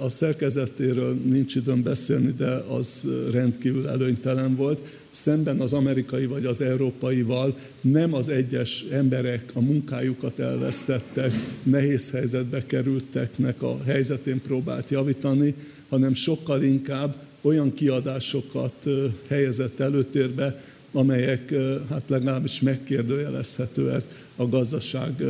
a 0.00 0.08
szerkezetéről 0.08 1.14
nincs 1.24 1.54
időm 1.54 1.82
beszélni, 1.82 2.32
de 2.36 2.48
az 2.48 3.08
rendkívül 3.30 3.88
előnytelen 3.88 4.56
volt 4.56 4.78
szemben 5.10 5.60
az 5.60 5.72
amerikai 5.72 6.26
vagy 6.26 6.44
az 6.44 6.60
európaival 6.60 7.56
nem 7.80 8.14
az 8.14 8.28
egyes 8.28 8.84
emberek 8.90 9.50
a 9.54 9.60
munkájukat 9.60 10.38
elvesztettek, 10.38 11.32
nehéz 11.62 12.10
helyzetbe 12.10 12.66
kerülteknek 12.66 13.62
a 13.62 13.82
helyzetén 13.84 14.40
próbált 14.40 14.90
javítani, 14.90 15.54
hanem 15.88 16.14
sokkal 16.14 16.62
inkább 16.62 17.14
olyan 17.40 17.74
kiadásokat 17.74 18.86
helyezett 19.28 19.80
előtérbe, 19.80 20.62
amelyek 20.92 21.54
hát 21.90 22.02
legalábbis 22.06 22.60
megkérdőjelezhetőek 22.60 24.02
a 24.36 24.48
gazdaság 24.48 25.22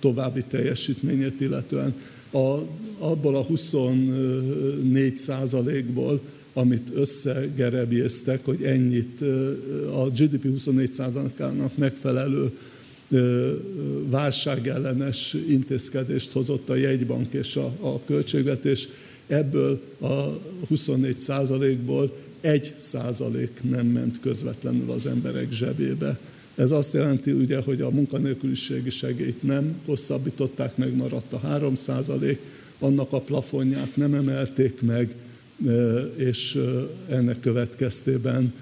további 0.00 0.42
teljesítményét 0.48 1.40
illetően. 1.40 1.94
A, 2.30 2.58
abból 2.98 3.36
a 3.36 3.42
24 3.42 5.18
százalékból 5.18 6.20
amit 6.56 6.90
összegerebjéztek, 6.94 8.44
hogy 8.44 8.62
ennyit 8.62 9.20
a 9.92 10.08
GDP 10.08 10.46
24%-ának 10.58 11.76
megfelelő 11.76 12.50
válságellenes 14.10 15.36
intézkedést 15.48 16.30
hozott 16.30 16.68
a 16.70 16.74
jegybank 16.74 17.32
és 17.32 17.56
a, 17.56 17.72
a 17.80 18.00
költségvetés. 18.04 18.88
Ebből 19.26 19.80
a 20.00 20.38
24 20.68 21.18
százalékból 21.18 22.16
egy 22.40 22.74
százalék 22.76 23.60
nem 23.70 23.86
ment 23.86 24.20
közvetlenül 24.20 24.90
az 24.90 25.06
emberek 25.06 25.52
zsebébe. 25.52 26.18
Ez 26.56 26.70
azt 26.70 26.92
jelenti, 26.92 27.32
ugye, 27.32 27.60
hogy 27.62 27.80
a 27.80 27.90
munkanélküliségi 27.90 28.90
segélyt 28.90 29.42
nem 29.42 29.80
hosszabbították 29.84 30.76
meg, 30.76 30.96
maradt 30.96 31.32
a 31.32 31.38
3 31.38 31.74
százalék, 31.74 32.40
annak 32.78 33.12
a 33.12 33.20
plafonját 33.20 33.96
nem 33.96 34.14
emelték 34.14 34.80
meg, 34.80 35.14
és 36.16 36.58
ennek 37.08 37.40
következtében 37.40 38.52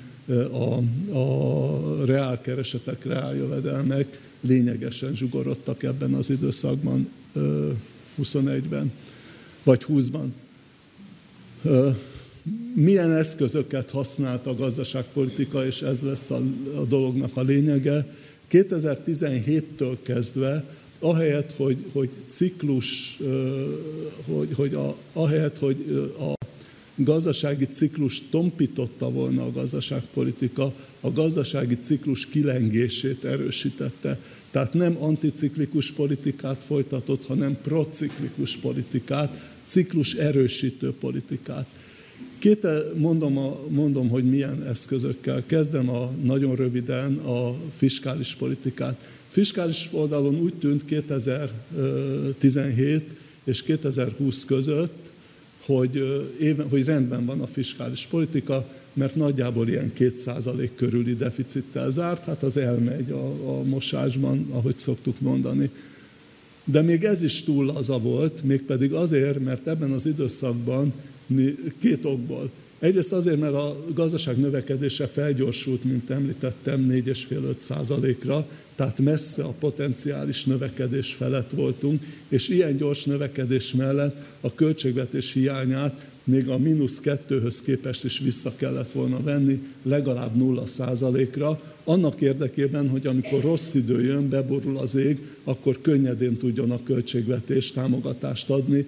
a, 0.51 0.79
a 1.19 2.05
reálkeresetek, 2.05 3.05
reáljövedelmek 3.05 4.21
lényegesen 4.41 5.15
zsugorodtak 5.15 5.83
ebben 5.83 6.15
az 6.15 6.31
időszakban, 6.31 7.09
21-ben, 8.23 8.93
vagy 9.63 9.85
20-ban. 9.89 10.27
Milyen 12.75 13.13
eszközöket 13.13 13.91
használt 13.91 14.47
a 14.47 14.55
gazdaságpolitika, 14.55 15.67
és 15.67 15.83
ez 15.83 16.01
lesz 16.01 16.31
a, 16.31 16.43
a 16.77 16.85
dolognak 16.85 17.37
a 17.37 17.43
lényege. 17.43 18.07
2017-től 18.51 19.97
kezdve 20.03 20.65
ahelyett, 20.99 21.53
hogy, 21.57 21.77
hogy 21.93 22.09
ciklus, 22.29 23.19
hogy, 24.25 24.49
hogy 24.55 24.75
a, 24.75 24.97
ahelyett, 25.13 25.59
hogy 25.59 26.11
a 26.19 26.33
gazdasági 26.97 27.67
ciklus 27.67 28.23
tompította 28.31 29.11
volna 29.11 29.45
a 29.45 29.53
gazdaságpolitika, 29.53 30.73
a 31.01 31.13
gazdasági 31.13 31.77
ciklus 31.77 32.27
kilengését 32.27 33.25
erősítette. 33.25 34.19
Tehát 34.51 34.73
nem 34.73 34.97
anticiklikus 35.01 35.93
politikát 35.93 36.63
folytatott, 36.63 37.27
hanem 37.27 37.59
prociklikus 37.63 38.57
politikát, 38.57 39.51
ciklus 39.67 40.15
erősítő 40.15 40.93
politikát. 41.01 41.67
Két, 42.45 42.67
mondom, 42.95 43.39
a, 43.39 43.61
mondom, 43.69 44.09
hogy 44.09 44.25
milyen 44.25 44.63
eszközökkel. 44.63 45.43
Kezdem 45.47 45.89
a, 45.89 46.11
nagyon 46.23 46.57
röviden 46.57 47.17
a 47.17 47.55
fiskális 47.77 48.35
politikát. 48.35 49.05
Fiskális 49.29 49.89
oldalon 49.93 50.35
úgy 50.35 50.55
tűnt 50.55 50.85
2017 50.85 53.11
és 53.45 53.63
2020 53.63 54.45
között, 54.45 55.11
hogy, 55.61 56.25
éven, 56.41 56.69
hogy 56.69 56.85
rendben 56.85 57.25
van 57.25 57.41
a 57.41 57.47
fiskális 57.47 58.07
politika, 58.07 58.67
mert 58.93 59.15
nagyjából 59.15 59.69
ilyen 59.69 59.93
2% 59.99 60.69
körüli 60.75 61.15
deficittel 61.15 61.91
zárt, 61.91 62.25
hát 62.25 62.43
az 62.43 62.57
elmegy 62.57 63.11
a, 63.11 63.57
a 63.59 63.63
mosásban, 63.63 64.47
ahogy 64.51 64.77
szoktuk 64.77 65.21
mondani. 65.21 65.71
De 66.65 66.83
még 66.83 67.05
ez 67.05 67.23
is 67.23 67.43
túl 67.43 67.65
laza 67.65 67.99
volt, 67.99 68.43
mégpedig 68.43 68.93
azért, 68.93 69.45
mert 69.45 69.67
ebben 69.67 69.91
az 69.91 70.07
időszakban 70.07 70.93
két 71.79 72.05
okból. 72.05 72.51
Egyrészt 72.79 73.13
azért, 73.13 73.41
mert 73.41 73.55
a 73.55 73.85
gazdaság 73.95 74.39
növekedése 74.39 75.07
felgyorsult, 75.07 75.85
mint 75.85 76.11
említettem, 76.11 76.87
4,5-5 76.91 77.59
százalékra, 77.59 78.47
tehát 78.75 79.01
messze 79.01 79.43
a 79.43 79.55
potenciális 79.59 80.45
növekedés 80.45 81.15
felett 81.15 81.51
voltunk, 81.51 82.03
és 82.29 82.49
ilyen 82.49 82.77
gyors 82.77 83.05
növekedés 83.05 83.73
mellett 83.73 84.17
a 84.41 84.55
költségvetés 84.55 85.33
hiányát 85.33 86.13
még 86.25 86.49
a 86.49 86.59
mínusz 86.59 87.01
kettőhöz 87.01 87.63
képest 87.63 88.05
is 88.05 88.19
vissza 88.19 88.53
kellett 88.57 88.93
volna 88.93 89.23
venni, 89.23 89.63
legalább 89.83 90.37
nulla 90.37 90.67
százalékra, 90.67 91.61
annak 91.85 92.21
érdekében, 92.21 92.89
hogy 92.89 93.07
amikor 93.07 93.41
rossz 93.41 93.75
idő 93.75 94.05
jön, 94.05 94.29
beborul 94.29 94.77
az 94.77 94.95
ég, 94.95 95.19
akkor 95.45 95.81
könnyedén 95.81 96.37
tudjon 96.37 96.71
a 96.71 96.83
költségvetés 96.83 97.73
támogatást 97.73 98.51
adni 98.51 98.87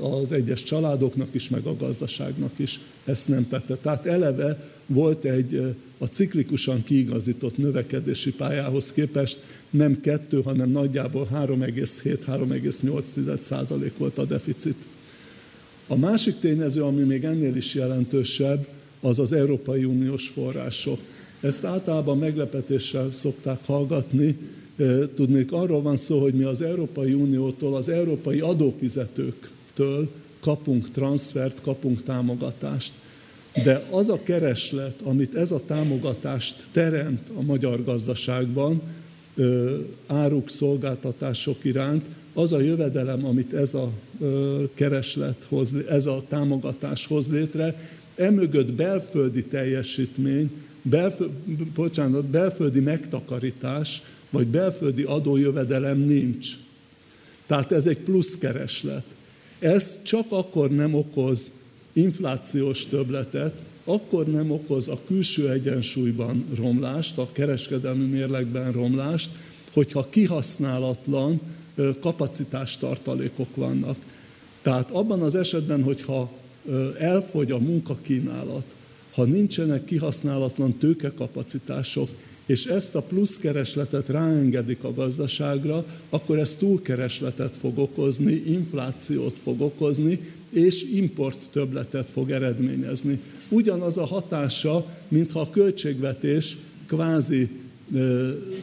az 0.00 0.32
egyes 0.32 0.62
családoknak 0.62 1.28
is, 1.32 1.48
meg 1.48 1.66
a 1.66 1.76
gazdaságnak 1.76 2.52
is. 2.56 2.80
Ezt 3.04 3.28
nem 3.28 3.48
tette. 3.48 3.74
Tehát 3.74 4.06
eleve 4.06 4.70
volt 4.86 5.24
egy 5.24 5.74
a 5.98 6.06
ciklikusan 6.06 6.84
kiigazított 6.84 7.56
növekedési 7.56 8.32
pályához 8.32 8.92
képest 8.92 9.38
nem 9.70 10.00
kettő, 10.00 10.42
hanem 10.42 10.70
nagyjából 10.70 11.28
3,7-3,8 11.34 13.40
százalék 13.40 13.96
volt 13.96 14.18
a 14.18 14.24
deficit. 14.24 14.76
A 15.86 15.96
másik 15.96 16.38
tényező, 16.38 16.82
ami 16.82 17.02
még 17.02 17.24
ennél 17.24 17.56
is 17.56 17.74
jelentősebb, 17.74 18.66
az 19.00 19.18
az 19.18 19.32
Európai 19.32 19.84
Uniós 19.84 20.28
források. 20.28 21.00
Ezt 21.40 21.64
általában 21.64 22.18
meglepetéssel 22.18 23.10
szokták 23.10 23.58
hallgatni. 23.64 24.36
Tudnék, 25.14 25.52
arról 25.52 25.82
van 25.82 25.96
szó, 25.96 26.20
hogy 26.20 26.34
mi 26.34 26.42
az 26.44 26.62
Európai 26.62 27.12
Uniótól, 27.12 27.74
az 27.76 27.88
európai 27.88 28.40
adófizetőktől 28.40 30.08
kapunk 30.40 30.90
transfert, 30.90 31.60
kapunk 31.60 32.02
támogatást. 32.02 32.92
De 33.64 33.84
az 33.90 34.08
a 34.08 34.22
kereslet, 34.22 35.00
amit 35.02 35.34
ez 35.34 35.50
a 35.50 35.60
támogatást 35.66 36.66
teremt 36.72 37.28
a 37.34 37.42
magyar 37.42 37.84
gazdaságban, 37.84 38.82
áruk, 40.06 40.50
szolgáltatások 40.50 41.64
iránt, 41.64 42.04
az 42.34 42.52
a 42.52 42.60
jövedelem, 42.60 43.24
amit 43.24 43.54
ez 43.54 43.74
a 43.74 43.90
kereslet 44.74 45.46
hoz, 45.48 45.74
ez 45.88 46.06
a 46.06 46.22
támogatás 46.28 47.06
hoz 47.06 47.28
létre, 47.28 47.90
emögött 48.16 48.72
belföldi 48.72 49.44
teljesítmény, 49.44 50.50
belfö, 50.82 51.26
bocsánat, 51.74 52.24
belföldi 52.24 52.80
megtakarítás, 52.80 54.02
vagy 54.30 54.46
belföldi 54.46 55.02
adójövedelem 55.02 55.98
nincs. 55.98 56.48
Tehát 57.46 57.72
ez 57.72 57.86
egy 57.86 57.98
plusz 57.98 58.36
kereslet. 58.36 59.04
Ez 59.58 60.02
csak 60.02 60.26
akkor 60.28 60.70
nem 60.70 60.94
okoz 60.94 61.50
inflációs 61.92 62.86
töbletet, 62.86 63.62
akkor 63.84 64.26
nem 64.26 64.50
okoz 64.50 64.88
a 64.88 65.00
külső 65.06 65.50
egyensúlyban 65.50 66.44
romlást, 66.54 67.18
a 67.18 67.28
kereskedelmi 67.32 68.04
mérlegben 68.04 68.72
romlást, 68.72 69.30
hogyha 69.72 70.08
kihasználatlan 70.08 71.40
kapacitástartalékok 72.00 73.56
vannak. 73.56 73.96
Tehát 74.62 74.90
abban 74.90 75.22
az 75.22 75.34
esetben, 75.34 75.82
hogyha 75.82 76.32
elfogy 76.98 77.50
a 77.50 77.58
munkakínálat, 77.58 78.64
ha 79.12 79.24
nincsenek 79.24 79.84
kihasználatlan 79.84 80.72
tőkekapacitások, 80.72 82.08
és 82.48 82.64
ezt 82.64 82.94
a 82.94 83.02
pluszkeresletet 83.02 84.08
ráengedik 84.08 84.84
a 84.84 84.94
gazdaságra, 84.94 85.84
akkor 86.10 86.38
ez 86.38 86.54
túlkeresletet 86.54 87.56
fog 87.60 87.78
okozni, 87.78 88.32
inflációt 88.46 89.36
fog 89.42 89.60
okozni, 89.60 90.20
és 90.50 90.82
import 90.82 91.38
többletet 91.52 92.10
fog 92.10 92.30
eredményezni. 92.30 93.20
Ugyanaz 93.48 93.98
a 93.98 94.04
hatása, 94.04 94.86
mintha 95.08 95.40
a 95.40 95.50
költségvetés 95.50 96.56
kvázi 96.86 97.48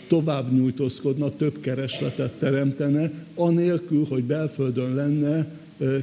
tovább 0.07 0.53
nyújtózkodna, 0.53 1.29
több 1.29 1.59
keresletet 1.59 2.31
teremtene, 2.31 3.11
anélkül, 3.35 4.05
hogy 4.05 4.23
belföldön 4.23 4.95
lenne 4.95 5.47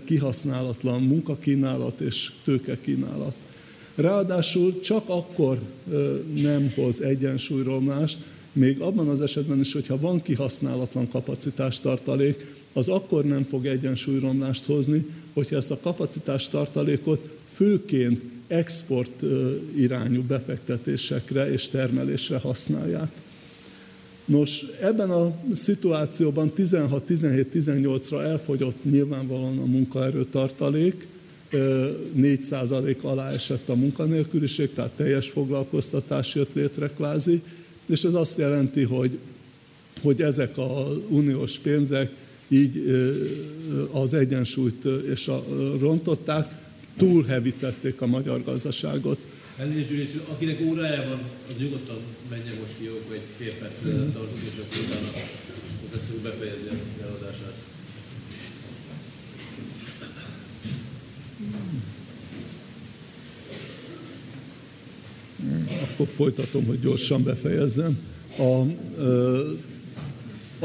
kihasználatlan 0.05 1.03
munkakínálat 1.03 2.01
és 2.01 2.33
tőkekínálat. 2.45 3.35
Ráadásul 3.95 4.81
csak 4.81 5.09
akkor 5.09 5.59
nem 6.35 6.73
hoz 6.75 7.03
egyensúlyromlást, 7.03 8.19
még 8.53 8.81
abban 8.81 9.09
az 9.09 9.21
esetben 9.21 9.61
is, 9.61 9.73
hogyha 9.73 10.01
van 10.01 10.23
kihasználatlan 10.23 11.09
kapacitástartalék, 11.09 12.55
az 12.73 12.89
akkor 12.89 13.25
nem 13.25 13.45
fog 13.45 13.67
egyensúlyromlást 13.67 14.65
hozni, 14.65 15.07
hogyha 15.33 15.57
ezt 15.57 15.71
a 15.71 15.79
kapacitástartalékot 15.83 17.29
főként 17.53 18.23
export 18.47 19.23
irányú 19.77 20.23
befektetésekre 20.23 21.53
és 21.53 21.69
termelésre 21.69 22.39
használják. 22.39 23.13
Nos, 24.25 24.65
ebben 24.81 25.11
a 25.11 25.35
szituációban 25.53 26.53
16-17-18-ra 26.57 28.23
elfogyott 28.23 28.85
nyilvánvalóan 28.85 29.59
a 29.59 29.65
munkaerőtartalék, 29.65 31.07
4% 31.53 33.01
alá 33.01 33.31
esett 33.31 33.69
a 33.69 33.75
munkanélküliség, 33.75 34.73
tehát 34.73 34.91
teljes 34.91 35.29
foglalkoztatás 35.29 36.35
jött 36.35 36.55
létre 36.55 36.87
kvázi, 36.87 37.43
és 37.87 38.03
ez 38.03 38.15
azt 38.15 38.39
jelenti, 38.39 38.83
hogy, 38.83 39.19
hogy 40.01 40.23
ezek 40.23 40.59
az 40.59 40.97
uniós 41.09 41.59
pénzek 41.59 42.11
így 42.49 42.85
az 43.91 44.15
egyensúlyt 44.15 44.85
és 45.11 45.29
a, 45.29 45.45
rontották, 45.81 46.61
túlhevítették 46.97 48.01
a 48.01 48.07
magyar 48.07 48.45
gazdaságot. 48.45 49.19
Elnézést, 49.59 50.17
akinek 50.31 50.61
órája 50.61 51.09
van, 51.09 51.21
az 51.49 51.55
nyugodtan 51.59 51.97
menjen 52.31 52.55
most 52.61 52.75
ki, 52.79 52.89
egy 53.15 53.21
fél 53.37 53.55
perc 53.59 53.75
tartunk, 54.13 54.43
és 54.51 54.59
akkor 54.59 54.85
utána 54.85 55.09
befejezni 56.23 56.69
az 56.69 57.03
eladását. 57.03 57.72
Folytatom, 66.09 66.65
hogy 66.65 66.81
gyorsan 66.81 67.23
befejezzem. 67.23 67.99
A, 68.39 68.63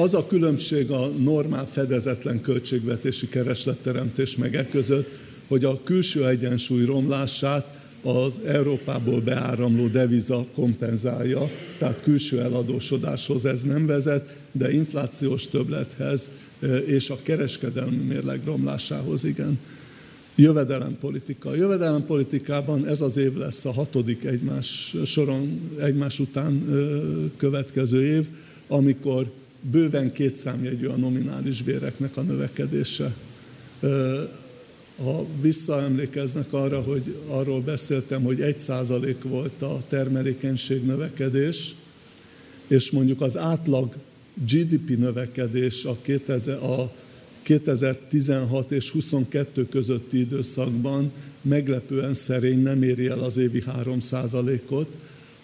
az 0.01 0.13
a 0.13 0.27
különbség 0.27 0.91
a 0.91 1.07
normál 1.07 1.65
fedezetlen 1.65 2.41
költségvetési 2.41 3.29
keresletteremtés 3.29 4.37
meg 4.37 4.55
e 4.55 4.67
között, 4.67 5.07
hogy 5.47 5.65
a 5.65 5.83
külső 5.83 6.27
egyensúly 6.27 6.85
romlását 6.85 7.75
az 8.03 8.41
Európából 8.45 9.21
beáramló 9.21 9.87
deviza 9.87 10.45
kompenzálja, 10.55 11.49
tehát 11.77 12.01
külső 12.01 12.41
eladósodáshoz 12.41 13.45
ez 13.45 13.61
nem 13.61 13.85
vezet, 13.85 14.35
de 14.51 14.71
inflációs 14.71 15.47
többlethez 15.47 16.29
és 16.85 17.09
a 17.09 17.17
kereskedelmi 17.23 18.03
mérleg 18.03 18.41
romlásához 18.45 19.23
igen. 19.23 19.59
Jövedelempolitika. 20.39 21.49
A 21.49 21.55
jövedelempolitikában 21.55 22.87
ez 22.87 23.01
az 23.01 23.17
év 23.17 23.37
lesz 23.37 23.65
a 23.65 23.71
hatodik 23.71 24.23
egymás 24.23 24.95
soron, 25.05 25.71
egymás 25.79 26.19
után 26.19 26.65
következő 27.37 28.05
év, 28.05 28.27
amikor 28.67 29.31
bőven 29.61 30.11
kétszámjegyű 30.11 30.85
a 30.85 30.95
nominális 30.95 31.61
béreknek 31.61 32.17
a 32.17 32.21
növekedése. 32.21 33.15
Ha 35.03 35.25
visszaemlékeznek 35.41 36.53
arra, 36.53 36.81
hogy 36.81 37.15
arról 37.27 37.61
beszéltem, 37.61 38.23
hogy 38.23 38.41
egy 38.41 38.57
százalék 38.57 39.23
volt 39.23 39.61
a 39.61 39.79
termelékenység 39.87 40.85
növekedés, 40.85 41.75
és 42.67 42.91
mondjuk 42.91 43.21
az 43.21 43.37
átlag 43.37 43.95
GDP 44.33 44.97
növekedés 44.97 45.85
a, 45.85 45.97
2000, 46.01 46.63
a 46.63 46.91
2016 47.47 48.71
és 48.71 48.89
22 48.89 49.65
közötti 49.65 50.19
időszakban 50.19 51.11
meglepően 51.41 52.13
szerény, 52.13 52.61
nem 52.61 52.83
éri 52.83 53.07
el 53.07 53.19
az 53.19 53.37
évi 53.37 53.63
3% 53.83 54.59
ot 54.69 54.87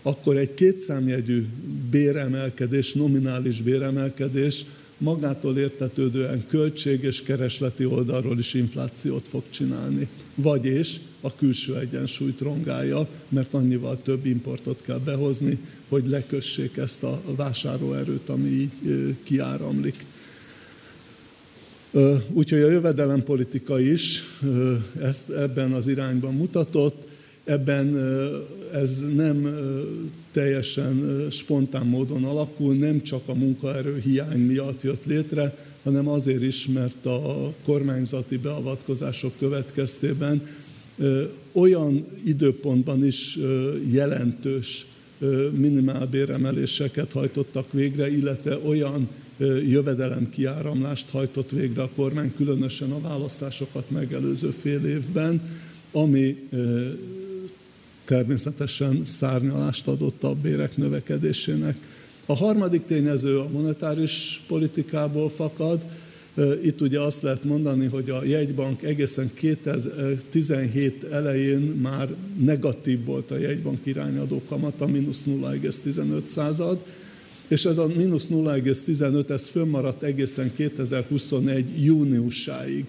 akkor 0.01 0.37
egy 0.37 0.53
kétszámjegyű 0.53 1.45
béremelkedés, 1.89 2.93
nominális 2.93 3.61
béremelkedés 3.61 4.65
magától 4.97 5.57
értetődően 5.57 6.43
költség 6.47 7.03
és 7.03 7.23
keresleti 7.23 7.85
oldalról 7.85 8.37
is 8.37 8.53
inflációt 8.53 9.27
fog 9.27 9.43
csinálni. 9.49 10.07
Vagyis 10.35 10.99
a 11.21 11.35
külső 11.35 11.77
egyensúlyt 11.77 12.39
rongálja, 12.39 13.07
mert 13.29 13.53
annyival 13.53 14.01
több 14.01 14.25
importot 14.25 14.81
kell 14.81 14.99
behozni, 15.05 15.57
hogy 15.87 16.07
lekössék 16.07 16.77
ezt 16.77 17.03
a 17.03 17.21
vásárlóerőt, 17.35 18.29
ami 18.29 18.49
így 18.49 19.15
kiáramlik. 19.23 20.05
Úgyhogy 22.31 22.61
a 22.61 22.69
jövedelempolitika 22.69 23.79
is 23.79 24.23
ezt 25.01 25.29
ebben 25.29 25.71
az 25.71 25.87
irányban 25.87 26.33
mutatott, 26.33 27.07
ebben 27.43 27.97
ez 28.73 29.05
nem 29.15 29.55
teljesen 30.31 31.25
spontán 31.31 31.85
módon 31.85 32.23
alakul, 32.23 32.75
nem 32.75 33.01
csak 33.01 33.21
a 33.25 33.33
munkaerő 33.33 33.99
hiány 34.03 34.39
miatt 34.39 34.81
jött 34.81 35.05
létre, 35.05 35.57
hanem 35.83 36.07
azért 36.07 36.41
is, 36.41 36.67
mert 36.67 37.05
a 37.05 37.53
kormányzati 37.65 38.37
beavatkozások 38.37 39.33
következtében 39.39 40.47
olyan 41.51 42.05
időpontban 42.25 43.05
is 43.05 43.39
jelentős 43.91 44.85
minimálbéremeléseket 45.51 47.11
hajtottak 47.11 47.71
végre, 47.71 48.11
illetve 48.11 48.57
olyan 48.65 49.07
jövedelemkiáramlást 49.67 51.09
hajtott 51.09 51.49
végre 51.51 51.81
a 51.81 51.89
kormány, 51.95 52.33
különösen 52.35 52.91
a 52.91 53.01
választásokat 53.01 53.89
megelőző 53.89 54.49
fél 54.49 54.85
évben, 54.85 55.41
ami 55.91 56.49
természetesen 58.05 59.03
szárnyalást 59.03 59.87
adott 59.87 60.23
a 60.23 60.35
bérek 60.35 60.77
növekedésének. 60.77 61.75
A 62.25 62.35
harmadik 62.35 62.85
tényező 62.85 63.39
a 63.39 63.49
monetáris 63.51 64.43
politikából 64.47 65.29
fakad. 65.29 65.81
Itt 66.63 66.81
ugye 66.81 66.99
azt 66.99 67.21
lehet 67.21 67.43
mondani, 67.43 67.85
hogy 67.85 68.09
a 68.09 68.23
jegybank 68.23 68.83
egészen 68.83 69.31
2017 69.33 71.03
elején 71.03 71.59
már 71.59 72.15
negatív 72.39 73.05
volt 73.05 73.31
a 73.31 73.37
jegybank 73.37 73.79
irányadó 73.83 74.41
kamata, 74.47 74.87
mínusz 74.87 75.23
0,15 75.27 76.25
század, 76.25 76.77
és 77.47 77.65
ez 77.65 77.77
a 77.77 77.87
mínusz 77.95 78.27
0,15, 78.27 79.29
ez 79.29 79.47
fönnmaradt 79.47 80.03
egészen 80.03 80.53
2021 80.55 81.83
júniusáig. 81.83 82.85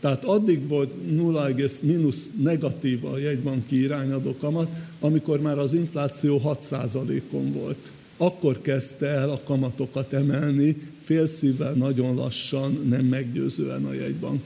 Tehát 0.00 0.24
addig 0.24 0.68
volt 0.68 1.16
0, 1.16 1.48
mínusz 1.82 2.30
negatív 2.42 3.04
a 3.04 3.18
jegybanki 3.18 3.80
irányadó 3.80 4.36
kamat, 4.36 4.68
amikor 5.00 5.40
már 5.40 5.58
az 5.58 5.72
infláció 5.72 6.40
6%-on 6.44 7.52
volt. 7.52 7.92
Akkor 8.16 8.60
kezdte 8.60 9.06
el 9.06 9.30
a 9.30 9.40
kamatokat 9.44 10.12
emelni, 10.12 10.76
félszívvel, 11.02 11.72
nagyon 11.72 12.14
lassan, 12.14 12.86
nem 12.88 13.04
meggyőzően 13.04 13.84
a 13.84 13.92
jegybank. 13.92 14.42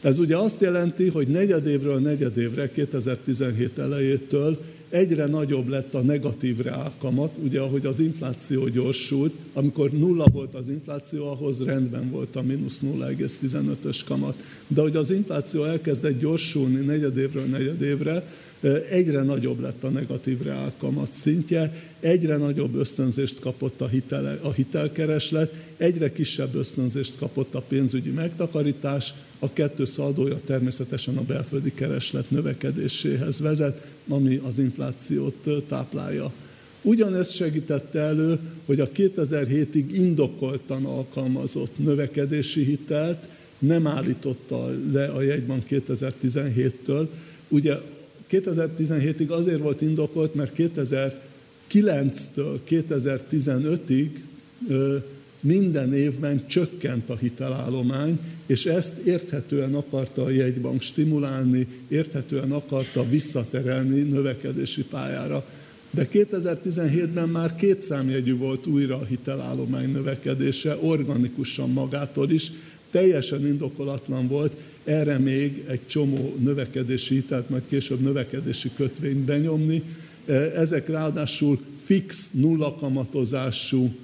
Ez 0.00 0.18
ugye 0.18 0.36
azt 0.36 0.60
jelenti, 0.60 1.08
hogy 1.08 1.28
negyedévről 1.28 1.98
negyedévre, 1.98 2.70
2017 2.70 3.78
elejétől 3.78 4.58
egyre 4.90 5.26
nagyobb 5.26 5.68
lett 5.68 5.94
a 5.94 6.00
negatív 6.00 6.58
reálkamat, 6.58 7.30
ugye 7.42 7.60
ahogy 7.60 7.86
az 7.86 7.98
infláció 8.00 8.68
gyorsult, 8.68 9.34
amikor 9.52 9.90
nulla 9.90 10.24
volt 10.32 10.54
az 10.54 10.68
infláció, 10.68 11.26
ahhoz 11.26 11.64
rendben 11.64 12.10
volt 12.10 12.36
a 12.36 12.42
mínusz 12.42 12.80
0,15-ös 12.82 14.00
kamat. 14.04 14.42
De 14.66 14.80
hogy 14.80 14.96
az 14.96 15.10
infláció 15.10 15.64
elkezdett 15.64 16.20
gyorsulni 16.20 16.84
negyedévről 16.84 17.44
negyedévre, 17.44 18.24
egyre 18.90 19.22
nagyobb 19.22 19.60
lett 19.60 19.84
a 19.84 19.88
negatív 19.88 20.42
reálkamat 20.42 21.12
szintje, 21.12 21.72
egyre 22.00 22.36
nagyobb 22.36 22.74
ösztönzést 22.74 23.40
kapott 23.40 23.80
a, 23.80 23.86
hitele, 23.86 24.38
a 24.42 24.52
hitelkereslet, 24.52 25.54
egyre 25.76 26.12
kisebb 26.12 26.54
ösztönzést 26.54 27.16
kapott 27.18 27.54
a 27.54 27.60
pénzügyi 27.60 28.10
megtakarítás, 28.10 29.14
a 29.38 29.52
kettő 29.52 29.84
szaldója 29.84 30.36
természetesen 30.44 31.16
a 31.16 31.22
belföldi 31.22 31.74
kereslet 31.74 32.30
növekedéséhez 32.30 33.40
vezet, 33.40 33.86
ami 34.08 34.40
az 34.44 34.58
inflációt 34.58 35.64
táplálja. 35.68 36.32
Ugyanezt 36.82 37.34
segítette 37.34 37.98
elő, 37.98 38.38
hogy 38.66 38.80
a 38.80 38.88
2007-ig 38.88 39.84
indokoltan 39.92 40.84
alkalmazott 40.84 41.78
növekedési 41.78 42.64
hitelt 42.64 43.28
nem 43.58 43.86
állította 43.86 44.70
le 44.92 45.06
a 45.06 45.22
jegybank 45.22 45.64
2017-től. 45.70 47.06
Ugye 47.48 47.76
2017-ig 48.30 49.28
azért 49.28 49.60
volt 49.60 49.80
indokolt, 49.80 50.34
mert 50.34 50.52
2009-től 50.56 52.58
2015-ig 52.68 54.10
minden 55.40 55.94
évben 55.94 56.46
csökkent 56.46 57.10
a 57.10 57.16
hitelállomány, 57.16 58.18
és 58.46 58.66
ezt 58.66 58.98
érthetően 58.98 59.74
akarta 59.74 60.24
a 60.24 60.30
jegybank 60.30 60.82
stimulálni, 60.82 61.66
érthetően 61.88 62.52
akarta 62.52 63.08
visszaterelni 63.08 64.00
növekedési 64.00 64.82
pályára. 64.82 65.44
De 65.90 66.08
2017-ben 66.12 67.28
már 67.28 67.54
két 67.54 67.80
számjegyű 67.80 68.36
volt 68.36 68.66
újra 68.66 68.96
a 68.96 69.04
hitelállomány 69.04 69.92
növekedése, 69.92 70.76
organikusan 70.80 71.70
magától 71.70 72.30
is, 72.30 72.52
teljesen 72.90 73.46
indokolatlan 73.46 74.28
volt, 74.28 74.52
erre 74.84 75.18
még 75.18 75.64
egy 75.68 75.86
csomó 75.86 76.36
növekedési 76.38 77.14
hitelt, 77.14 77.48
majd 77.48 77.62
később 77.68 78.00
növekedési 78.00 78.70
kötvényt 78.76 79.24
benyomni. 79.24 79.82
Ezek 80.54 80.88
ráadásul 80.88 81.60
fix, 81.84 82.30
nullakamatozású 82.32 83.94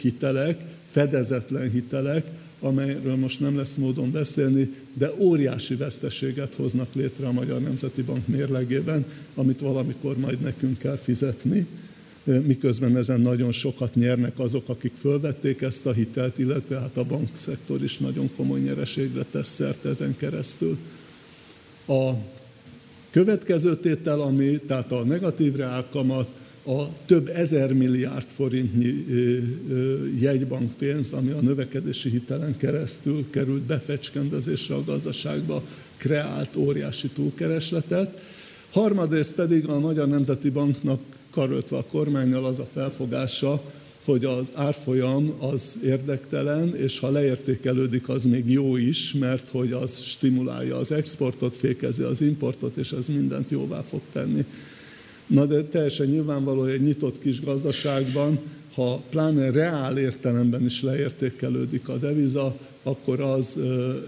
hitelek, 0.00 0.60
fedezetlen 0.90 1.70
hitelek, 1.70 2.26
amelyről 2.60 3.16
most 3.16 3.40
nem 3.40 3.56
lesz 3.56 3.74
módon 3.74 4.10
beszélni, 4.10 4.74
de 4.94 5.12
óriási 5.18 5.74
veszteséget 5.74 6.54
hoznak 6.54 6.94
létre 6.94 7.26
a 7.26 7.32
Magyar 7.32 7.60
Nemzeti 7.60 8.02
Bank 8.02 8.26
mérlegében, 8.26 9.04
amit 9.34 9.60
valamikor 9.60 10.18
majd 10.18 10.40
nekünk 10.40 10.78
kell 10.78 10.96
fizetni, 10.96 11.66
miközben 12.24 12.96
ezen 12.96 13.20
nagyon 13.20 13.52
sokat 13.52 13.94
nyernek 13.94 14.38
azok, 14.38 14.68
akik 14.68 14.92
fölvették 14.98 15.62
ezt 15.62 15.86
a 15.86 15.92
hitelt, 15.92 16.38
illetve 16.38 16.78
hát 16.78 16.96
a 16.96 17.04
bankszektor 17.04 17.82
is 17.82 17.98
nagyon 17.98 18.30
komoly 18.36 18.60
nyereségre 18.60 19.22
tesz 19.30 19.48
szert 19.48 19.84
ezen 19.84 20.16
keresztül. 20.16 20.78
A 21.86 22.10
következő 23.10 23.76
tétel, 23.76 24.20
ami 24.20 24.60
tehát 24.66 24.92
a 24.92 25.04
negatív 25.04 25.54
reálkamat, 25.54 26.28
a 26.66 27.04
több 27.06 27.28
ezer 27.28 27.72
milliárd 27.72 28.28
forintnyi 28.28 29.06
jegybankpénz, 30.20 31.12
ami 31.12 31.30
a 31.30 31.40
növekedési 31.40 32.10
hitelen 32.10 32.56
keresztül 32.56 33.30
került 33.30 33.62
befecskendezésre 33.62 34.74
a 34.74 34.84
gazdaságba, 34.84 35.62
kreált 35.96 36.56
óriási 36.56 37.08
túlkeresletet. 37.08 38.20
Harmadrészt 38.70 39.34
pedig 39.34 39.68
a 39.68 39.80
Magyar 39.80 40.08
Nemzeti 40.08 40.50
Banknak 40.50 41.00
karöltve 41.32 41.76
a 41.76 41.84
kormányjal 41.84 42.44
az 42.44 42.58
a 42.58 42.68
felfogása, 42.72 43.62
hogy 44.04 44.24
az 44.24 44.50
árfolyam 44.54 45.34
az 45.38 45.78
érdektelen, 45.84 46.76
és 46.76 46.98
ha 46.98 47.10
leértékelődik, 47.10 48.08
az 48.08 48.24
még 48.24 48.50
jó 48.50 48.76
is, 48.76 49.12
mert 49.12 49.48
hogy 49.48 49.72
az 49.72 50.02
stimulálja 50.02 50.76
az 50.76 50.92
exportot, 50.92 51.56
fékezi 51.56 52.02
az 52.02 52.20
importot, 52.20 52.76
és 52.76 52.92
ez 52.92 53.06
mindent 53.06 53.50
jóvá 53.50 53.80
fog 53.80 54.00
tenni. 54.12 54.44
Na 55.26 55.46
de 55.46 55.64
teljesen 55.64 56.06
nyilvánvaló, 56.06 56.64
egy 56.64 56.82
nyitott 56.82 57.18
kis 57.18 57.40
gazdaságban 57.40 58.40
ha 58.74 59.02
pláne 59.10 59.50
reál 59.50 59.98
értelemben 59.98 60.64
is 60.64 60.82
leértékelődik 60.82 61.88
a 61.88 61.96
deviza, 61.96 62.56
akkor 62.82 63.20
az 63.20 63.58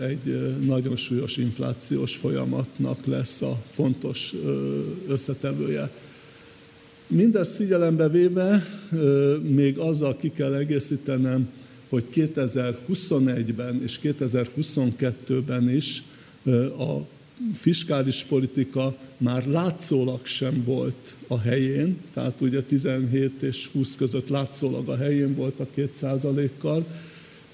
egy 0.00 0.56
nagyon 0.66 0.96
súlyos 0.96 1.36
inflációs 1.36 2.16
folyamatnak 2.16 3.06
lesz 3.06 3.42
a 3.42 3.62
fontos 3.70 4.34
összetevője. 5.08 5.90
Mindezt 7.06 7.54
figyelembe 7.54 8.08
véve 8.08 8.64
még 9.42 9.78
azzal 9.78 10.16
ki 10.16 10.30
kell 10.30 10.54
egészítenem, 10.54 11.48
hogy 11.88 12.04
2021-ben 12.14 13.82
és 13.82 13.98
2022-ben 14.02 15.70
is 15.70 16.02
a 16.78 16.98
fiskális 17.54 18.24
politika 18.28 18.96
már 19.16 19.46
látszólag 19.46 20.26
sem 20.26 20.62
volt 20.64 21.14
a 21.26 21.38
helyén, 21.38 21.96
tehát 22.14 22.40
ugye 22.40 22.62
17 22.62 23.42
és 23.42 23.68
20 23.72 23.96
között 23.96 24.28
látszólag 24.28 24.88
a 24.88 24.96
helyén 24.96 25.34
volt 25.34 25.60
a 25.60 25.66
2 25.74 26.50
kal 26.58 26.86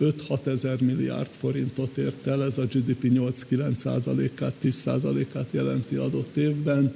5-6 0.00 0.46
ezer 0.46 0.80
milliárd 0.80 1.30
forintot 1.30 1.96
ért 1.96 2.26
el, 2.26 2.44
ez 2.44 2.58
a 2.58 2.64
GDP 2.64 3.02
8-9 3.02 3.76
százalékát, 3.76 4.52
10 4.52 4.74
százalékát 4.74 5.46
jelenti 5.50 5.94
adott 5.94 6.36
évben, 6.36 6.94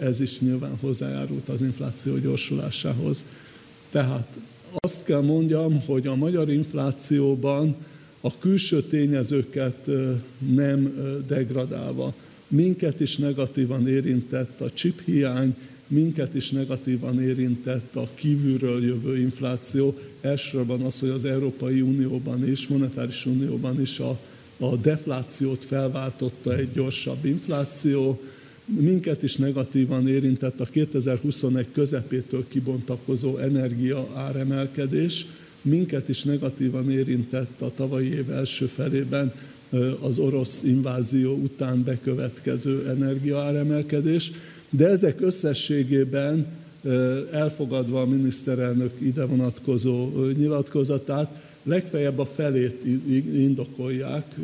ez 0.00 0.20
is 0.20 0.40
nyilván 0.40 0.76
hozzájárult 0.80 1.48
az 1.48 1.60
infláció 1.60 2.18
gyorsulásához. 2.18 3.24
Tehát 3.90 4.36
azt 4.74 5.04
kell 5.04 5.20
mondjam, 5.20 5.82
hogy 5.86 6.06
a 6.06 6.14
magyar 6.14 6.50
inflációban 6.50 7.76
a 8.20 8.38
külső 8.38 8.82
tényezőket 8.82 9.90
nem 10.54 10.94
degradálva, 11.26 12.14
minket 12.54 13.00
is 13.00 13.16
negatívan 13.16 13.88
érintett 13.88 14.60
a 14.60 14.70
chip 14.70 15.00
hiány, 15.04 15.56
minket 15.86 16.34
is 16.34 16.50
negatívan 16.50 17.22
érintett 17.22 17.96
a 17.96 18.08
kívülről 18.14 18.84
jövő 18.84 19.18
infláció, 19.18 19.98
elsősorban 20.20 20.80
az, 20.80 20.98
hogy 20.98 21.08
az 21.08 21.24
Európai 21.24 21.80
Unióban 21.80 22.48
is, 22.48 22.66
monetáris 22.66 23.26
unióban 23.26 23.80
is 23.80 23.98
a, 23.98 24.18
a 24.58 24.76
deflációt 24.76 25.64
felváltotta 25.64 26.56
egy 26.56 26.68
gyorsabb 26.72 27.24
infláció, 27.24 28.22
minket 28.64 29.22
is 29.22 29.36
negatívan 29.36 30.08
érintett 30.08 30.60
a 30.60 30.64
2021 30.64 31.66
közepétől 31.72 32.48
kibontakozó 32.48 33.36
energia 33.36 34.08
áremelkedés, 34.14 35.26
minket 35.62 36.08
is 36.08 36.22
negatívan 36.22 36.90
érintett 36.90 37.60
a 37.60 37.74
tavalyi 37.74 38.12
év 38.12 38.30
első 38.30 38.66
felében 38.66 39.32
az 40.00 40.18
orosz 40.18 40.62
invázió 40.62 41.34
után 41.34 41.82
bekövetkező 41.82 42.88
energiaáremelkedés, 42.88 44.32
de 44.70 44.88
ezek 44.88 45.20
összességében 45.20 46.46
elfogadva 47.32 48.00
a 48.00 48.06
miniszterelnök 48.06 48.92
ide 48.98 49.24
vonatkozó 49.24 50.10
nyilatkozatát, 50.30 51.42
legfeljebb 51.62 52.18
a 52.18 52.26
felét 52.26 52.84
indokolják, 53.34 54.34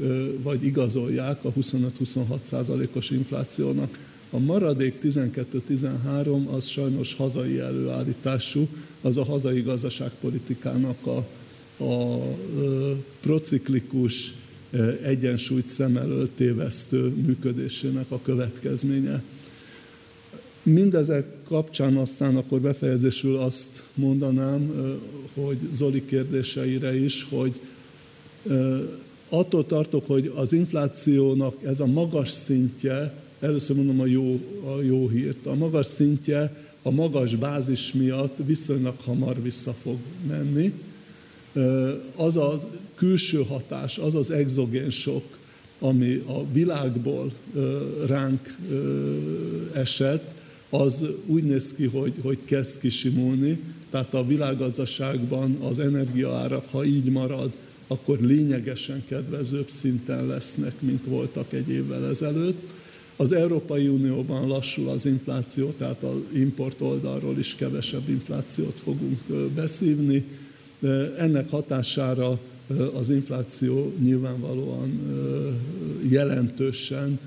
vagy 0.43 0.65
igazolják 0.65 1.45
a 1.45 1.53
25-26 1.53 2.43
százalékos 2.43 3.11
inflációnak. 3.11 3.99
A 4.31 4.39
maradék 4.39 4.95
12-13 5.03 6.47
az 6.51 6.67
sajnos 6.67 7.15
hazai 7.15 7.59
előállítású, 7.59 8.69
az 9.01 9.17
a 9.17 9.25
hazai 9.25 9.61
gazdaságpolitikának 9.61 11.07
a, 11.07 11.27
a 11.85 12.23
prociklikus 13.21 14.35
egyensúlyt 15.03 15.69
szem 15.69 15.97
elől 15.97 16.29
tévesztő 16.35 17.09
működésének 17.09 18.11
a 18.11 18.21
következménye. 18.23 19.23
Mindezek 20.63 21.27
kapcsán 21.45 21.97
aztán 21.97 22.37
akkor 22.37 22.61
befejezésül 22.61 23.37
azt 23.37 23.83
mondanám, 23.95 24.73
hogy 25.35 25.59
Zoli 25.73 26.05
kérdéseire 26.05 26.99
is, 26.99 27.27
hogy 27.31 27.61
attól 29.29 29.67
tartok, 29.67 30.07
hogy 30.07 30.33
az 30.35 30.53
inflációnak 30.53 31.63
ez 31.65 31.81
a 31.81 31.87
magas 31.87 32.31
szintje, 32.31 33.15
először 33.41 33.77
mondom 33.77 34.01
a 34.01 34.07
jó, 34.07 34.41
a 34.77 34.83
jó 34.83 35.09
hírt, 35.09 35.47
a 35.47 35.55
magas 35.55 35.87
szintje 35.87 36.69
a 36.83 36.91
magas 36.91 37.37
bázis 37.37 37.93
miatt 37.93 38.37
viszonylag 38.47 38.95
hamar 39.05 39.43
vissza 39.43 39.73
fog 39.73 39.97
menni. 40.29 40.73
Az 42.17 42.37
a 42.37 42.59
külső 42.95 43.43
hatás, 43.43 43.99
az 43.99 44.15
az 44.15 44.31
exogén 44.31 44.91
sok, 44.91 45.39
ami 45.79 46.15
a 46.27 46.47
világból 46.53 47.33
ránk 48.07 48.57
esett, 49.73 50.35
az 50.71 51.07
úgy 51.27 51.45
néz 51.45 51.75
ki, 51.75 51.87
hogy, 51.87 52.13
hogy 52.23 52.39
kezd 52.45 52.79
kisimulni, 52.79 53.59
tehát 53.91 54.15
a 54.15 54.27
világgazdaságban 54.27 55.57
az 55.61 55.79
energiaárak, 55.79 56.69
ha 56.71 56.85
így 56.85 57.11
marad, 57.11 57.51
akkor 57.87 58.21
lényegesen 58.21 59.05
kedvezőbb 59.09 59.71
szinten 59.71 60.27
lesznek, 60.27 60.73
mint 60.79 61.05
voltak 61.05 61.53
egy 61.53 61.69
évvel 61.69 62.09
ezelőtt. 62.09 62.59
Az 63.17 63.33
Európai 63.33 63.89
Unióban 63.89 64.49
lassul 64.49 64.89
az 64.89 65.05
infláció, 65.05 65.73
tehát 65.79 66.03
az 66.03 66.17
import 66.33 66.81
oldalról 66.81 67.39
is 67.39 67.55
kevesebb 67.55 68.09
inflációt 68.09 68.81
fogunk 68.85 69.21
beszívni. 69.55 70.25
Ennek 71.19 71.51
hatására 71.51 72.39
az 72.95 73.11
infláció 73.11 73.93
nyilvánvalóan 74.03 75.01
jelentősen 76.09 77.19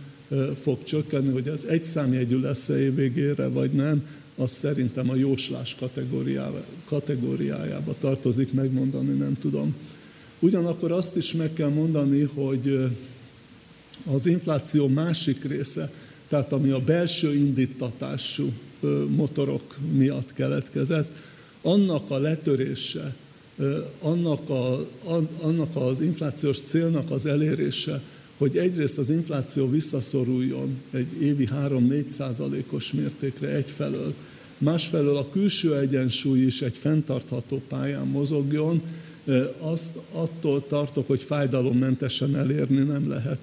fog 0.61 0.83
csökkenni, 0.83 1.31
hogy 1.31 1.47
ez 1.47 1.63
egy 1.63 1.85
számjegyű 1.85 2.39
lesz-e 2.39 2.79
év 2.79 2.95
végére, 2.95 3.47
vagy 3.47 3.71
nem, 3.71 4.07
az 4.35 4.51
szerintem 4.51 5.09
a 5.09 5.15
jóslás 5.15 5.75
kategóriájába, 5.79 6.63
kategóriájába 6.85 7.95
tartozik, 7.99 8.53
megmondani 8.53 9.17
nem 9.17 9.37
tudom. 9.39 9.75
Ugyanakkor 10.39 10.91
azt 10.91 11.15
is 11.15 11.33
meg 11.33 11.53
kell 11.53 11.69
mondani, 11.69 12.21
hogy 12.21 12.89
az 14.05 14.25
infláció 14.25 14.87
másik 14.87 15.43
része, 15.43 15.91
tehát 16.27 16.53
ami 16.53 16.69
a 16.69 16.79
belső 16.79 17.35
indítatású 17.35 18.51
motorok 19.07 19.77
miatt 19.91 20.33
keletkezett, 20.33 21.11
annak 21.61 22.09
a 22.09 22.19
letörése, 22.19 23.15
annak, 24.01 24.49
a, 24.49 24.87
annak 25.41 25.75
az 25.75 25.99
inflációs 26.01 26.61
célnak 26.61 27.11
az 27.11 27.25
elérése, 27.25 28.01
hogy 28.37 28.57
egyrészt 28.57 28.97
az 28.97 29.09
infláció 29.09 29.69
visszaszoruljon 29.69 30.77
egy 30.91 31.21
évi 31.21 31.49
3-4 31.67 32.07
százalékos 32.07 32.93
mértékre 32.93 33.47
egyfelől, 33.47 34.13
másfelől 34.57 35.17
a 35.17 35.29
külső 35.29 35.77
egyensúly 35.77 36.39
is 36.39 36.61
egy 36.61 36.77
fenntartható 36.77 37.61
pályán 37.67 38.07
mozogjon, 38.07 38.81
azt 39.59 39.97
attól 40.11 40.67
tartok, 40.67 41.07
hogy 41.07 41.21
fájdalommentesen 41.21 42.35
elérni 42.35 42.83
nem 42.83 43.09
lehet. 43.09 43.39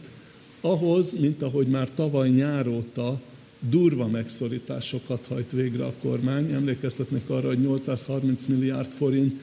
Ahhoz, 0.61 1.15
mint 1.21 1.43
ahogy 1.43 1.67
már 1.67 1.89
tavaly 1.95 2.29
nyáróta 2.29 3.21
durva 3.69 4.07
megszorításokat 4.07 5.27
hajt 5.29 5.51
végre 5.51 5.85
a 5.85 5.93
kormány, 6.03 6.53
emlékeztetnek 6.53 7.31
arra, 7.31 7.49
hogy 7.49 7.61
830 7.61 8.47
milliárd 8.47 8.91
forint 8.91 9.41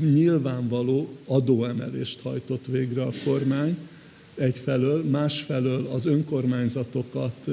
nyilvánvaló 0.00 1.08
adóemelést 1.26 2.20
hajtott 2.20 2.66
végre 2.66 3.02
a 3.02 3.12
kormány, 3.24 3.76
egyfelől, 4.34 5.04
másfelől 5.04 5.86
az 5.86 6.06
önkormányzatokat 6.06 7.48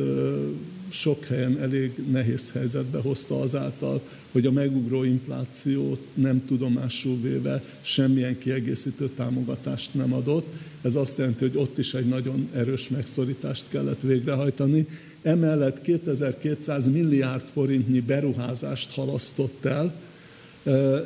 sok 0.90 1.26
helyen 1.26 1.60
elég 1.62 1.92
nehéz 2.12 2.52
helyzetbe 2.52 3.00
hozta 3.00 3.40
azáltal, 3.40 4.02
hogy 4.32 4.46
a 4.46 4.52
megugró 4.52 5.04
inflációt 5.04 6.00
nem 6.14 6.46
tudomásul 6.46 7.22
véve 7.22 7.64
semmilyen 7.82 8.38
kiegészítő 8.38 9.10
támogatást 9.10 9.94
nem 9.94 10.14
adott. 10.14 10.54
Ez 10.82 10.96
azt 10.96 11.18
jelenti, 11.18 11.48
hogy 11.48 11.58
ott 11.58 11.78
is 11.78 11.94
egy 11.94 12.08
nagyon 12.08 12.50
erős 12.54 12.90
megszorítást 12.90 13.66
kellett 13.70 14.02
végrehajtani. 14.02 14.88
Emellett 15.22 15.82
2200 15.82 16.88
milliárd 16.88 17.48
forintnyi 17.54 18.00
beruházást 18.00 18.92
halasztott 18.92 19.66
el, 19.66 19.94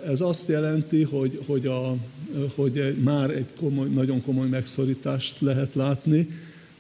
ez 0.08 0.22
azt 0.22 0.48
jelenti, 0.48 1.04
hogy, 1.04 1.40
hogy, 1.46 1.66
a, 1.66 1.96
hogy 2.56 2.96
már 3.04 3.30
egy 3.30 3.46
komoly, 3.60 3.88
nagyon 3.88 4.22
komoly 4.22 4.48
megszorítást 4.48 5.40
lehet 5.40 5.76
látni. 5.76 6.30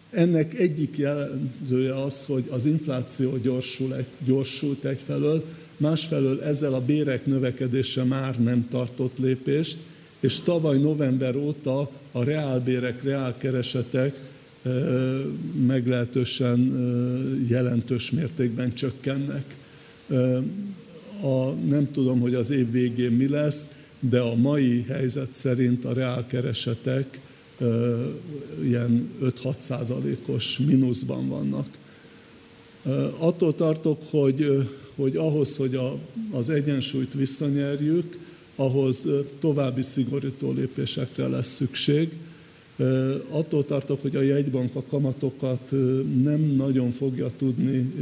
Ennek 0.09 0.53
egyik 0.53 0.97
jelzője 0.97 2.01
az, 2.03 2.25
hogy 2.25 2.43
az 2.49 2.65
infláció 2.65 3.38
gyorsul 3.38 3.95
egy, 3.95 4.05
gyorsult 4.25 4.86
egyfelől, 4.86 5.45
másfelől 5.77 6.41
ezzel 6.41 6.73
a 6.73 6.82
bérek 6.82 7.25
növekedése 7.25 8.03
már 8.03 8.39
nem 8.43 8.67
tartott 8.69 9.17
lépést, 9.17 9.77
és 10.19 10.39
tavaly 10.39 10.77
november 10.77 11.36
óta 11.36 11.91
a 12.11 12.23
reálbérek, 12.23 13.03
reálkeresetek 13.03 14.15
meglehetősen 15.65 16.59
jelentős 17.47 18.11
mértékben 18.11 18.73
csökkennek 18.73 19.55
a, 21.22 21.51
nem 21.67 21.91
tudom, 21.91 22.19
hogy 22.19 22.34
az 22.34 22.49
év 22.49 22.72
végén 22.72 23.11
mi 23.11 23.28
lesz, 23.28 23.69
de 23.99 24.19
a 24.19 24.36
mai 24.36 24.86
helyzet 24.88 25.34
szerint 25.34 25.86
a 25.86 25.93
reálkeresetek 25.93 27.19
ilyen 28.63 29.09
5-6 29.24 29.53
százalékos 29.59 30.57
mínuszban 30.57 31.30
vannak. 31.30 31.67
Attól 33.17 33.55
tartok, 33.55 34.01
hogy, 34.09 34.67
hogy 34.95 35.15
ahhoz, 35.15 35.55
hogy 35.55 35.76
a, 35.76 35.97
az 36.32 36.49
egyensúlyt 36.49 37.13
visszanyerjük, 37.13 38.17
ahhoz 38.55 39.07
további 39.39 39.82
szigorító 39.82 40.51
lépésekre 40.51 41.28
lesz 41.28 41.53
szükség. 41.53 42.09
Attól 43.30 43.65
tartok, 43.65 44.01
hogy 44.01 44.15
a 44.15 44.22
jegybank 44.22 44.76
a 44.76 44.84
kamatokat 44.89 45.72
nem 46.24 46.53
nagyon 46.57 46.91
fogja 46.91 47.32
tudni 47.38 47.93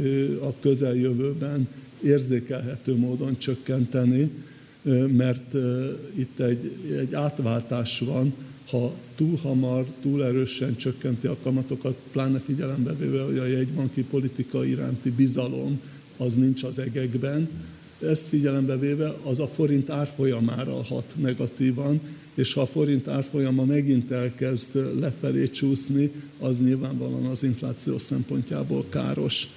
a 0.42 0.52
közeljövőben 0.60 1.68
érzékelhető 2.04 2.96
módon 2.96 3.38
csökkenteni, 3.38 4.30
mert 5.16 5.54
itt 6.14 6.40
egy, 6.40 6.72
egy 6.98 7.14
átváltás 7.14 7.98
van, 7.98 8.34
ha 8.70 8.94
túl 9.16 9.36
hamar, 9.36 9.84
túl 10.02 10.24
erősen 10.24 10.76
csökkenti 10.76 11.26
a 11.26 11.36
kamatokat, 11.42 11.96
pláne 12.12 12.38
figyelembe 12.38 12.94
véve, 12.94 13.22
hogy 13.22 13.38
a 13.38 13.46
jegybanki 13.46 14.02
politika 14.02 14.64
iránti 14.64 15.10
bizalom 15.10 15.80
az 16.16 16.34
nincs 16.34 16.62
az 16.62 16.78
egekben, 16.78 17.48
ezt 18.02 18.28
figyelembe 18.28 18.78
véve 18.78 19.14
az 19.22 19.38
a 19.38 19.46
forint 19.46 19.90
árfolyamára 19.90 20.82
hat 20.82 21.14
negatívan, 21.16 22.00
és 22.34 22.52
ha 22.52 22.60
a 22.60 22.66
forint 22.66 23.08
árfolyama 23.08 23.64
megint 23.64 24.10
elkezd 24.10 24.98
lefelé 25.00 25.48
csúszni, 25.48 26.10
az 26.38 26.60
nyilvánvalóan 26.60 27.24
az 27.24 27.42
infláció 27.42 27.98
szempontjából 27.98 28.84
káros. 28.88 29.48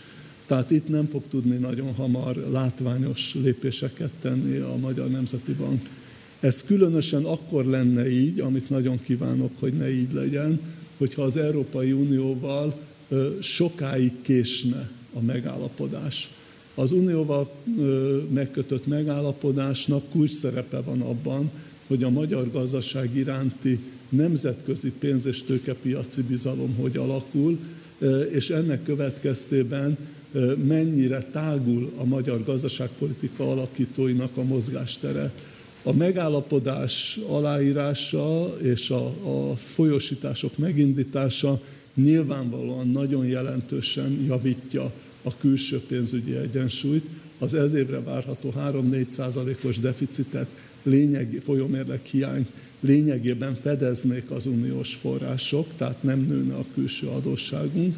Tehát 0.45 0.71
itt 0.71 0.87
nem 0.87 1.07
fog 1.07 1.23
tudni 1.29 1.57
nagyon 1.57 1.93
hamar 1.93 2.35
látványos 2.35 3.33
lépéseket 3.33 4.11
tenni 4.21 4.57
a 4.57 4.75
Magyar 4.75 5.09
Nemzeti 5.09 5.53
Bank. 5.53 5.89
Ez 6.39 6.63
különösen 6.63 7.23
akkor 7.23 7.65
lenne 7.65 8.11
így, 8.11 8.39
amit 8.39 8.69
nagyon 8.69 9.01
kívánok, 9.01 9.51
hogy 9.59 9.73
ne 9.73 9.91
így 9.91 10.13
legyen, 10.13 10.59
hogyha 10.97 11.21
az 11.21 11.37
Európai 11.37 11.91
Unióval 11.91 12.79
sokáig 13.39 14.11
késne 14.21 14.89
a 15.13 15.21
megállapodás. 15.21 16.29
Az 16.75 16.91
Unióval 16.91 17.51
megkötött 18.33 18.87
megállapodásnak 18.87 20.09
kulcs 20.09 20.31
szerepe 20.31 20.79
van 20.79 21.01
abban, 21.01 21.51
hogy 21.87 22.03
a 22.03 22.09
magyar 22.09 22.51
gazdaság 22.51 23.15
iránti 23.15 23.79
nemzetközi 24.09 24.91
pénz- 24.99 25.25
és 25.25 25.43
tőkepiaci 25.43 26.21
bizalom 26.21 26.75
hogy 26.75 26.97
alakul, 26.97 27.59
és 28.31 28.49
ennek 28.49 28.83
következtében 28.83 29.97
mennyire 30.67 31.21
tágul 31.31 31.91
a 31.97 32.03
magyar 32.03 32.43
gazdaságpolitika 32.43 33.51
alakítóinak 33.51 34.37
a 34.37 34.43
mozgástere. 34.43 35.31
A 35.83 35.93
megállapodás 35.93 37.19
aláírása 37.27 38.57
és 38.61 38.89
a, 38.89 39.05
a 39.05 39.55
folyosítások 39.55 40.57
megindítása 40.57 41.61
nyilvánvalóan 41.93 42.87
nagyon 42.87 43.25
jelentősen 43.25 44.23
javítja 44.27 44.91
a 45.23 45.37
külső 45.37 45.81
pénzügyi 45.87 46.35
egyensúlyt, 46.35 47.05
az 47.39 47.53
ez 47.53 47.73
évre 47.73 48.01
várható 48.01 48.53
3-4 48.57 49.07
százalékos 49.07 49.79
deficitet, 49.79 50.47
lényegi 50.83 51.39
folyómérlek 51.39 52.05
hiány 52.05 52.47
lényegében 52.79 53.55
fedeznék 53.55 54.31
az 54.31 54.45
uniós 54.45 54.95
források, 54.95 55.67
tehát 55.75 56.03
nem 56.03 56.19
nőne 56.19 56.53
a 56.53 56.65
külső 56.73 57.07
adósságunk, 57.07 57.95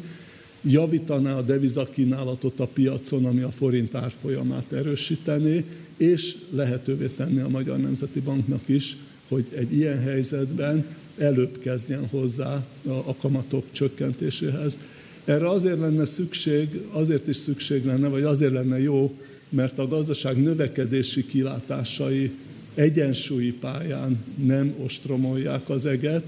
javítaná 0.66 1.36
a 1.36 1.42
devizakínálatot 1.42 2.60
a 2.60 2.66
piacon, 2.66 3.24
ami 3.24 3.40
a 3.40 3.50
forint 3.50 3.94
árfolyamát 3.94 4.72
erősítené, 4.72 5.64
és 5.96 6.36
lehetővé 6.50 7.06
tenni 7.06 7.40
a 7.40 7.48
Magyar 7.48 7.78
Nemzeti 7.78 8.20
Banknak 8.20 8.62
is, 8.68 8.96
hogy 9.28 9.46
egy 9.54 9.72
ilyen 9.72 10.00
helyzetben 10.00 10.86
előbb 11.18 11.58
kezdjen 11.58 12.06
hozzá 12.06 12.66
a 12.84 13.16
kamatok 13.16 13.64
csökkentéséhez. 13.72 14.78
Erre 15.24 15.48
azért 15.48 15.78
lenne 15.78 16.04
szükség, 16.04 16.68
azért 16.92 17.26
is 17.26 17.36
szükség 17.36 17.84
lenne, 17.84 18.08
vagy 18.08 18.22
azért 18.22 18.52
lenne 18.52 18.80
jó, 18.80 19.14
mert 19.48 19.78
a 19.78 19.86
gazdaság 19.86 20.42
növekedési 20.42 21.26
kilátásai 21.26 22.30
egyensúlyi 22.74 23.52
pályán 23.52 24.24
nem 24.44 24.74
ostromolják 24.84 25.68
az 25.68 25.86
eget. 25.86 26.24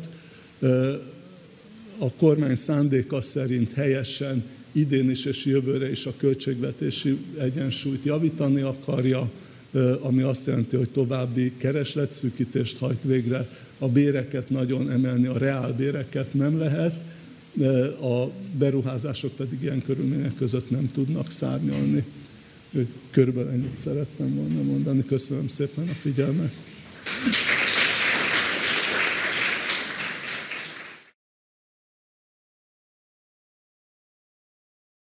A 1.98 2.12
kormány 2.12 2.56
szándéka 2.56 3.22
szerint 3.22 3.72
helyesen 3.72 4.44
idén 4.72 5.10
is 5.10 5.24
és 5.24 5.44
jövőre 5.44 5.90
is 5.90 6.06
a 6.06 6.14
költségvetési 6.16 7.18
egyensúlyt 7.38 8.04
javítani 8.04 8.60
akarja, 8.60 9.30
ami 10.00 10.22
azt 10.22 10.46
jelenti, 10.46 10.76
hogy 10.76 10.90
további 10.90 11.52
keresletszűkítést 11.56 12.78
hajt 12.78 13.02
végre, 13.02 13.48
a 13.78 13.88
béreket 13.88 14.50
nagyon 14.50 14.90
emelni, 14.90 15.26
a 15.26 15.38
reálbéreket 15.38 16.34
nem 16.34 16.58
lehet, 16.58 16.94
a 18.00 18.30
beruházások 18.58 19.32
pedig 19.32 19.62
ilyen 19.62 19.82
körülmények 19.82 20.34
között 20.34 20.70
nem 20.70 20.90
tudnak 20.92 21.30
szárnyalni. 21.30 22.04
Körülbelül 23.10 23.50
ennyit 23.50 23.78
szerettem 23.78 24.34
volna 24.34 24.62
mondani. 24.62 25.04
Köszönöm 25.04 25.46
szépen 25.46 25.88
a 25.88 25.94
figyelmet. 25.94 26.52